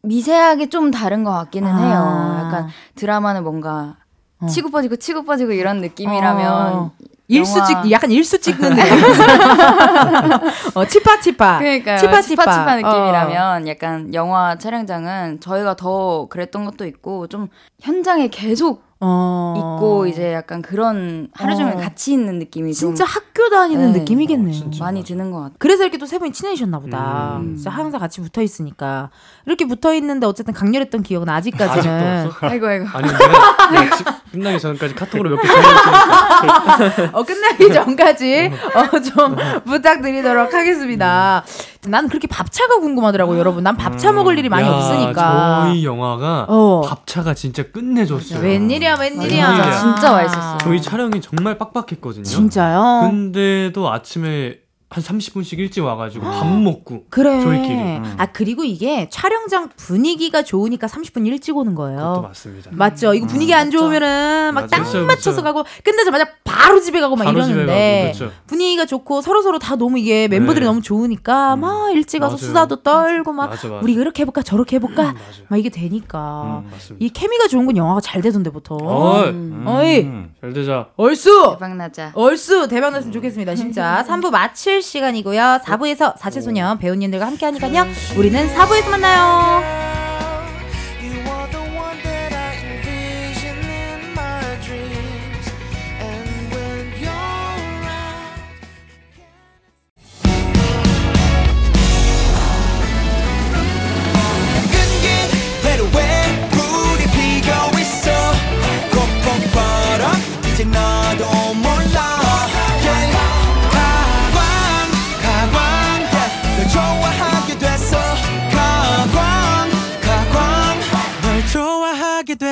미세하게 0.03 0.69
좀 0.69 0.91
다른 0.91 1.25
것 1.25 1.33
같기는 1.33 1.71
아. 1.71 1.77
해요. 1.79 2.45
약간 2.47 2.69
드라마는 2.95 3.43
뭔가 3.45 3.97
어. 4.41 4.47
치고 4.47 4.71
빠지고 4.71 4.97
치고 4.97 5.25
빠지고 5.25 5.53
이런 5.53 5.81
느낌이라면 5.81 6.53
어. 6.53 6.93
일수 7.31 7.63
찍 7.67 7.91
약간 7.91 8.11
일수 8.11 8.41
찍는 8.41 8.75
느낌. 8.75 8.93
어, 10.75 10.85
치파 10.87 11.21
치파. 11.21 11.59
그러니까요. 11.59 11.99
치파 11.99 12.23
치파. 12.23 12.43
치파치파 12.45 12.73
어. 12.73 12.77
느낌이라면 12.77 13.69
약간 13.69 14.15
영화 14.15 14.57
촬영장은 14.57 15.41
저희가 15.41 15.77
더 15.77 16.27
그랬던 16.29 16.65
것도 16.65 16.87
있고 16.87 17.27
좀 17.27 17.49
현장에 17.81 18.29
계속 18.29 18.83
어. 19.01 19.55
있고 19.77 20.07
이제 20.07 20.33
약간 20.33 20.61
그런 20.61 21.29
하루 21.33 21.55
종일 21.57 21.75
어. 21.75 21.77
같이 21.77 22.13
있는 22.13 22.39
느낌이 22.41 22.75
진짜 22.75 23.05
좀 23.05 23.07
학교 23.07 23.49
다니는 23.49 23.93
네. 23.93 23.99
느낌이겠네요. 24.01 24.71
많이 24.81 25.05
드는 25.05 25.31
것 25.31 25.39
같아요. 25.39 25.55
그래서 25.59 25.85
이렇게 25.85 25.99
또 25.99 26.07
세 26.09 26.19
분이 26.19 26.33
친해지셨나 26.33 26.79
보다. 26.81 27.37
음. 27.41 27.55
진짜 27.55 27.71
항상 27.71 28.01
같이 28.01 28.21
붙어 28.21 28.43
있으니까. 28.43 29.11
이렇게 29.47 29.67
붙어 29.67 29.95
있는데 29.95 30.27
어쨌든 30.27 30.53
강렬했던 30.55 31.03
기억은 31.03 31.29
아직까지는. 31.29 32.31
아이고 32.41 32.67
아이고. 32.67 32.87
아니 32.93 33.09
내가, 33.09 34.21
끝나기 34.33 34.59
전까지 34.59 34.95
카톡으로 34.95 35.31
몇 35.31 35.43
개 35.43 35.49
전화했으니까 35.49 37.11
어, 37.19 37.23
끝나기 37.25 37.73
전까지 37.73 38.51
어, 38.75 39.01
좀 39.01 39.37
부탁드리도록 39.65 40.53
하겠습니다. 40.55 41.45
난 41.87 42.09
그렇게 42.09 42.27
밥차가 42.27 42.81
궁금하더라고, 42.81 43.39
여러분. 43.39 43.63
난 43.63 43.77
밥차 43.77 44.13
먹을 44.13 44.39
일이 44.39 44.49
많이 44.49 44.67
야, 44.67 44.73
없으니까. 44.73 45.65
저희 45.67 45.85
영화가 45.85 46.47
어. 46.49 46.83
밥차가 46.85 47.35
진짜 47.35 47.63
끝내줬어요. 47.71 48.41
웬일이야, 48.41 48.88
웬일이야. 48.95 49.49
웬일이야. 49.49 49.79
진짜 49.79 50.13
맛있었어요. 50.13 50.59
저희 50.61 50.81
촬영이 50.83 51.21
정말 51.21 51.59
빡빡했거든요. 51.59 52.25
진짜요? 52.25 53.09
근데도 53.11 53.91
아침에 53.93 54.59
한 54.91 55.05
30분씩 55.05 55.59
일찍 55.59 55.83
와가지고 55.85 56.25
밥 56.25 56.47
먹고 56.47 57.05
그래. 57.11 57.43
저희끼리 57.43 57.75
음. 57.75 58.15
아, 58.17 58.25
그리고 58.27 58.65
이게 58.65 59.07
촬영장 59.11 59.69
분위기가 59.77 60.43
좋으니까 60.43 60.87
30분 60.87 61.27
일찍 61.27 61.59
오는 61.59 61.75
거예요. 61.75 61.99
그것도 61.99 62.23
맞습니다. 62.23 62.71
맞죠. 62.73 63.13
이거 63.13 63.27
분위기 63.27 63.53
안 63.53 63.71
좋으면은 63.71 64.55
막 64.55 64.69
딱 64.71 64.81
맞춰서 65.07 65.43
그쵸. 65.43 65.43
가고 65.43 65.65
끝나자마자 65.85 66.25
바로 66.43 66.81
집에 66.81 67.01
가고 67.01 67.17
막 67.17 67.25
바로 67.25 67.37
이러는데 67.39 68.13
가고, 68.15 68.25
그쵸. 68.31 68.41
분위기가 68.47 68.87
좋고 68.87 69.21
서로 69.21 69.43
서로 69.43 69.59
다 69.59 69.77
너무 69.77 69.99
이게 69.99 70.27
멤버들이 70.27 70.61
네. 70.65 70.67
너무 70.67 70.81
좋으니까 70.81 71.57
막 71.57 71.93
일찍 71.93 72.21
가서 72.21 72.37
맞아요. 72.37 72.47
수다도 72.47 72.83
떨고 72.83 73.33
막 73.35 73.51
맞아, 73.51 73.69
맞아. 73.69 73.81
우리 73.83 73.93
이렇게 73.93 74.23
해볼까 74.23 74.41
저렇게 74.43 74.77
해볼까 74.77 75.03
맞아요. 75.03 75.15
막 75.49 75.57
이게 75.59 75.69
되니까 75.69 76.63
음, 76.65 76.71
맞습니다. 76.71 77.05
이 77.05 77.11
케미가 77.11 77.49
좋은 77.49 77.67
건 77.67 77.77
영화가 77.77 78.01
잘 78.01 78.23
되던데 78.23 78.49
보통. 78.51 78.79
어이, 78.83 79.29
음. 79.29 79.65
어이 79.67 80.07
잘 80.41 80.53
되자. 80.55 80.89
얼쑤 80.97 81.51
대박 81.53 81.77
나자. 81.77 82.13
얼쑤 82.15 82.69
대박 82.69 82.91
났으면 82.93 83.13
좋겠습니다. 83.13 83.55
진짜 83.55 84.03
3부 84.09 84.31
마칠 84.31 84.78
시간이고요. 84.83 85.61
4부에서 85.65 86.17
사채소년 86.19 86.79
배우님들과 86.79 87.27
함께 87.27 87.47
하니까요. 87.47 87.87
우리는 88.17 88.49
4부에서 88.55 88.91
만나요. 88.91 90.08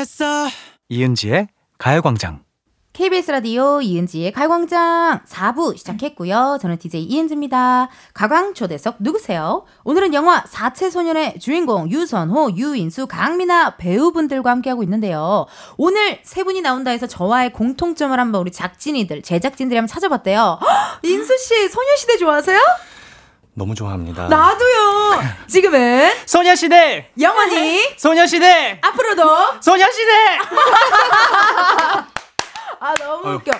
됐어 0.06 0.46
이은지의 0.88 1.48
가요광장. 1.78 2.44
KBS 2.92 3.32
라디오 3.32 3.80
이은지의 3.82 4.30
가광장 4.32 5.24
4부 5.28 5.76
시작했고요. 5.76 6.58
저는 6.62 6.78
DJ 6.78 7.02
이은지입니다. 7.02 7.88
가광 8.14 8.54
초대석 8.54 8.98
누구세요? 9.00 9.64
오늘은 9.82 10.14
영화 10.14 10.44
사채소년의 10.46 11.40
주인공 11.40 11.90
유선호, 11.90 12.52
유인수, 12.52 13.08
강민아 13.08 13.76
배우분들과 13.76 14.50
함께하고 14.52 14.84
있는데요. 14.84 15.46
오늘 15.76 16.20
세 16.22 16.44
분이 16.44 16.62
나온다 16.62 16.92
해서 16.92 17.08
저와의 17.08 17.52
공통점을 17.52 18.18
한번 18.18 18.40
우리 18.40 18.52
작진이들, 18.52 19.22
제작진들이 19.22 19.76
한번 19.76 19.88
찾아봤대요. 19.88 20.60
헉, 20.62 21.00
인수 21.02 21.36
씨 21.36 21.68
소녀시대 21.68 22.16
좋아하세요? 22.18 22.60
너무 23.58 23.74
좋아합니다. 23.74 24.28
나도요. 24.28 25.22
지금은 25.46 26.10
소녀시대! 26.26 27.10
영원히 27.18 27.80
소녀시대! 27.96 28.80
앞으로도 28.82 29.22
소녀시대! 29.62 30.10
아 32.78 32.94
너무 32.98 33.36
웃겨. 33.36 33.52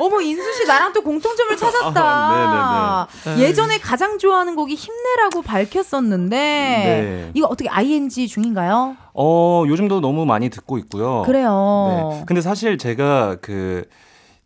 어머 0.00 0.20
인수 0.20 0.52
씨 0.54 0.64
나랑 0.66 0.92
또 0.92 1.02
공통점을 1.02 1.56
찾았다. 1.56 2.02
아, 2.04 3.06
네네네. 3.24 3.44
예전에 3.44 3.78
가장 3.78 4.18
좋아하는 4.18 4.56
곡이 4.56 4.74
힘내라고 4.74 5.42
밝혔었는데 5.42 6.36
네. 6.36 7.30
이거 7.34 7.46
어떻게 7.46 7.68
ING 7.68 8.26
중인가요? 8.26 8.96
어, 9.14 9.62
요즘도 9.68 10.00
너무 10.00 10.26
많이 10.26 10.50
듣고 10.50 10.78
있고요. 10.78 11.22
그래요. 11.24 12.10
네. 12.18 12.24
근데 12.26 12.40
사실 12.42 12.76
제가 12.76 13.36
그 13.40 13.84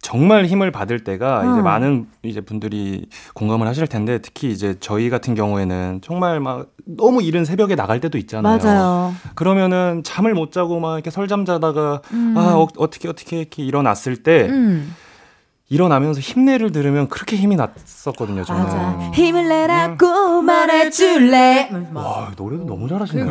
정말 0.01 0.47
힘을 0.47 0.71
받을 0.71 1.03
때가 1.03 1.43
음. 1.43 1.53
이제 1.53 1.63
많은 1.63 2.07
이제 2.23 2.41
분들이 2.41 3.07
공감을 3.35 3.67
하실 3.67 3.87
텐데 3.87 4.19
특히 4.19 4.51
이제 4.51 4.77
저희 4.81 5.11
같은 5.11 5.35
경우에는 5.35 6.01
정말 6.03 6.41
막 6.41 6.69
너무 6.85 7.23
이른 7.23 7.45
새벽에 7.45 7.75
나갈 7.75 8.01
때도 8.01 8.17
있잖아요. 8.19 8.59
맞아요. 8.59 9.15
그러면은 9.35 10.03
잠을 10.05 10.35
못 10.35 10.53
자고 10.53 10.81
막 10.81 10.95
이렇게 10.95 11.11
설잠 11.11 11.45
자다가 11.45 12.01
음. 12.13 12.35
아 12.37 12.55
어, 12.55 12.69
어떻게 12.77 13.09
어떻게 13.09 13.41
이렇게 13.41 13.63
일어났을 13.65 14.23
때 14.23 14.47
음, 14.49 14.95
일어나면서 15.71 16.21
힘내를 16.21 16.73
들으면 16.73 17.09
그렇게 17.09 17.37
힘이 17.37 17.57
났었거든요. 17.57 18.43
저는. 18.45 18.63
맞아. 18.63 19.11
힘을 19.13 19.49
내라고 19.49 20.41
말해줄래. 20.41 21.71
와 21.93 22.31
노래도 22.37 22.65
너무 22.65 22.89
잘하시네요. 22.89 23.27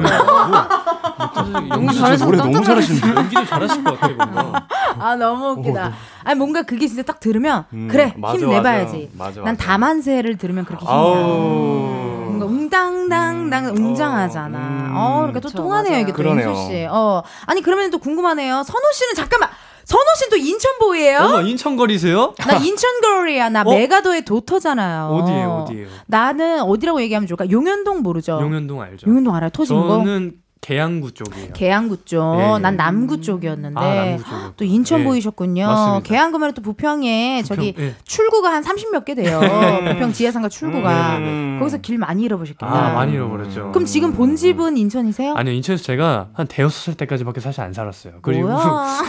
너무 1.70 1.92
진짜 1.92 2.16
노래 2.18 2.38
너무 2.38 2.64
잘하시는데. 2.64 3.08
연기도 3.16 3.44
잘하실 3.46 3.84
것 3.84 4.00
같아요. 4.00 4.16
뭔가. 4.18 4.68
아 5.00 5.16
너무 5.16 5.60
웃기다. 5.60 5.92
아니 6.24 6.38
뭔가 6.38 6.62
그게 6.62 6.88
진짜 6.88 7.02
딱 7.02 7.20
들으면 7.20 7.66
음, 7.74 7.88
그래 7.90 8.14
맞아, 8.18 8.38
힘 8.38 8.50
내봐야지. 8.50 9.10
맞아. 9.18 9.30
맞아, 9.30 9.42
난 9.42 9.56
맞아. 9.56 9.66
다만세를 9.66 10.38
들으면 10.38 10.64
그렇게 10.66 10.86
힘이 10.86 10.94
나. 10.96 11.00
아우. 11.00 12.24
뭔가 12.28 12.46
웅당당당 12.46 13.66
웅장하잖아. 13.76 14.92
어, 14.94 15.16
그러니까 15.22 15.40
또 15.40 15.48
그쵸, 15.50 15.58
통하네요 15.58 15.98
이게 16.00 16.12
또 16.12 16.18
그러네요. 16.18 16.50
인수 16.52 16.68
씨. 16.68 16.86
어, 16.88 17.24
아니 17.48 17.62
그러면 17.64 17.90
또 17.90 17.98
궁금하네요. 17.98 18.62
선호 18.62 18.92
씨는 18.94 19.16
잠깐만. 19.16 19.50
선호 19.88 20.04
씨는 20.18 20.30
또 20.32 20.36
인천보이에요? 20.36 21.20
어머 21.20 21.42
인천거리세요? 21.44 22.34
나 22.40 22.58
인천걸이야. 22.58 23.50
나 23.50 23.62
어? 23.62 23.72
메가도의 23.74 24.26
도터잖아요. 24.26 25.06
어디예요, 25.08 25.50
어디예요? 25.64 25.88
나는 26.08 26.60
어디라고 26.62 27.02
얘기하면 27.04 27.26
좋을까? 27.26 27.50
용현동 27.50 28.02
모르죠? 28.02 28.34
용현동 28.42 28.82
알죠? 28.82 29.08
용현동 29.10 29.34
알아요? 29.34 29.50
터진 29.50 29.78
거? 29.80 29.88
저는 30.00 30.34
계양구 30.62 31.14
쪽이에요. 31.14 31.54
계양구 31.54 32.06
쪽. 32.06 32.36
예, 32.40 32.54
예. 32.56 32.60
난 32.60 32.76
남구 32.76 33.22
쪽이었는데. 33.22 33.80
아, 33.80 33.96
남구. 34.06 34.24
또 34.58 34.66
인천 34.66 35.02
예. 35.02 35.04
보이셨군요. 35.04 35.66
맞습니다. 35.68 36.08
계양구면 36.08 36.54
또 36.54 36.62
부평에 36.62 37.44
저기 37.46 37.74
예. 37.78 37.96
출구가 38.04 38.52
한 38.52 38.64
30몇 38.64 39.06
개 39.06 39.16
돼요. 39.16 39.40
부평 39.94 40.14
지하상가 40.14 40.50
출구가. 40.50 41.18
음. 41.18 41.58
거기서 41.60 41.78
길 41.78 41.98
많이 41.98 42.24
잃어보셨겠다. 42.24 42.66
아 42.68 42.94
많이 42.94 43.14
잃어버렸죠. 43.14 43.72
그럼 43.72 43.86
지금 43.86 44.14
본집은 44.14 44.78
인천이세요? 44.78 45.34
아니요 45.36 45.54
인천에서 45.56 45.84
제가 45.84 46.30
한 46.34 46.48
대여섯 46.48 46.84
살 46.86 46.94
때까지밖에 46.96 47.40
사실 47.40 47.62
안 47.62 47.74
살았어요. 47.74 48.14
그리고 48.22 48.48
뭐야? 48.50 49.00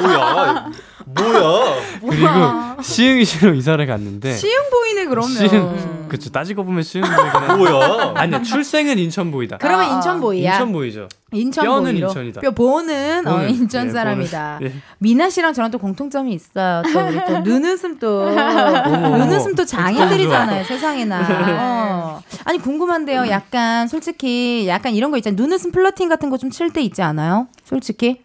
뭐야? 0.00 0.70
뭐야? 1.06 1.74
그리고 2.08 2.82
시흥시로 2.82 3.54
이사를 3.54 3.84
갔는데 3.86 4.32
시흥 4.34 4.70
보이네 4.70 5.06
그러면. 5.06 5.30
시흥 5.30 6.08
그쵸 6.08 6.30
따지고 6.30 6.64
보면 6.64 6.82
시흥 6.82 7.02
보이긴 7.08 7.56
뭐야? 7.58 8.12
아니야 8.16 8.42
출생은 8.42 8.98
인천 8.98 9.30
보이다. 9.30 9.56
그러면 9.58 9.90
아, 9.90 9.94
인천 9.96 10.20
보이야. 10.20 10.52
인천 10.52 10.72
보이 10.72 10.91
죠. 10.92 11.08
인천 11.32 11.64
뼈는 11.64 11.92
보이로. 11.92 12.08
인천이다. 12.08 12.40
뼈 12.42 12.50
보는, 12.50 13.26
어. 13.26 13.44
인천 13.46 13.86
예, 13.88 13.90
사람이다. 13.90 14.58
보는. 14.58 14.70
예. 14.72 14.76
미나 14.98 15.28
씨랑 15.30 15.52
저랑 15.54 15.70
또 15.70 15.78
공통점이 15.78 16.32
있어요. 16.32 16.82
또 16.92 17.00
우리 17.08 17.18
또 17.26 17.38
눈웃음 17.44 17.98
또 17.98 18.30
눈웃음 18.30 19.54
또 19.54 19.64
장인들이잖아요. 19.64 20.64
세상에나. 20.64 21.26
어. 21.60 22.22
아니 22.44 22.58
궁금한데요. 22.58 23.28
약간 23.28 23.88
솔직히 23.88 24.66
약간 24.68 24.92
이런 24.94 25.10
거 25.10 25.16
있잖아요. 25.18 25.36
눈웃음 25.42 25.72
플러팅 25.72 26.08
같은 26.08 26.28
거 26.30 26.36
좀 26.38 26.50
칠 26.50 26.70
때 26.70 26.82
있지 26.82 27.02
않아요? 27.02 27.48
솔직히. 27.64 28.22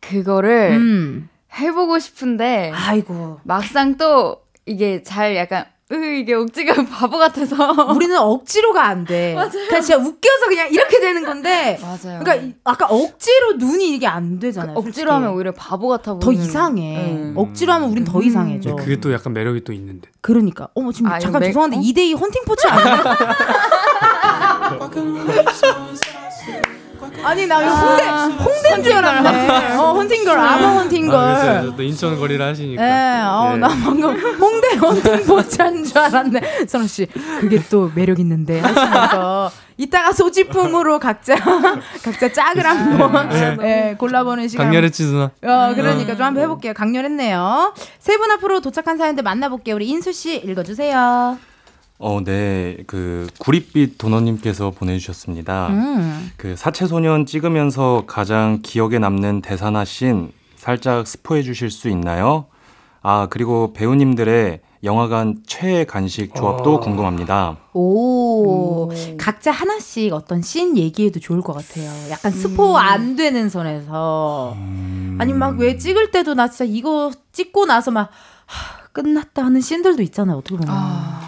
그거를 0.00 0.72
음. 0.72 1.28
해보고 1.58 1.98
싶은데 1.98 2.72
아이고. 2.74 3.40
막상 3.44 3.96
또 3.96 4.42
이게 4.66 5.02
잘 5.02 5.36
약간 5.36 5.64
으 5.92 5.94
이게 5.96 6.32
억지가 6.32 6.74
바보 6.90 7.18
같아서 7.18 7.70
우리는 7.94 8.16
억지로가 8.18 8.86
안 8.86 9.04
돼. 9.04 9.34
맞아요. 9.36 9.50
그냥 9.68 9.82
진짜 9.82 9.96
웃겨서 9.98 10.46
그냥 10.48 10.70
이렇게 10.72 10.98
되는 10.98 11.24
건데. 11.24 11.78
맞아요. 11.82 12.20
그러니까 12.20 12.34
이- 12.36 12.54
아까 12.64 12.86
억지로 12.86 13.52
눈이 13.58 13.94
이게 13.94 14.06
안 14.06 14.38
되잖아요. 14.38 14.72
억지로 14.76 14.84
솔직히. 14.92 15.10
하면 15.10 15.30
오히려 15.34 15.52
바보 15.52 15.88
같아 15.88 16.04
더 16.12 16.18
보이는. 16.20 16.42
이상해. 16.42 17.12
음. 17.12 17.34
억지로 17.36 17.74
하면 17.74 17.90
우린 17.90 18.04
더 18.04 18.22
이상해져. 18.22 18.76
그게 18.76 18.98
또 18.98 19.12
약간 19.12 19.34
매력이 19.34 19.64
또 19.64 19.72
있는데. 19.74 20.08
그러니까 20.22 20.68
어머 20.74 20.90
지금 20.90 21.10
아, 21.12 21.18
잠깐 21.18 21.40
맥- 21.40 21.48
죄송한데 21.48 21.76
어? 21.76 21.80
2대2 21.80 22.18
헌팅 22.18 22.42
포츠 22.46 22.66
아니에요? 22.66 22.96
아니 27.24 27.46
나 27.46 27.62
이거 27.62 27.74
홍대 27.74 28.04
홍대인 28.44 28.82
줄 28.84 28.92
알았네. 28.92 29.74
어 29.76 29.92
헌팅걸 29.92 30.38
아머 30.38 30.66
아, 30.66 30.70
헌팅걸. 30.80 31.34
그래서 31.40 31.76
또 31.76 31.82
인천 31.82 32.18
거리를 32.18 32.44
하시니까. 32.44 32.82
예, 32.82 33.22
어, 33.24 33.52
예. 33.54 33.56
나 33.58 33.68
방금 33.68 34.16
홍대 34.38 34.76
헌팅 34.76 35.26
포츠한 35.26 35.84
줄 35.84 35.98
알았네. 35.98 36.66
선우 36.68 36.86
씨, 36.86 37.06
그게 37.40 37.60
또 37.70 37.90
매력 37.94 38.18
있는데 38.20 38.60
하시면서 38.60 39.50
이따가 39.76 40.12
소지품으로 40.12 41.00
각자 41.00 41.34
각자 41.36 42.32
짝을 42.32 42.64
한번 42.64 43.28
예, 43.62 43.94
골라보는 43.98 44.48
시간. 44.48 44.66
강렬했지 44.66 45.04
누나. 45.04 45.24
어, 45.24 45.74
그러니까 45.74 46.14
좀 46.14 46.22
한번 46.26 46.42
해볼게요. 46.44 46.74
강렬했네요. 46.74 47.74
세 47.98 48.14
분 48.18 48.30
앞으로 48.30 48.60
도착한 48.60 48.96
사연들 48.96 49.24
만나볼게요. 49.24 49.74
우리 49.74 49.88
인수 49.88 50.12
씨 50.12 50.36
읽어주세요. 50.36 51.36
어, 51.98 52.20
네. 52.24 52.78
그 52.86 53.28
구릿빛 53.38 53.98
도너님께서 53.98 54.70
보내주셨습니다. 54.72 55.68
음. 55.68 56.30
그 56.36 56.56
사채소년 56.56 57.24
찍으면서 57.26 58.04
가장 58.06 58.60
기억에 58.62 58.98
남는 58.98 59.42
대사나 59.42 59.84
씬 59.84 60.32
살짝 60.56 61.06
스포해 61.06 61.42
주실 61.42 61.70
수 61.70 61.88
있나요? 61.88 62.46
아, 63.02 63.26
그리고 63.30 63.72
배우님들의 63.74 64.60
영화관 64.82 65.36
최애 65.46 65.84
간식 65.84 66.34
조합도 66.34 66.74
어. 66.74 66.80
궁금합니다. 66.80 67.56
오, 67.72 68.90
각자 69.16 69.50
하나씩 69.50 70.12
어떤 70.12 70.42
씬 70.42 70.76
얘기해도 70.76 71.20
좋을 71.20 71.40
것 71.40 71.54
같아요. 71.54 71.90
약간 72.10 72.32
스포 72.32 72.76
안 72.76 73.16
되는 73.16 73.48
선에서. 73.48 74.54
아니, 75.18 75.32
막 75.32 75.56
왜 75.58 75.78
찍을 75.78 76.10
때도 76.10 76.34
나 76.34 76.48
진짜 76.48 76.64
이거 76.66 77.10
찍고 77.32 77.64
나서 77.66 77.90
막, 77.92 78.10
하, 78.46 78.84
끝났다 78.92 79.44
하는 79.44 79.60
씬들도 79.62 80.02
있잖아요, 80.02 80.36
어떻게 80.38 80.56
보면. 80.56 80.74
아, 80.74 81.23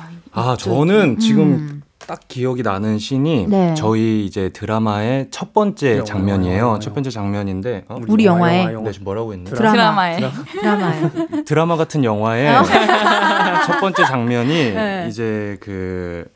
저는 0.58 1.18
지금 1.18 1.42
음. 1.42 1.82
딱 2.06 2.20
기억이 2.28 2.62
나는 2.62 2.98
씬이 2.98 3.46
네. 3.48 3.74
저희 3.74 4.24
이제 4.24 4.50
드라마의 4.50 5.28
첫 5.30 5.52
번째 5.52 5.94
영화, 5.94 6.04
장면이에요. 6.04 6.58
영화, 6.58 6.68
영화. 6.68 6.78
첫 6.78 6.94
번째 6.94 7.10
장면인데 7.10 7.84
어? 7.88 7.98
우리 8.06 8.24
영화에? 8.26 8.66
네, 8.66 8.92
뭐라고 9.00 9.32
했나? 9.32 9.50
드라마. 9.50 9.74
드라마에. 9.74 10.20
드라마에. 10.60 11.10
드라마 11.44 11.76
같은 11.76 12.04
영화의 12.04 12.48
첫 13.66 13.80
번째 13.80 14.04
장면이 14.04 14.52
네. 14.72 15.06
이제 15.08 15.56
그 15.60 16.26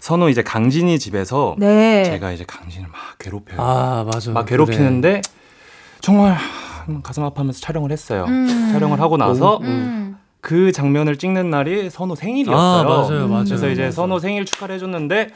선우 0.00 0.28
이제 0.28 0.42
강진이 0.42 0.98
집에서 0.98 1.56
네. 1.58 2.04
제가 2.04 2.32
이제 2.32 2.44
강진을 2.46 2.88
막 2.88 2.98
괴롭혀요. 3.18 3.60
아 3.60 4.04
맞아. 4.12 4.32
막 4.32 4.44
괴롭히는데 4.44 5.22
정말 6.00 6.36
가슴 7.02 7.24
아파하면서 7.24 7.60
촬영을 7.60 7.90
했어요. 7.90 8.26
음. 8.28 8.70
촬영을 8.72 9.00
하고 9.00 9.16
나서 9.16 9.58
음. 9.62 10.15
그 10.46 10.70
장면을 10.70 11.16
찍는 11.18 11.50
날이 11.50 11.90
선우 11.90 12.14
생일이었어요. 12.14 12.56
아 12.56 12.84
맞아요 12.84 13.26
맞아요. 13.26 13.44
그래서 13.46 13.68
이제 13.68 13.80
맞아요. 13.82 13.90
선우 13.90 14.20
생일 14.20 14.44
축하를 14.44 14.76
해줬는데 14.76 15.30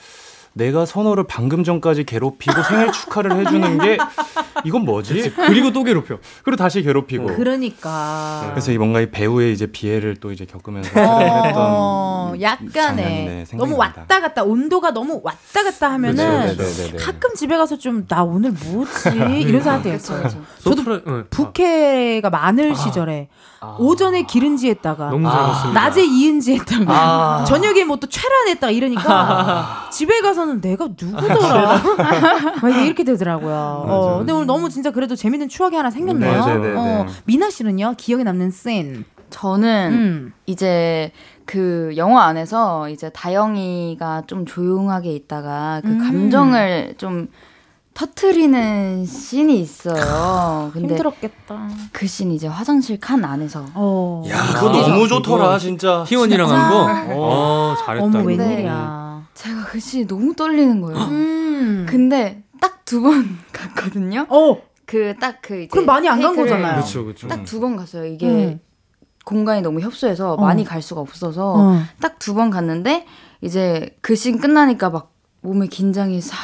내가 0.52 0.86
선우를 0.86 1.24
방금 1.28 1.64
전까지 1.64 2.04
괴롭히고 2.04 2.62
생일 2.62 2.92
축하를 2.92 3.36
해주는 3.36 3.78
게 3.78 3.98
이건 4.64 4.84
뭐지? 4.84 5.32
그리고 5.34 5.72
또 5.72 5.82
괴롭혀. 5.82 6.18
그리고 6.44 6.56
다시 6.56 6.82
괴롭히고. 6.82 7.26
그러니까. 7.26 8.48
그래서 8.50 8.70
이 8.70 8.78
뭔가 8.78 9.00
이 9.00 9.10
배우의 9.10 9.52
이제 9.52 9.66
비애를 9.66 10.16
또 10.20 10.30
이제 10.30 10.44
겪으면서 10.44 10.90
어, 10.90 11.04
촬영했던 11.18 11.54
어, 11.56 12.34
약간의 12.40 13.04
네, 13.04 13.44
너무. 13.56 13.76
왔다 13.76 14.20
갔다 14.20 14.44
온도가 14.44 14.92
너무 14.92 15.20
왔다 15.24 15.64
갔다 15.64 15.90
하면은 15.92 16.24
네네네네. 16.56 16.98
가끔 16.98 17.34
집에 17.34 17.56
가서 17.56 17.76
좀 17.78 18.04
나 18.08 18.22
오늘 18.22 18.52
뭐지 18.52 19.08
이런 19.46 19.60
생각 19.62 19.82
들었어요. 19.82 20.28
저도 20.62 20.82
소프라- 20.82 21.02
응. 21.08 21.24
부캐가 21.30 22.30
많을 22.30 22.76
시절에 22.76 23.28
오전에 23.78 24.22
기른지 24.22 24.68
했다가 24.70 25.10
너무 25.10 25.28
잘 25.28 25.38
봤습니다. 25.38 25.80
낮에 25.82 26.02
이은지 26.04 26.54
했다가 26.54 26.84
아. 27.40 27.44
저녁에 27.48 27.84
뭐 27.84 27.96
또 28.00 28.06
최란했다가 28.06 28.70
이러니까 28.70 29.88
집에 29.92 30.20
가서는 30.22 30.60
내가 30.62 30.88
누구더라 30.98 31.82
막 32.62 32.68
이렇게 32.70 33.04
되더라고요. 33.04 33.84
어, 33.86 34.18
근데 34.18 34.32
오늘 34.32 34.46
너무 34.46 34.70
진짜 34.70 34.90
그래도 34.90 35.14
재밌는 35.14 35.48
추억이 35.50 35.76
하나 35.76 35.90
생겼네요. 35.90 36.46
네, 36.46 36.54
네, 36.56 36.68
네, 36.70 36.74
어, 36.76 37.04
네. 37.06 37.12
미나 37.26 37.50
씨는요 37.50 37.94
기억에 37.98 38.22
남는 38.24 38.50
씬. 38.50 39.04
저는 39.28 39.92
음. 39.92 40.32
이제 40.46 41.12
그 41.44 41.92
영화 41.96 42.24
안에서 42.24 42.88
이제 42.88 43.10
다영이가 43.10 44.22
좀 44.26 44.44
조용하게 44.46 45.12
있다가 45.12 45.80
그 45.84 45.88
음. 45.90 45.98
감정을 45.98 46.94
좀 46.98 47.28
터트리는 48.00 49.04
씬이 49.04 49.60
있어요. 49.60 50.70
근데 50.72 50.88
힘들었겠다. 50.88 51.68
그 51.92 52.06
씬 52.08 52.32
이제 52.32 52.46
화장실 52.48 52.98
칸 52.98 53.22
안에서. 53.22 53.66
어. 53.74 54.22
야, 54.28 54.38
그거 54.54 54.70
너무 54.72 55.06
좋더라, 55.06 55.58
진짜. 55.58 56.02
희원이랑? 56.04 56.50
한 56.50 56.70
거. 57.08 57.14
어 57.14 57.74
잘했다. 57.84 58.06
어머. 58.06 58.20
웬일이야. 58.22 59.26
제가 59.34 59.64
그 59.66 59.78
씬이 59.78 60.06
너무 60.06 60.34
떨리는 60.34 60.80
거예요. 60.80 60.98
음. 61.08 61.86
근데 61.88 62.42
딱 62.60 62.80
두 62.86 63.02
번 63.02 63.38
갔거든요. 63.52 64.26
어. 64.30 64.56
그 64.86 65.14
딱 65.20 65.40
그 65.42 65.56
이제 65.60 65.68
그럼 65.70 65.84
많이 65.86 66.08
안 66.08 66.20
간 66.22 66.34
거잖아요. 66.34 66.76
그렇죠 66.76 67.04
그렇죠. 67.04 67.28
딱 67.28 67.44
두 67.44 67.60
번 67.60 67.76
갔어요. 67.76 68.06
이게 68.06 68.26
음. 68.26 68.60
공간이 69.26 69.60
너무 69.60 69.80
협소해서 69.80 70.32
어. 70.34 70.36
많이 70.40 70.64
갈 70.64 70.80
수가 70.80 71.02
없어서 71.02 71.54
어. 71.54 71.82
딱두 72.00 72.32
번 72.34 72.48
갔는데 72.50 73.04
이제 73.42 73.94
그 74.00 74.16
씬 74.16 74.40
끝나니까 74.40 74.88
막 74.90 75.12
몸에 75.42 75.66
긴장이 75.68 76.20
싹 76.20 76.36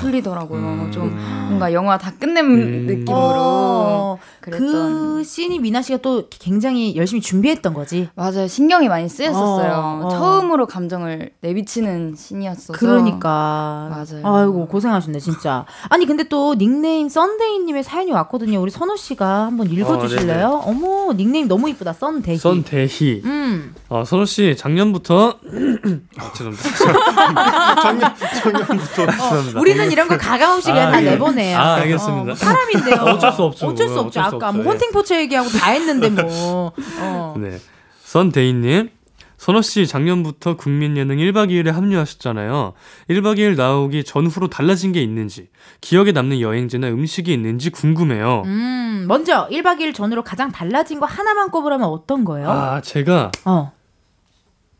풀리더라고요. 0.00 0.60
음. 0.60 0.90
좀 0.92 1.16
뭔가 1.48 1.72
영화 1.72 1.98
다 1.98 2.12
끝낸 2.18 2.44
음. 2.44 2.86
느낌으로 2.86 3.14
어. 3.14 4.18
그 4.40 5.22
씬이 5.24 5.58
미나 5.58 5.82
씨가 5.82 5.98
또 5.98 6.28
굉장히 6.30 6.96
열심히 6.96 7.20
준비했던 7.20 7.74
거지. 7.74 8.08
맞아요. 8.14 8.46
신경이 8.46 8.88
많이 8.88 9.08
쓰였었어요. 9.08 9.72
어, 9.72 10.06
어. 10.06 10.08
처음으로 10.10 10.66
감정을 10.66 11.30
내비치는 11.40 12.14
씬이었어서. 12.16 12.72
그러니까. 12.74 13.88
맞아요. 13.90 14.22
아이고 14.24 14.66
고생하셨네 14.68 15.18
진짜. 15.20 15.64
아니 15.88 16.06
근데 16.06 16.24
또 16.24 16.54
닉네임 16.56 17.08
썬데이님의 17.08 17.82
사연이 17.82 18.12
왔거든요. 18.12 18.60
우리 18.60 18.70
선호 18.70 18.96
씨가 18.96 19.46
한번 19.46 19.70
읽어주실래요? 19.70 20.62
어머 20.64 21.12
닉네임 21.14 21.48
너무 21.48 21.68
이쁘다. 21.70 21.92
썬데이. 21.92 22.36
선대희. 22.38 23.22
음. 23.24 23.74
어, 23.88 24.04
선호 24.04 24.24
씨 24.24 24.56
작년부터 24.56 25.38
아, 26.18 26.32
죄송합니다. 26.32 27.74
작년, 27.82 28.14
작년부터. 28.42 29.06
죄송합니다. 29.06 29.60
우리는 29.70 29.92
이런 29.92 30.08
거 30.08 30.16
가감없이 30.16 30.70
그냥 30.70 30.88
아, 30.88 30.92
다 30.92 31.02
예. 31.02 31.10
내보내요. 31.10 31.58
아, 31.58 31.74
알겠습니다. 31.76 32.20
어, 32.20 32.24
뭐 32.24 32.34
사람인데요. 32.34 32.96
어쩔 33.14 33.32
수 33.32 33.42
없죠. 33.42 33.66
어쩔 33.66 33.88
수 33.88 33.94
뭐, 33.94 34.02
없죠. 34.04 34.20
어쩔 34.20 34.30
수 34.30 34.36
아까 34.36 34.52
뭐 34.52 34.72
없죠. 34.72 34.86
예. 34.86 34.92
포차 34.92 35.20
얘기하고 35.20 35.48
다 35.50 35.70
했는데 35.70 36.08
뭐. 36.10 36.72
어. 37.00 37.34
네. 37.38 37.58
선대희님 38.04 38.90
선호 39.38 39.62
씨 39.62 39.86
작년부터 39.86 40.56
국민 40.56 40.96
예능 40.96 41.16
1박 41.16 41.50
2일에 41.50 41.70
합류하셨잖아요. 41.70 42.74
1박 43.08 43.38
2일 43.38 43.56
나오기 43.56 44.02
전후로 44.02 44.48
달라진 44.48 44.90
게 44.92 45.00
있는지, 45.00 45.48
기억에 45.80 46.10
남는 46.10 46.40
여행지나 46.40 46.88
음식이 46.88 47.32
있는지 47.32 47.70
궁금해요. 47.70 48.42
음, 48.46 49.04
먼저 49.06 49.48
1박 49.48 49.78
2일 49.78 49.94
전으로 49.94 50.24
가장 50.24 50.50
달라진 50.50 50.98
거 50.98 51.06
하나만 51.06 51.50
꼽으라면 51.50 51.86
어떤 51.86 52.24
거예요? 52.24 52.50
아, 52.50 52.80
제가 52.80 53.30
어. 53.44 53.72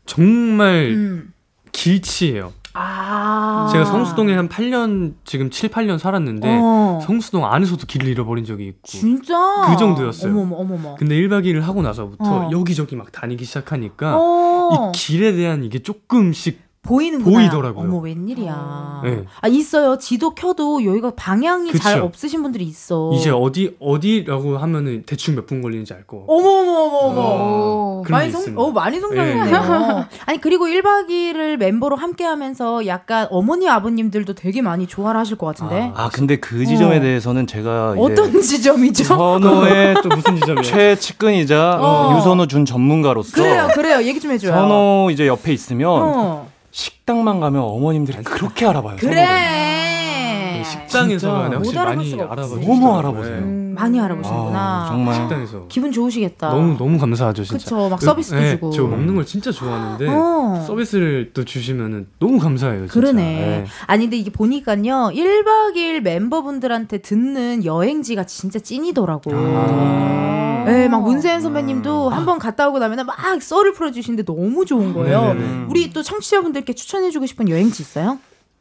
정말 0.05 0.89
음. 0.91 1.33
길치예요. 1.71 2.51
아. 2.81 3.67
제가 3.71 3.83
성수동에 3.85 4.33
한 4.33 4.47
8년, 4.47 5.15
지금 5.25 5.49
7, 5.49 5.69
8년 5.69 5.97
살았는데, 5.97 6.59
어. 6.61 6.99
성수동 7.03 7.45
안에서도 7.45 7.85
길을 7.85 8.07
잃어버린 8.07 8.45
적이 8.45 8.67
있고. 8.67 8.81
진짜? 8.85 9.35
그 9.67 9.77
정도였어요. 9.77 10.31
어머머, 10.31 10.55
어머머. 10.55 10.95
근데 10.95 11.15
1박 11.15 11.43
2일 11.45 11.59
하고 11.61 11.81
나서부터 11.81 12.23
어. 12.23 12.49
여기저기 12.51 12.95
막 12.95 13.11
다니기 13.11 13.43
시작하니까, 13.43 14.17
어. 14.17 14.91
이 14.93 14.97
길에 14.97 15.33
대한 15.33 15.63
이게 15.63 15.79
조금씩 15.79 16.68
보이는구나. 16.81 17.37
보이더라고요. 17.39 17.83
어머, 17.87 17.97
웬일이야. 17.99 19.01
네. 19.03 19.23
아, 19.41 19.47
있어요. 19.47 19.97
지도 19.97 20.33
켜도 20.33 20.85
여기가 20.85 21.11
방향이 21.15 21.73
잘 21.73 21.95
그쵸. 21.95 22.05
없으신 22.05 22.41
분들이 22.41 22.63
있어. 22.65 23.11
이제 23.13 23.29
어디 23.31 23.75
어디라고 23.79 24.57
하면은 24.57 25.03
대충 25.05 25.35
몇 25.35 25.45
분 25.45 25.61
걸리는지 25.61 25.93
알 25.93 26.03
거. 26.07 26.23
어머, 26.27 26.47
어머, 26.49 26.71
어머, 26.71 26.97
어머. 26.97 27.21
어, 27.21 28.01
그런 28.05 28.19
많이 28.19 28.31
게 28.31 28.37
성. 28.37 28.57
어, 28.57 28.71
많이 28.71 28.99
성장했네요. 28.99 30.05
아니, 30.25 30.39
그리고 30.41 30.65
1박 30.67 31.09
2일을 31.09 31.57
멤버로 31.57 31.95
함께 31.95 32.23
하면서 32.23 32.85
약간 32.87 33.27
어머니, 33.29 33.67
아버님들도 33.69 34.33
되게 34.33 34.61
많이 34.61 34.87
좋아를 34.87 35.19
하실 35.19 35.37
것 35.37 35.47
같은데. 35.47 35.91
아 35.95 36.09
근데 36.13 36.37
그 36.37 36.65
지점에 36.65 36.97
어. 36.97 37.01
대해서는 37.01 37.45
제가 37.45 37.95
어떤 37.97 38.31
지점이죠? 38.41 39.03
선호의 39.03 39.95
또 40.01 40.09
무슨 40.09 40.35
지점이에요? 40.35 40.61
최측근이자 40.63 41.77
어. 41.81 42.17
유선호 42.17 42.47
준 42.47 42.65
전문가로서 42.65 43.33
그래요, 43.35 43.67
그래요. 43.73 44.01
얘기 44.03 44.19
좀 44.19 44.31
해줘요. 44.31 44.53
선호 44.53 45.09
이제 45.11 45.27
옆에 45.27 45.51
있으면 45.53 45.89
어. 45.91 46.47
식당만 46.71 47.39
가면 47.39 47.61
어머님들이 47.61 48.23
그렇게 48.23 48.65
알아봐요. 48.65 48.97
그래. 48.97 50.63
식당에서 50.63 51.33
확실히 51.49 51.57
못 51.59 51.77
알아볼 51.77 51.95
많이. 51.95 52.09
선호를. 52.11 52.65
너무 52.67 52.97
알아보세요. 52.97 53.35
음, 53.37 53.68
많이 53.79 53.99
알아보시는구나. 53.99 54.59
아, 54.59 54.87
정말. 54.89 55.15
식당에서. 55.15 55.65
기분 55.69 55.91
좋으시겠다. 55.91 56.49
너무 56.49 56.77
너무 56.77 56.97
감사하죠 56.97 57.43
진짜. 57.43 57.63
그쵸, 57.63 57.89
막 57.89 58.01
서비스도 58.01 58.37
네, 58.37 58.51
주고. 58.51 58.71
저 58.71 58.83
먹는 58.83 59.15
걸 59.15 59.25
진짜 59.25 59.51
좋아하는데 59.51 60.07
어. 60.09 60.63
서비스를 60.67 61.31
또 61.33 61.45
주시면은 61.45 62.07
너무 62.19 62.39
감사해요. 62.39 62.81
진짜. 62.81 62.93
그러네. 62.93 63.23
네. 63.23 63.65
아니, 63.87 64.05
근데 64.05 64.17
이게 64.17 64.31
보니까요, 64.31 65.11
1박 65.13 65.75
2일 65.75 66.01
멤버분들한테 66.01 66.99
듣는 66.99 67.63
여행지가 67.63 68.25
진짜 68.25 68.59
찐이더라고. 68.59 69.31
아. 69.33 70.63
네, 70.65 70.87
막 70.87 71.01
문세현 71.03 71.41
선배님도 71.41 72.09
한번 72.09 72.37
갔다 72.37 72.67
오고 72.67 72.79
나면 72.79 73.05
막 73.05 73.41
썰을 73.41 73.73
풀어주시는데 73.73 74.23
너무 74.25 74.65
좋은 74.65 74.93
거예요. 74.93 75.33
네네네. 75.33 75.65
우리 75.69 75.91
또 75.91 76.03
청취자분들께 76.03 76.73
추천해주고 76.73 77.25
싶은 77.25 77.49
여행지 77.49 77.81
있어요? 77.81 78.19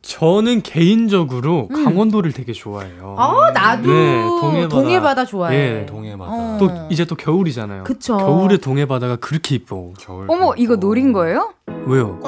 저는 0.09 0.63
개인적으로 0.63 1.69
음. 1.71 1.85
강원도를 1.85 2.33
되게 2.33 2.55
좋아해요. 2.55 3.15
아, 3.19 3.51
나도 3.53 3.91
네, 3.93 4.23
동해바다. 4.23 4.69
동해바다 4.69 5.25
좋아해. 5.27 5.55
예. 5.83 5.85
동해바다. 5.87 6.31
어. 6.33 6.57
또 6.59 6.71
이제 6.89 7.05
또 7.05 7.15
겨울이잖아요. 7.15 7.85
그쵸. 7.85 8.17
겨울에 8.17 8.57
동해바다가 8.57 9.17
그렇게 9.17 9.57
이뻐. 9.57 9.93
겨울. 10.01 10.25
어머, 10.29 10.55
이거 10.57 10.77
노린 10.77 11.13
거예요? 11.13 11.53
왜요? 11.85 12.19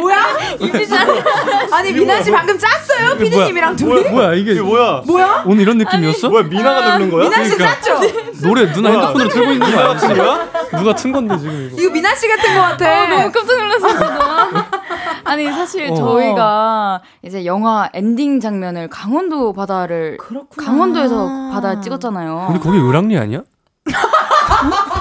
뭐야? 0.00 0.26
아니, 1.72 1.92
미나 1.92 2.20
씨 2.22 2.32
방금 2.32 2.58
짰어요? 2.58 3.14
이게 3.14 3.24
피디님이랑? 3.24 3.76
둘이? 3.76 3.92
뭐야, 3.92 4.10
뭐야 4.10 4.34
이게 4.34 4.60
뭐야? 4.60 5.02
뭐야? 5.06 5.44
오늘 5.46 5.62
이런 5.62 5.78
느낌이었어? 5.78 6.28
뭐야 6.30 6.42
미나가 6.44 6.98
누른 6.98 7.10
거야? 7.10 7.28
미나 7.28 7.44
씨 7.44 7.56
그러니까. 7.56 7.80
짰죠? 7.80 8.00
노래 8.42 8.72
누나 8.72 8.90
뭐야? 8.90 9.00
핸드폰으로 9.00 9.28
틀고 9.28 9.52
있는 9.52 9.70
거 9.70 9.76
거야? 10.14 10.48
누가 10.76 10.94
튼 10.94 11.12
건데 11.12 11.38
지금 11.38 11.68
이거? 11.72 11.80
이거 11.80 11.92
미나 11.92 12.14
씨 12.14 12.28
같은 12.28 12.54
것 12.54 12.60
같아. 12.60 13.04
어, 13.04 13.06
너무 13.08 13.32
깜짝 13.32 13.58
놀랐습니다. 13.58 14.57
아니 15.28 15.46
사실 15.52 15.90
어. 15.90 15.94
저희가 15.94 17.02
이제 17.22 17.44
영화 17.44 17.88
엔딩 17.92 18.40
장면을 18.40 18.88
강원도 18.88 19.52
바다를 19.52 20.16
그렇구나. 20.16 20.66
강원도에서 20.66 21.50
바다 21.52 21.80
찍었잖아요. 21.80 22.48
우리 22.50 22.58
거기 22.58 22.78
을왕리 22.78 23.18
아니야? 23.18 23.42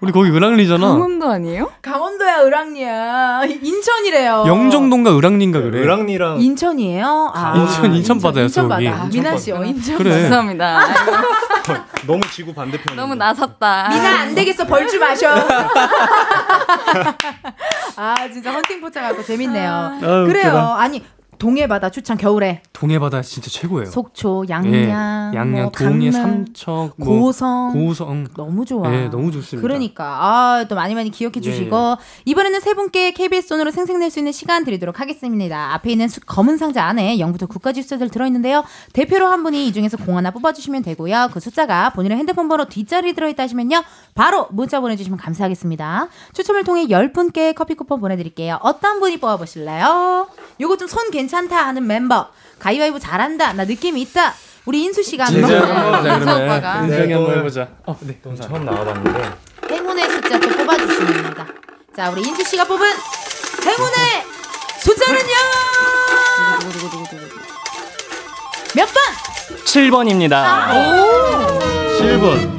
우리 0.00 0.12
거기 0.12 0.30
을왕리잖아. 0.30 0.86
강원도 0.86 1.28
아니에요? 1.28 1.72
강원도야, 1.82 2.42
을왕리야. 2.42 3.40
인천이래요. 3.62 4.44
영종도인가 4.46 5.16
을왕리인가 5.16 5.60
그래. 5.60 5.80
을왕리랑 5.80 6.40
인천이에요? 6.40 7.32
아, 7.34 7.56
인천 7.56 7.92
인천 7.94 8.18
바다였어 8.20 8.46
인천 8.62 8.68
거기. 8.68 8.88
바다. 8.88 9.08
미나 9.12 9.36
씨, 9.36 9.50
어, 9.50 9.64
인천. 9.64 9.98
그래. 9.98 10.10
죄송합니다. 10.22 10.80
너무 12.06 12.20
지구 12.30 12.54
반대편. 12.54 12.94
너무 12.94 13.16
나섰다. 13.16 13.88
미나 13.88 14.20
안 14.20 14.34
되겠어, 14.36 14.64
벌주 14.68 15.00
마셔. 15.00 15.30
아, 17.96 18.28
진짜 18.32 18.52
헌팅 18.52 18.80
포차 18.80 19.02
갖고 19.02 19.24
재밌네요. 19.24 19.70
아, 19.70 19.98
그래요. 20.26 20.46
웃겨라. 20.48 20.76
아니, 20.78 21.04
동해바다 21.38 21.90
추천 21.90 22.16
겨울에. 22.16 22.62
동해바다 22.72 23.22
진짜 23.22 23.48
최고예요. 23.50 23.86
속초, 23.90 24.44
양양, 24.48 24.72
예, 24.74 24.88
양양, 24.90 25.50
뭐 25.52 25.70
동해, 25.70 25.90
강릉, 25.90 26.10
삼척, 26.12 26.94
뭐 26.96 27.20
고성. 27.20 27.72
고성. 27.72 28.26
너무 28.36 28.64
좋아. 28.64 28.92
예, 28.92 29.08
너무 29.08 29.30
좋습니다. 29.30 29.62
그러니까 29.66 30.04
아, 30.04 30.64
또 30.68 30.74
많이 30.74 30.94
많이 30.94 31.10
기억해 31.10 31.34
예, 31.36 31.40
주시고 31.40 31.96
이번에는 32.24 32.60
세 32.60 32.74
분께 32.74 33.12
KBS 33.12 33.48
돈으로 33.48 33.70
생생낼 33.70 34.10
수 34.10 34.18
있는 34.18 34.32
시간 34.32 34.64
드리도록 34.64 34.98
하겠습니다. 35.00 35.74
앞에 35.74 35.92
있는 35.92 36.08
수- 36.08 36.20
검은 36.20 36.56
상자 36.58 36.84
안에 36.84 37.16
0부터 37.18 37.46
9까지 37.48 37.82
숫자들 37.82 38.10
들어 38.10 38.26
있는데요. 38.26 38.64
대표로 38.92 39.26
한 39.28 39.42
분이 39.44 39.68
이 39.68 39.72
중에서 39.72 39.96
공 39.96 40.16
하나 40.16 40.30
뽑아 40.32 40.52
주시면 40.52 40.82
되고요. 40.82 41.28
그 41.32 41.38
숫자가 41.40 41.90
본인의 41.90 42.18
핸드폰 42.18 42.48
번호 42.48 42.64
뒷자리 42.64 43.12
들어 43.14 43.28
있다 43.28 43.44
하시면요. 43.44 43.82
바로 44.14 44.48
문자 44.50 44.80
보내 44.80 44.96
주시면 44.96 45.18
감사하겠습니다. 45.18 46.08
추첨을 46.32 46.64
통해 46.64 46.86
10 46.90 47.12
분께 47.12 47.52
커피 47.52 47.74
쿠폰 47.74 48.00
보내 48.00 48.16
드릴게요. 48.16 48.58
어떤 48.62 48.98
분이 48.98 49.18
뽑아 49.20 49.36
보실래요? 49.36 50.26
요거 50.60 50.76
좀 50.76 50.88
손 50.88 51.10
괜 51.12 51.27
찮다 51.28 51.66
하는 51.66 51.86
멤버. 51.86 52.28
가위바위보 52.58 52.98
잘한다. 52.98 53.52
나 53.52 53.64
느낌이 53.64 54.00
있다. 54.02 54.34
우리 54.64 54.82
인수 54.84 55.02
씨가 55.02 55.26
한번. 55.26 55.44
오빠가. 55.54 56.82
인정이 56.82 57.06
네, 57.06 57.14
한번 57.14 57.32
또- 57.34 57.38
해보자. 57.38 57.68
어, 57.86 57.96
네. 58.00 58.18
감사합니다. 58.22 58.48
처음 58.48 58.64
나와봤는데 58.64 59.30
행운의 59.70 60.10
숫자 60.10 60.40
또 60.40 60.48
뽑아주시면 60.48 61.12
됩니다. 61.12 61.46
자, 61.96 62.10
우리 62.10 62.22
인수 62.22 62.44
씨가 62.44 62.64
뽑은 62.64 62.86
행운의 63.64 64.24
숫자는요! 64.80 65.34
몇 68.74 68.86
번? 68.86 69.02
7번입니다. 69.64 70.70
오! 70.74 71.58
7번. 71.98 72.57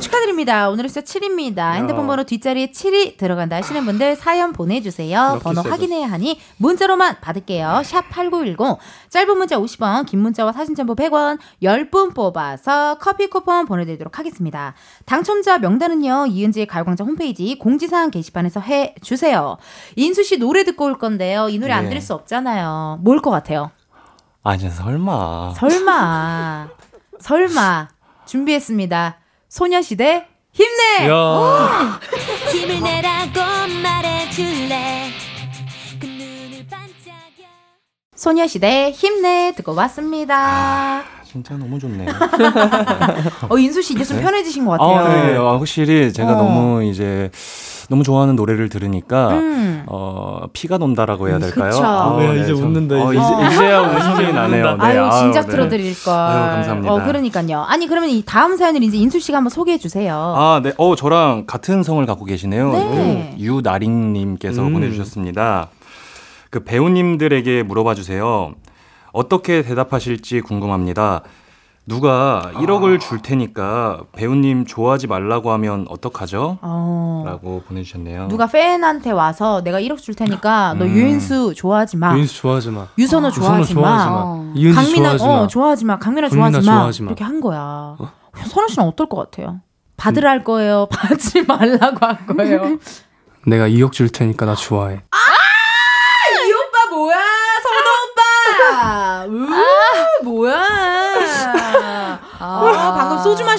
축하드립니다. 0.00 0.68
오늘의 0.70 0.88
숫자 0.88 1.00
7입니다. 1.00 1.74
핸드폰 1.74 2.06
번호 2.06 2.22
뒷자리에 2.24 2.70
7이 2.70 3.16
들어간다 3.16 3.56
하시는 3.56 3.84
분들 3.84 4.16
사연 4.16 4.52
보내주세요. 4.52 5.40
번호 5.42 5.62
세븐. 5.62 5.72
확인해야 5.72 6.10
하니 6.10 6.38
문자로만 6.58 7.16
받을게요. 7.20 7.82
샵 7.84 8.08
8910. 8.10 8.78
짧은 9.10 9.36
문자 9.38 9.56
50원, 9.58 10.06
긴 10.06 10.20
문자와 10.20 10.52
사진 10.52 10.74
첨부 10.74 10.94
100원, 10.94 11.38
10분 11.62 12.14
뽑아서 12.14 12.98
커피 13.00 13.28
쿠폰 13.28 13.66
보내드리도록 13.66 14.18
하겠습니다. 14.18 14.74
당첨자 15.04 15.58
명단은요, 15.58 16.26
이은지의 16.26 16.66
가요광장 16.66 17.06
홈페이지 17.06 17.58
공지사항 17.58 18.10
게시판에서 18.10 18.60
해주세요. 18.60 19.56
인수 19.96 20.22
씨 20.22 20.38
노래 20.38 20.64
듣고 20.64 20.84
올 20.84 20.98
건데요. 20.98 21.48
이 21.48 21.58
노래 21.58 21.72
안 21.72 21.84
네. 21.84 21.90
들을 21.90 22.00
수 22.02 22.14
없잖아요. 22.14 23.00
뭘 23.02 23.18
것 23.20 23.30
같아요? 23.30 23.70
아니 24.44 24.70
설마. 24.70 25.54
설마, 25.56 26.68
설마. 27.18 27.88
준비했습니다. 28.26 29.16
소녀시대 29.48 30.26
힘내! 30.52 31.08
야. 31.08 32.00
힘을 32.52 32.80
내라고 32.82 33.40
말해줄래 33.82 35.10
그 36.00 36.06
눈을 36.06 36.66
반짝여 36.68 37.48
소녀시대 38.14 38.90
힘내 38.90 39.52
듣고 39.56 39.74
왔습니다. 39.74 41.04
진짜 41.30 41.54
너무 41.58 41.78
좋네요. 41.78 42.08
어 43.50 43.58
인수 43.58 43.82
씨 43.82 43.92
이제 43.94 44.02
좀 44.02 44.16
네? 44.16 44.22
편해지신 44.22 44.64
것 44.64 44.72
같아요. 44.78 44.98
아, 44.98 45.08
네. 45.26 45.36
아, 45.36 45.58
확실히 45.58 46.10
제가 46.10 46.32
어. 46.32 46.36
너무 46.36 46.82
이제 46.84 47.30
너무 47.90 48.02
좋아하는 48.02 48.34
노래를 48.34 48.70
들으니까 48.70 49.28
음. 49.32 49.82
어, 49.88 50.46
피가 50.54 50.78
논다라고 50.78 51.28
해야 51.28 51.36
음, 51.36 51.40
될까요? 51.40 51.70
그쵸. 51.70 51.84
아, 51.84 52.16
네, 52.18 52.34
이제 52.40 52.54
좀- 52.54 52.64
웃는다, 52.64 52.94
어, 52.96 53.12
이제. 53.12 53.22
이제 53.22 53.54
이제 53.56 53.70
야 53.70 53.80
웃음이 53.84 54.32
나네요. 54.32 54.76
네, 54.76 54.82
아유 54.82 55.10
진작 55.20 55.46
네. 55.46 55.52
들어드릴 55.52 56.02
걸. 56.02 56.14
아유, 56.14 56.50
감사합니다. 56.54 56.92
어 56.94 57.04
그러니까요. 57.04 57.60
아니 57.62 57.86
그러면 57.86 58.08
이 58.08 58.22
다음 58.24 58.56
사연을 58.56 58.82
이제 58.82 58.96
인수 58.96 59.20
씨가 59.20 59.36
한번 59.36 59.50
소개해 59.50 59.76
주세요. 59.76 60.14
아, 60.34 60.60
네. 60.62 60.72
어, 60.78 60.96
저랑 60.96 61.44
같은 61.46 61.82
성을 61.82 62.04
갖고 62.06 62.24
계시네요. 62.24 62.72
네. 62.72 63.36
유나링님께서 63.38 64.62
음. 64.62 64.72
보내주셨습니다. 64.72 65.68
그 66.50 66.64
배우님들에게 66.64 67.64
물어봐 67.64 67.94
주세요. 67.94 68.54
어떻게 69.22 69.62
대답하실지 69.62 70.42
궁금합니다. 70.42 71.22
누가 71.86 72.52
1억을 72.54 73.00
줄 73.00 73.20
테니까 73.20 74.02
배우님 74.12 74.64
좋아하지 74.64 75.08
말라고 75.08 75.50
하면 75.52 75.86
어떡하죠? 75.88 76.58
어. 76.60 77.24
라고 77.26 77.62
보내주셨네요. 77.66 78.28
누가 78.28 78.46
팬한테 78.46 79.10
와서 79.10 79.62
내가 79.64 79.80
1억 79.80 79.98
줄 79.98 80.14
테니까 80.14 80.76
너 80.78 80.84
음. 80.84 80.90
유인수 80.90 81.54
좋아하지 81.56 81.96
마. 81.96 82.14
유인수 82.14 82.36
좋아하지 82.36 82.70
마. 82.70 82.86
유선호 82.96 83.32
좋아하지 83.32 83.74
마. 83.74 83.80
좋아하지 83.80 84.10
마. 84.10 84.52
이은지 84.54 84.76
강민아 84.76 85.16
좋아하지 85.16 85.24
마. 85.24 85.30
어 85.32 85.46
좋아하지 85.48 85.84
마. 85.86 85.98
강민아 85.98 86.28
강민아 86.28 86.50
좋아하지 86.50 86.68
마. 86.68 86.74
좋아하지 86.76 87.02
마. 87.02 87.08
이렇게 87.08 87.24
한 87.24 87.40
거야. 87.40 87.96
선호 88.46 88.68
씨는 88.68 88.86
어떨 88.86 89.08
것 89.08 89.16
같아요? 89.16 89.60
받으라 89.96 90.30
할 90.30 90.44
거예요. 90.44 90.86
받지 90.92 91.42
말라고 91.42 92.06
할 92.06 92.24
거예요. 92.26 92.78
내가 93.48 93.66
2억 93.66 93.90
줄 93.90 94.10
테니까 94.10 94.46
나 94.46 94.54
좋아해. 94.54 94.94
이 94.94 96.52
오빠 96.52 96.94
뭐야? 96.94 97.16
선호 97.62 97.78
오빠. 98.04 98.18
으, 99.26 100.24
뭐야? 100.24 100.64
아, 102.40 102.94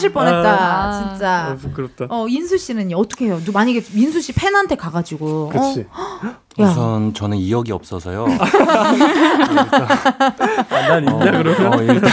마실 0.09 0.13
뻔했다. 0.13 0.49
아, 0.49 1.09
진짜. 1.09 1.57
부끄럽다. 1.61 2.05
어 2.09 2.27
인수 2.27 2.57
씨는요 2.57 2.97
어떻게 2.97 3.25
해요? 3.25 3.39
누 3.43 3.51
만약에 3.51 3.81
민수 3.93 4.21
씨 4.21 4.33
팬한테 4.33 4.75
가가지고 4.75 5.49
그치. 5.49 5.85
어? 5.91 6.27
야. 6.61 6.65
우선 6.65 7.13
저는 7.13 7.37
2억이 7.37 7.71
없어서요. 7.71 8.25
난 10.69 11.03
있냐 11.03 11.31
그러면? 11.31 11.73
어, 11.73 11.81
일단, 11.81 12.09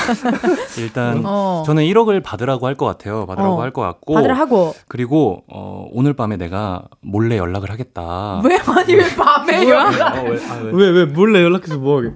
일단 0.78 1.22
어. 1.24 1.62
저는 1.66 1.82
1억을 1.84 2.22
받으라고 2.22 2.66
할 2.66 2.76
것 2.76 2.84
같아요. 2.84 3.24
받으라고 3.26 3.54
어. 3.54 3.62
할것 3.62 3.82
같고. 3.84 4.14
받으라 4.14 4.34
하고. 4.34 4.74
그리고 4.86 5.42
어, 5.50 5.86
오늘 5.92 6.12
밤에 6.14 6.36
내가 6.36 6.82
몰래 7.00 7.38
연락을 7.38 7.70
하겠다. 7.70 8.42
왜 8.44 8.58
아니 8.58 8.94
왜 8.94 9.16
밤에? 9.16 9.66
연락? 9.68 10.18
어, 10.18 10.22
왜, 10.28 10.38
아, 10.50 10.60
왜? 10.62 11.04
몰래 11.06 11.42
연락해서 11.42 11.78
뭐 11.78 11.98
하게? 11.98 12.10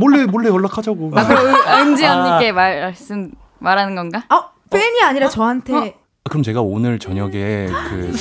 몰래 0.00 0.26
몰래 0.26 0.48
연락하자고. 0.50 1.12
아, 1.14 1.26
그럼 1.26 1.88
은지 1.88 2.04
아. 2.04 2.34
언니께 2.34 2.50
말씀 2.52 3.30
말하는 3.58 3.94
건가? 3.94 4.24
어 4.30 4.50
팬이 4.70 5.00
아니라 5.02 5.28
저한테 5.28 5.74
아, 5.74 6.28
그럼 6.28 6.42
제가 6.42 6.60
오늘 6.60 6.98
저녁에 6.98 7.66
그 7.88 8.12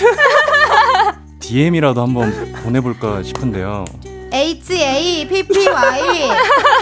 DM이라도 1.39 2.01
한번 2.01 2.53
보내볼까 2.63 3.23
싶은데요. 3.23 3.85
H 4.31 4.73
A 4.73 5.27
P 5.27 5.43
P 5.43 5.67
Y 5.69 6.27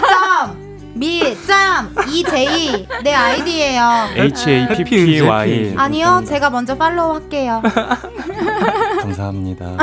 점 0.08 0.74
미점 0.94 1.94
EJ 2.08 2.86
내 3.02 3.12
아이디예요. 3.12 3.82
H 4.16 4.50
A 4.50 4.68
P 4.68 4.84
P 4.84 5.20
Y. 5.20 5.74
아니요, 5.76 6.22
제가 6.26 6.50
먼저 6.50 6.76
팔로우 6.76 7.14
할게요. 7.14 7.60
감사합니다. 9.00 9.76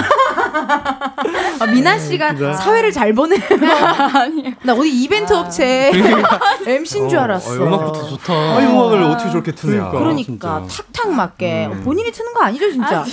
아, 1.60 1.66
미나 1.68 1.98
씨가 1.98 2.34
네. 2.34 2.54
사회를 2.54 2.92
잘 2.92 3.14
보내요. 3.14 3.40
나 4.64 4.74
어디 4.74 4.90
이벤트 5.04 5.34
업체 5.34 5.92
MC인 6.66 7.10
줄 7.10 7.20
알았어. 7.20 7.52
어, 7.52 7.56
음악부터 7.68 8.08
좋다. 8.10 8.34
아, 8.34 8.60
음악을 8.60 9.04
어떻게 9.04 9.30
저렇게 9.30 9.52
트냐. 9.54 9.90
그러니까 9.92 10.66
탁탁 10.70 11.12
맞게 11.14 11.68
음. 11.72 11.82
본인이 11.84 12.12
트는 12.12 12.34
거 12.34 12.42
아니죠 12.42 12.72
진짜? 12.72 13.04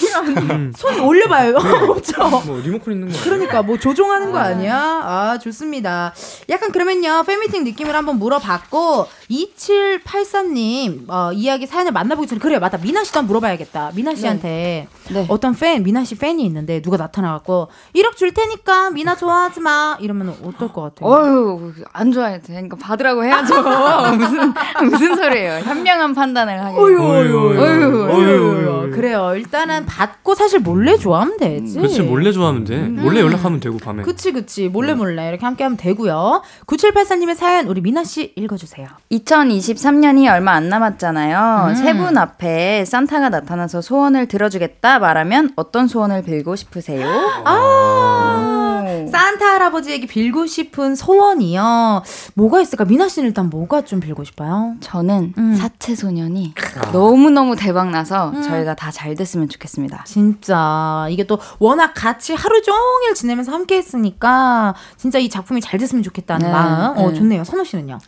손 0.77 1.01
올려봐요. 1.01 1.57
없죠. 1.91 2.29
뭐 2.47 2.61
리모컨 2.63 2.95
있는 2.95 3.09
거. 3.13 3.19
그러니까 3.23 3.63
뭐 3.63 3.79
조종하는 3.79 4.33
거 4.33 4.39
아니야? 4.39 4.77
아 4.77 5.39
좋습니다. 5.39 6.15
약간 6.49 6.73
그러면요 6.73 7.23
팬미팅 7.25 7.65
느낌을 7.65 7.95
한번 7.95 8.19
물어봤고 8.19 9.07
2783님 9.31 11.09
어, 11.09 11.33
이야기 11.33 11.67
사연을 11.67 11.93
만나보기 11.93 12.27
전에 12.29 12.39
그래요 12.39 12.61
맞다 12.61 12.79
미나 12.79 13.05
씨도 13.05 13.19
한번 13.21 13.29
물어봐야겠다. 13.29 13.93
미나 13.95 14.15
씨한테 14.15 14.89
어떤 15.29 15.55
팬 15.55 15.83
미나 15.83 16.05
씨 16.05 16.17
팬이 16.17 16.45
있는데 16.47 16.81
누가 16.83 16.97
나타나 16.97 17.28
갖고 17.33 17.69
1억 17.95 18.17
줄 18.17 18.33
테니까 18.33 18.91
미나 18.91 19.17
좋아하지 19.17 19.61
마 19.61 19.97
이러면 20.01 20.35
어떨 20.45 20.73
것 20.73 20.83
같아요? 20.83 21.09
어휴 21.11 21.73
안 21.93 22.13
좋아해도 22.13 22.47
되니까 22.49 22.77
받으라고 22.77 23.25
해야죠. 23.25 23.63
무슨 24.19 24.55
무슨 24.85 25.17
소리예요? 25.17 25.61
현명한 25.65 26.15
판단을 26.15 26.65
하게. 26.65 26.77
어휴, 26.77 27.01
어휴, 27.01 27.61
어휴, 27.61 28.09
어휴. 28.11 28.91
그래요. 28.91 29.33
일단은 29.37 29.87
받고 29.87 30.35
사실 30.35 30.59
몰래 30.61 30.97
좋아하면 30.97 31.37
되지. 31.37 31.79
그치 31.81 32.03
몰래 32.03 32.33
좋아하면 32.33 32.65
돼. 32.65 32.77
몰래 32.79 33.21
연락하면 33.21 33.61
되고 33.61 33.77
밤에. 33.79 34.03
그치 34.03 34.33
그치 34.33 34.69
몰래 34.69 34.95
몰래 34.95 35.29
이렇게 35.29 35.45
함께 35.45 35.63
하면 35.65 35.77
되고요. 35.77 36.43
9784님의 36.67 37.35
사연 37.35 37.67
우리 37.69 37.81
미나 37.81 38.05
씨 38.05 38.33
읽어주세요. 38.37 38.89
2023년이 39.13 40.31
얼마 40.31 40.53
안 40.53 40.69
남았잖아요. 40.69 41.69
음. 41.71 41.75
세분 41.75 42.19
앞에 42.19 42.85
산타가 42.85 43.29
나타나서 43.29 43.81
소원을 43.81 44.27
들어주겠다 44.29 44.99
말하면 44.99 45.51
어떤 45.57 45.87
소원을 45.89 46.23
빌고 46.23 46.57
싶으세요? 46.57 47.07
아 47.45 48.85
산타 49.11 49.45
할아버지에게 49.47 50.07
빌고 50.07 50.47
싶은 50.47 50.95
소원이요. 50.95 52.03
뭐가 52.35 52.61
있을까? 52.61 52.85
미나 52.85 53.09
씨는 53.09 53.29
일단 53.29 53.49
뭐가 53.51 53.83
좀 53.83 54.01
빌고 54.01 54.25
싶어요? 54.25 54.75
저는 54.81 55.35
음. 55.39 55.55
사채 55.55 55.95
소년이 55.95 56.55
아. 56.81 56.93
너무 56.93 57.31
너무 57.31 57.57
대박 57.57 57.91
나서 57.91 58.31
음. 58.31 58.43
저희가 58.43 58.75
다 58.75 58.89
잘 58.99 59.15
됐으면 59.15 59.49
좋겠습니다. 59.49 60.03
진짜 60.07 61.07
이게 61.11 61.25
또 61.25 61.39
워낙 61.61 61.93
같이 61.95 62.35
하루 62.35 62.61
종일 62.63 63.15
지내면서 63.15 63.53
함께 63.53 63.77
했으니까 63.77 64.75
진짜 64.97 65.19
이 65.21 65.29
작품이 65.29 65.61
잘 65.61 65.79
됐으면 65.79 66.03
좋겠다는 66.03 66.47
네, 66.47 66.53
마음. 66.53 66.99
어 66.99 67.09
네. 67.11 67.15
좋네요. 67.15 67.45
선우 67.45 67.65
씨는요? 67.65 67.99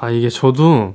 아 0.00 0.08
이게 0.10 0.30
저도 0.30 0.94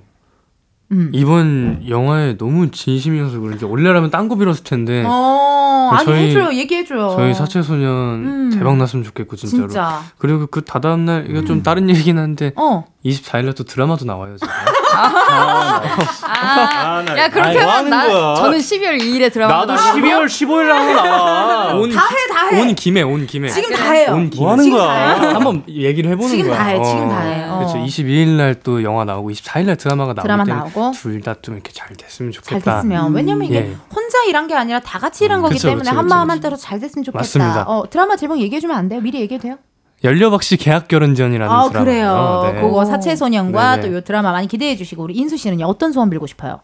음. 0.93 1.09
이번 1.11 1.83
영화에 1.89 2.37
너무 2.37 2.71
진심이어서 2.71 3.39
그런지 3.39 3.65
원래라면 3.65 4.09
딴 4.11 4.29
거 4.29 4.35
빌었을 4.37 4.63
텐데 4.63 5.03
어 5.05 5.89
아니 5.93 6.05
저희- 6.05 6.27
해줘요. 6.29 6.53
얘기해줘요. 6.53 7.13
저희 7.17 7.33
사채 7.33 7.61
소년 7.61 7.89
음. 8.25 8.49
대박 8.53 8.77
났으면 8.77 9.03
좋겠고 9.03 9.35
진짜로. 9.35 9.67
진짜. 9.67 10.01
그리고 10.17 10.47
그 10.47 10.61
다다음 10.63 11.05
날 11.05 11.25
이거 11.29 11.43
좀 11.43 11.61
다른 11.63 11.89
얘기긴 11.89 12.17
한데 12.19 12.51
어. 12.55 12.85
24일 13.03 13.45
날또 13.45 13.63
드라마도 13.65 14.05
나와요. 14.05 14.37
제가. 14.37 14.51
아, 14.95 17.03
나- 17.05 17.17
야 17.17 17.27
그렇게 17.29 17.49
아니, 17.49 17.59
뭐 17.59 17.71
하면 17.71 17.93
하는 17.93 18.13
나? 18.13 18.35
저는 18.35 18.57
12월 18.59 18.99
2일에 19.01 19.33
드라마 19.33 19.65
나도 19.65 19.75
12월 19.75 20.25
15일 20.25 20.67
날 20.67 20.95
나와. 20.95 21.73
온, 21.75 21.91
다 21.91 22.01
해, 22.07 22.33
다 22.33 22.47
해. 22.55 22.61
온 22.61 22.75
김에 22.75 23.01
온 23.01 23.25
김에. 23.25 23.49
지금 23.49 23.75
다 23.75 23.91
해요. 23.91 24.11
온 24.13 24.29
김에. 24.29 24.41
뭐 24.43 24.51
하는 24.51 24.69
거야? 24.69 25.33
한번 25.33 25.63
얘기를 25.67 26.11
해보는 26.11 26.29
지금 26.29 26.47
거야. 26.49 26.57
다 26.57 26.63
해, 26.65 26.83
지금 26.83 27.09
다 27.09 27.19
해. 27.21 27.43
어. 27.49 27.57
그렇죠. 27.59 27.77
22일 27.77 28.27
날 28.37 28.53
또 28.63 28.83
영화 28.83 29.03
나오고 29.03 29.31
24일 29.31 29.65
날 29.65 29.75
드라마가 29.75 30.13
드라마 30.21 30.43
나오고. 30.43 30.91
둘다 30.91 31.35
좀 31.41 31.55
이렇게 31.55 31.71
잘 31.73 31.89
됐으면 31.97 32.31
잘 32.31 32.41
좋겠다. 32.43 32.75
됐으면 32.77 33.13
왜냐면 33.13 33.47
이게 33.47 33.55
예. 33.55 33.75
혼자 33.93 34.23
일한 34.23 34.47
게 34.47 34.55
아니라 34.55 34.79
다 34.79 34.99
같이 34.99 35.25
일한 35.25 35.41
거기 35.41 35.55
그쵸, 35.55 35.69
때문에 35.69 35.89
한 35.89 36.07
마음. 36.07 36.29
한대로 36.29 36.55
잘 36.55 36.79
됐으면 36.79 37.03
좋겠다. 37.03 37.19
맞습니다. 37.19 37.63
어 37.67 37.83
드라마 37.89 38.15
제목 38.15 38.39
얘기해 38.39 38.61
주면 38.61 38.77
안 38.77 38.87
돼요? 38.87 39.01
미리 39.01 39.19
얘기해도 39.21 39.41
돼요? 39.43 39.57
연려박씨 40.03 40.57
계약 40.57 40.87
결혼전이라는 40.87 41.53
아 41.53 41.69
드라마. 41.69 41.85
그래요. 41.85 42.53
그거 42.61 42.83
사채 42.85 43.15
소년과. 43.15 43.81
또 43.81 43.91
요 43.93 44.01
드라마 44.01 44.31
많이 44.31 44.47
기대해 44.47 44.75
주시고 44.75 45.03
우리 45.03 45.13
인수 45.15 45.37
씨는요 45.37 45.65
어떤 45.65 45.91
소원 45.93 46.09
빌고 46.09 46.27
싶어요? 46.27 46.59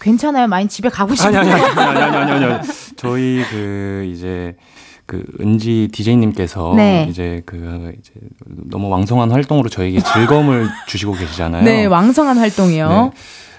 괜찮아요. 0.00 0.46
많이 0.48 0.68
집에 0.68 0.88
가고 0.88 1.14
싶어요. 1.14 1.38
아니 1.38 1.50
아니 1.50 1.62
아니 1.62 1.80
아니 1.80 2.16
아니 2.16 2.32
아니, 2.32 2.44
아니. 2.44 2.68
저희 2.96 3.42
그 3.50 4.10
이제 4.12 4.56
그 5.06 5.24
은지 5.40 5.88
디제이님께서 5.92 6.74
네. 6.76 7.06
이제 7.10 7.42
그 7.46 7.92
이제 7.98 8.10
너무 8.46 8.88
왕성한 8.88 9.30
활동으로 9.30 9.68
저에게 9.68 10.00
즐거움을 10.00 10.68
주시고 10.88 11.12
계시잖아요. 11.14 11.62
네, 11.64 11.84
왕성한 11.86 12.38
활동이요. 12.38 12.88
네. 12.88 13.10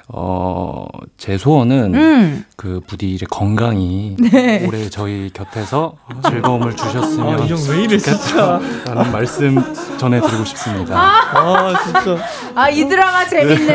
어, 0.07 0.85
제 1.17 1.35
소원은 1.37 1.95
음. 1.95 2.45
그 2.55 2.79
부디 2.85 3.13
이제 3.15 3.25
건강히 3.29 4.15
네. 4.19 4.63
올해 4.67 4.87
저희 4.89 5.31
곁에서 5.33 5.95
즐거움을 6.29 6.75
주셨으면 6.77 7.41
아, 7.41 7.43
이형 7.45 7.57
왜 7.69 7.83
이래, 7.83 7.97
진짜. 7.97 8.59
라는 8.85 9.11
말씀 9.11 9.57
전해드리고 9.97 10.45
싶습니다. 10.45 10.95
아 10.99 11.73
진짜. 11.83 12.17
아 12.53 12.69
이 12.69 12.87
드라마 12.87 13.25
재밌네. 13.27 13.73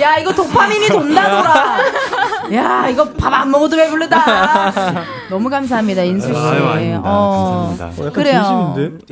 야 0.00 0.16
이거 0.18 0.32
도파민이 0.34 0.88
돈다 0.88 1.42
돌아. 1.42 1.78
야 2.54 2.88
이거 2.88 3.04
밥 3.12 3.38
안 3.38 3.50
먹어도 3.50 3.76
배부르다. 3.76 4.72
너무 5.30 5.48
감사합니다 5.48 6.02
인수 6.02 6.32
씨. 6.32 6.34
아유, 6.38 6.64
아닙니다. 6.66 7.02
어, 7.04 7.66
감사합니다. 7.68 8.06
약간 8.06 8.12
그래요. 8.12 8.74
진심인데? 8.74 9.06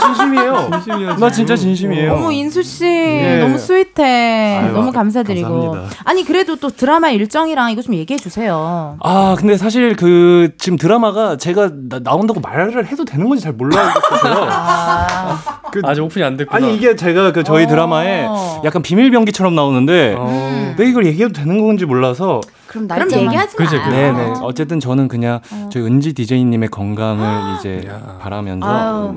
진심이에요. 0.00 0.70
진심이야. 0.82 1.16
나 1.16 1.30
진짜 1.30 1.56
진심이에요. 1.56 2.12
어머 2.14 2.32
인수 2.32 2.62
씨 2.62 2.86
예. 2.86 3.38
너무 3.40 3.58
스윗해. 3.58 4.58
아유, 4.64 4.72
너무 4.72 4.88
아, 4.88 4.92
감사드리고. 4.92 5.48
감사합니다. 5.48 5.96
아니 6.04 6.24
그래도 6.24 6.56
또 6.56 6.70
드라마 6.70 7.10
일정이랑 7.10 7.70
이거 7.70 7.82
좀 7.82 7.94
얘기해 7.94 8.18
주세요. 8.18 8.96
아, 9.00 9.36
근데 9.38 9.56
사실 9.56 9.94
그 9.94 10.50
지금 10.58 10.76
드라마가 10.76 11.36
제가 11.36 11.70
나, 12.02 12.14
온다고 12.14 12.40
말을 12.40 12.86
해도 12.86 13.04
되는 13.04 13.28
건지 13.28 13.44
잘 13.44 13.52
몰라겠어요. 13.52 14.48
그, 15.72 15.80
아직 15.84 16.02
오픈이 16.02 16.24
안 16.24 16.36
됐구나. 16.36 16.56
아니 16.66 16.74
이게 16.74 16.96
제가 16.96 17.32
그 17.32 17.44
저희 17.44 17.64
어. 17.64 17.68
드라마에 17.68 18.26
약간 18.64 18.82
비밀 18.82 19.10
병기처럼 19.10 19.54
나오는데 19.54 20.16
어. 20.18 20.74
왜 20.78 20.88
이걸 20.88 21.06
얘기해도 21.06 21.32
되는 21.32 21.60
건지 21.64 21.84
몰라서 21.84 22.29
그럼 22.66 22.86
그럼 22.86 23.10
얘기하지 23.12 23.56
마. 23.58 23.64
그치, 23.64 23.76
그치. 23.76 23.90
네네 23.90 24.34
어쨌든 24.42 24.78
저는 24.78 25.08
그냥 25.08 25.40
저희 25.72 25.82
은지 25.84 26.12
디제이님의 26.12 26.68
건강을 26.68 27.56
이제 27.58 27.90
바라면서 28.20 28.66
아유. 28.66 29.16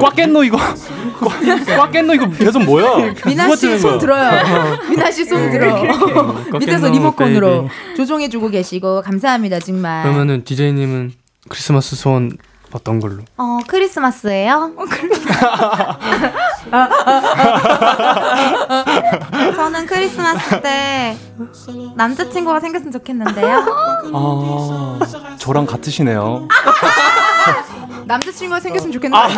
꽉 0.00 0.16
깼노 0.16 0.44
이거 0.44 0.56
꽉 1.76 1.92
깼노 1.92 2.14
이거 2.14 2.28
계속 2.30 2.62
뭐야 2.64 3.14
미나 3.26 3.54
씨 3.54 3.78
손? 3.78 3.98
들어요. 3.98 4.78
미나 4.90 5.10
씨 5.10 5.24
손 5.24 5.50
들어. 5.50 5.82
밑에서 6.58 6.88
꺾였노, 6.88 6.88
리모컨으로 6.94 7.68
베이비. 7.68 7.96
조종해 7.96 8.28
주고 8.28 8.48
계시고 8.48 9.02
감사합니다 9.02 9.60
정말. 9.60 10.02
그러면은 10.04 10.42
DJ님은 10.44 11.12
크리스마스 11.48 11.94
소원 11.96 12.32
어떤 12.76 13.00
걸로? 13.00 13.22
어 13.38 13.58
크리스마스예요? 13.66 14.72
저는 19.56 19.86
크리스마스 19.86 20.60
때 20.60 21.16
남자친구가 21.96 22.60
생겼으면 22.60 22.92
좋겠는데요. 22.92 23.64
아 24.12 24.98
저랑 25.38 25.64
같으시네요 25.66 26.46
남자친구가 28.06 28.60
생겼으면 28.60 28.92
좋겠는데. 28.92 29.34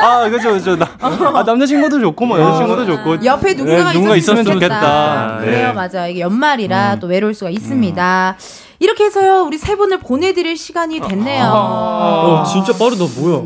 아, 0.00 0.28
그죠, 0.28 0.52
그죠. 0.52 0.76
나, 0.76 0.88
아, 1.00 1.42
남자친구도 1.44 2.00
좋고, 2.00 2.26
뭐, 2.26 2.40
여자친구도 2.40 2.86
좋고. 2.86 3.10
어. 3.10 3.18
옆에 3.24 3.54
누군가가 3.54 3.90
네, 3.90 3.92
누군가 3.92 4.16
있었으면, 4.16 4.42
있었으면 4.42 4.54
좋겠다. 4.54 5.38
네. 5.40 5.46
그래요, 5.46 5.72
맞아. 5.74 6.06
이게 6.08 6.20
연말이라 6.20 6.96
또 6.96 7.06
외로울 7.06 7.34
수가 7.34 7.50
있습니다. 7.50 8.36
이렇게 8.82 9.04
해서요, 9.04 9.44
우리 9.46 9.58
세 9.58 9.76
분을 9.76 9.98
보내드릴 9.98 10.56
시간이 10.56 11.00
됐네요. 11.00 11.44
어, 11.54 12.42
진짜 12.50 12.72
빠르다, 12.72 13.04
뭐야. 13.20 13.42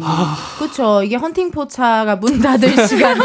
그쵸. 0.60 1.02
이게 1.02 1.16
헌팅 1.16 1.50
포차가 1.50 2.14
문 2.16 2.38
닫을 2.40 2.68
시간이 2.86 3.20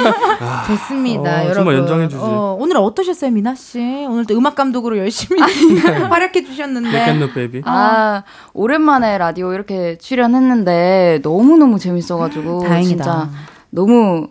됐습니다, 0.68 1.22
어, 1.30 1.36
여러분. 1.44 1.54
정말 1.54 1.76
연장해 1.76 2.08
주지. 2.08 2.20
어, 2.20 2.58
오늘 2.60 2.78
어떠셨어요, 2.78 3.30
미나 3.30 3.54
씨? 3.54 3.80
오늘 4.10 4.26
또 4.26 4.36
음악 4.36 4.56
감독으로 4.56 4.98
열심히 4.98 5.40
활약해 6.10 6.44
주셨는데. 6.44 7.30
베이비. 7.34 7.62
아, 7.66 8.24
오랜만에 8.54 9.20
라디오 9.20 9.54
이렇게 9.54 9.98
출연했는데 10.00 11.20
너무 11.22 11.58
너무 11.58 11.78
재밌어가지고 11.78 12.64
다행이다. 12.64 12.88
진짜 13.04 13.30
너무 13.70 14.30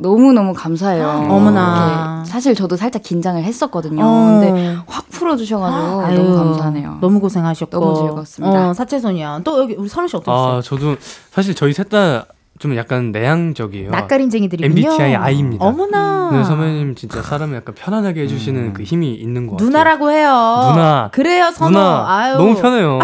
너무너무 0.00 0.52
감사해요. 0.54 1.06
어머나. 1.28 2.14
이렇게 2.16 2.30
사실 2.30 2.54
저도 2.54 2.76
살짝 2.76 3.02
긴장을 3.02 3.42
했었거든요. 3.42 4.02
어. 4.04 4.40
근데 4.40 4.76
확 4.86 5.08
풀어주셔가지고 5.10 6.00
아유, 6.02 6.18
너무 6.18 6.36
감사하네요. 6.36 6.98
너무 7.00 7.20
고생하셨고. 7.20 7.78
너무 7.78 7.94
즐거웠습니다. 7.96 8.70
어, 8.70 8.74
사채소년. 8.74 9.44
또 9.44 9.62
여기 9.62 9.74
우리 9.74 9.88
선우 9.88 10.08
씨 10.08 10.16
어떠셨어요? 10.16 10.58
아, 10.58 10.60
저도 10.62 10.96
사실 11.30 11.54
저희 11.54 11.72
셋 11.72 11.88
다 11.88 12.26
좀 12.60 12.76
약간 12.76 13.10
내향적이에요. 13.10 13.90
낯가림쟁이들이군요. 13.90 14.90
MBTI 14.92 15.14
I입니다. 15.16 15.64
어머나. 15.64 16.28
네, 16.30 16.44
선배님 16.44 16.94
진짜 16.94 17.22
사람을 17.22 17.56
약간 17.56 17.74
편안하게 17.74 18.20
해주시는 18.24 18.74
그 18.74 18.82
힘이 18.82 19.14
있는 19.14 19.46
것 19.46 19.54
같아요. 19.54 19.66
누나라고 19.66 20.10
해요. 20.10 20.28
누나. 20.70 21.08
그래요, 21.10 21.50
선우. 21.54 21.70
누나, 21.70 22.04
아유. 22.06 22.36
너무 22.36 22.60
편해요. 22.60 22.98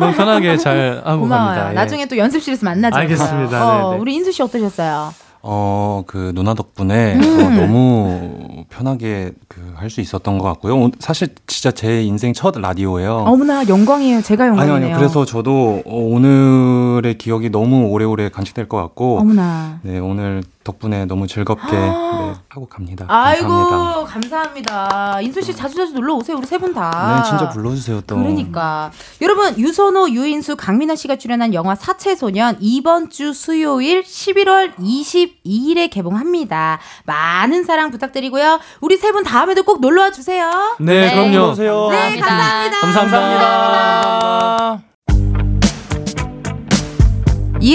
너무 0.00 0.12
편하게 0.12 0.56
잘 0.56 1.02
하고 1.04 1.20
고마워요. 1.22 1.46
갑니다. 1.46 1.70
예. 1.70 1.74
나중에 1.74 2.06
또 2.06 2.18
연습실에서 2.18 2.64
만나자. 2.64 2.98
알겠습니다. 2.98 3.64
어, 3.86 3.90
네 3.90 3.96
네. 3.96 4.00
우리 4.02 4.14
인수 4.16 4.32
씨 4.32 4.42
어떠셨어요? 4.42 5.14
어, 5.48 6.02
그 6.08 6.32
누나 6.34 6.54
덕분에 6.54 7.14
음. 7.14 7.20
어, 7.22 7.50
너무 7.50 8.64
편하게 8.68 9.30
그 9.48 9.64
할 9.76 9.90
수 9.90 10.00
있었던 10.00 10.38
것 10.38 10.44
같고요. 10.44 10.74
오- 10.76 10.90
사실 10.98 11.28
진짜 11.46 11.70
제 11.70 12.02
인생 12.02 12.32
첫 12.32 12.54
라디오예요. 12.58 13.24
어머나 13.28 13.68
영광이에요. 13.68 14.22
제가 14.22 14.48
영광이네요. 14.48 14.74
아니요. 14.86 14.96
그래서 14.96 15.24
저도 15.26 15.82
어, 15.84 15.94
오늘의 15.96 17.18
기억이 17.18 17.50
너무 17.50 17.86
오래오래 17.88 18.30
간직될 18.30 18.68
것 18.68 18.78
같고, 18.78 19.18
어머나. 19.20 19.80
네 19.82 19.98
오늘 19.98 20.42
덕분에 20.66 21.04
너무 21.06 21.26
즐겁게 21.26 21.70
네, 21.72 22.34
하고 22.48 22.66
갑니다. 22.68 23.06
아이고 23.08 23.48
감사합니다. 23.48 24.04
감사합니다. 24.12 25.20
인수 25.22 25.40
씨 25.42 25.54
자주 25.54 25.76
자주 25.76 25.92
놀러 25.92 26.14
오세요. 26.14 26.36
우리 26.36 26.44
세 26.46 26.58
분 26.58 26.74
다. 26.74 27.22
네, 27.22 27.28
진짜 27.28 27.48
불러주세요 27.50 28.00
또. 28.06 28.16
그러니까 28.16 28.90
여러분 29.22 29.56
유선호, 29.58 30.08
유인수, 30.10 30.56
강민아 30.56 30.96
씨가 30.96 31.16
출연한 31.16 31.54
영화 31.54 31.74
사채소년 31.74 32.56
이번 32.60 33.10
주 33.10 33.32
수요일 33.32 34.02
11월 34.02 34.74
22일에 34.76 35.90
개봉합니다. 35.90 36.78
많은 37.06 37.64
사랑 37.64 37.90
부탁드리고요. 37.90 38.58
우리 38.80 38.96
세 38.96 39.06
분 39.12 39.22
다음에도 39.24 39.62
꼭 39.62 39.80
놀러 39.80 40.02
와 40.02 40.10
주세요. 40.10 40.76
네, 40.80 41.10
그럼요. 41.12 41.54
네, 41.54 42.18
감사합니다. 42.20 42.80
감사합니다. 42.80 44.15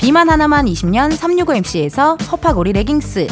비만 0.00 0.30
하나만 0.30 0.64
20년 0.64 1.12
365MC에서 1.12 2.18
허파고리 2.32 2.72
레깅스. 2.72 3.26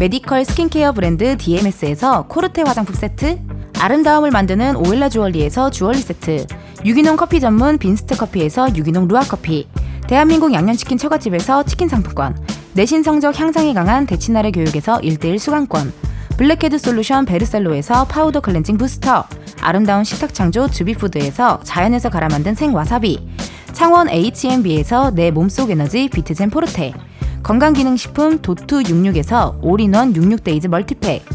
메디컬 0.00 0.44
스킨케어 0.44 0.90
브랜드 0.90 1.36
DMS에서 1.36 2.26
코르테 2.26 2.62
화장품 2.62 2.96
세트. 2.96 3.38
아름다움을 3.78 4.32
만드는 4.32 4.74
오엘라 4.74 5.08
주얼리에서 5.08 5.70
주얼리 5.70 5.98
세트. 5.98 6.46
유기농 6.84 7.14
커피 7.14 7.38
전문 7.38 7.78
빈스트 7.78 8.16
커피에서 8.16 8.74
유기농 8.74 9.06
루아 9.06 9.20
커피. 9.20 9.68
대한민국 10.08 10.52
양념치킨 10.52 10.98
처갓집에서 10.98 11.62
치킨 11.62 11.88
상품권. 11.88 12.36
내신 12.72 13.04
성적 13.04 13.38
향상에 13.38 13.72
강한 13.72 14.04
대치나래 14.04 14.50
교육에서 14.50 14.98
1대1 14.98 15.38
수강권 15.38 15.92
블랙헤드 16.40 16.78
솔루션 16.78 17.26
베르셀로에서 17.26 18.06
파우더 18.06 18.40
클렌징 18.40 18.78
부스터 18.78 19.26
아름다운 19.60 20.04
식탁 20.04 20.32
창조 20.32 20.68
주비푸드에서 20.68 21.60
자연에서 21.64 22.08
갈아 22.08 22.28
만든 22.28 22.54
생와사비 22.54 23.28
창원 23.74 24.08
H&B에서 24.08 25.10
내 25.10 25.30
몸속 25.30 25.70
에너지 25.70 26.08
비트젠 26.08 26.48
포르테 26.48 26.94
건강기능식품 27.42 28.38
도투 28.38 28.84
66에서 28.84 29.58
올인원 29.60 30.14
66데이즈 30.14 30.68
멀티팩 30.68 31.26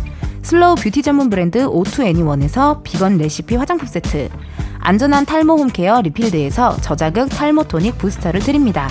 슬로우 0.41 0.73
뷰티 0.73 1.03
전문 1.03 1.29
브랜드 1.29 1.63
오투 1.63 2.01
애니원에서 2.01 2.81
비건 2.81 3.19
레시피 3.19 3.57
화장품 3.57 3.87
세트 3.87 4.29
안전한 4.79 5.27
탈모 5.27 5.55
홈케어 5.55 6.01
리필드에서 6.01 6.77
저자극 6.77 7.29
탈모 7.29 7.65
토닉 7.65 7.99
부스터를 7.99 8.39
드립니다. 8.39 8.89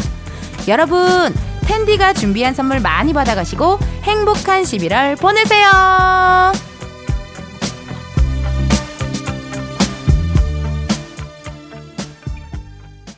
여러분 0.69 1.35
텐디가 1.67 2.13
준비한 2.13 2.55
선물 2.55 2.81
많이 2.81 3.13
받아가시고 3.13 3.79
행복한 4.03 4.63
11월 4.63 5.19
보내세요 5.21 5.69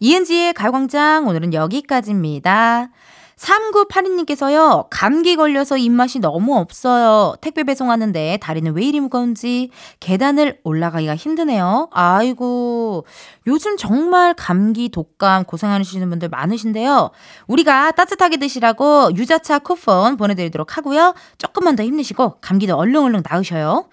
이은지의 0.00 0.52
가요광장 0.52 1.26
오늘은 1.26 1.54
여기까지입니다. 1.54 2.90
3982님께서요, 3.36 4.86
감기 4.90 5.36
걸려서 5.36 5.76
입맛이 5.76 6.20
너무 6.20 6.56
없어요. 6.56 7.36
택배 7.40 7.64
배송하는데 7.64 8.38
다리는 8.40 8.74
왜 8.74 8.84
이리 8.84 9.00
무거운지 9.00 9.70
계단을 10.00 10.60
올라가기가 10.64 11.16
힘드네요. 11.16 11.88
아이고, 11.92 13.04
요즘 13.46 13.76
정말 13.76 14.32
감기, 14.34 14.88
독감 14.88 15.44
고생하시는 15.44 16.08
분들 16.08 16.30
많으신데요. 16.30 17.10
우리가 17.46 17.92
따뜻하게 17.92 18.38
드시라고 18.38 19.10
유자차 19.16 19.58
쿠폰 19.58 20.16
보내드리도록 20.16 20.76
하고요. 20.76 21.14
조금만 21.38 21.76
더 21.76 21.82
힘내시고 21.82 22.36
감기도 22.40 22.76
얼른 22.76 23.22
나으셔요. 23.28 23.88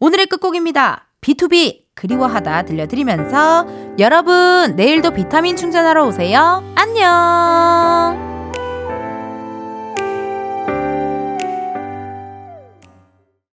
오늘의 0.00 0.26
끝곡입니다. 0.26 1.06
B2B 1.20 1.88
그리워하다 1.94 2.62
들려드리면서 2.62 3.66
여러분 3.98 4.74
내일도 4.76 5.12
비타민 5.12 5.56
충전하러 5.56 6.06
오세요. 6.06 6.62
안녕. 6.76 8.37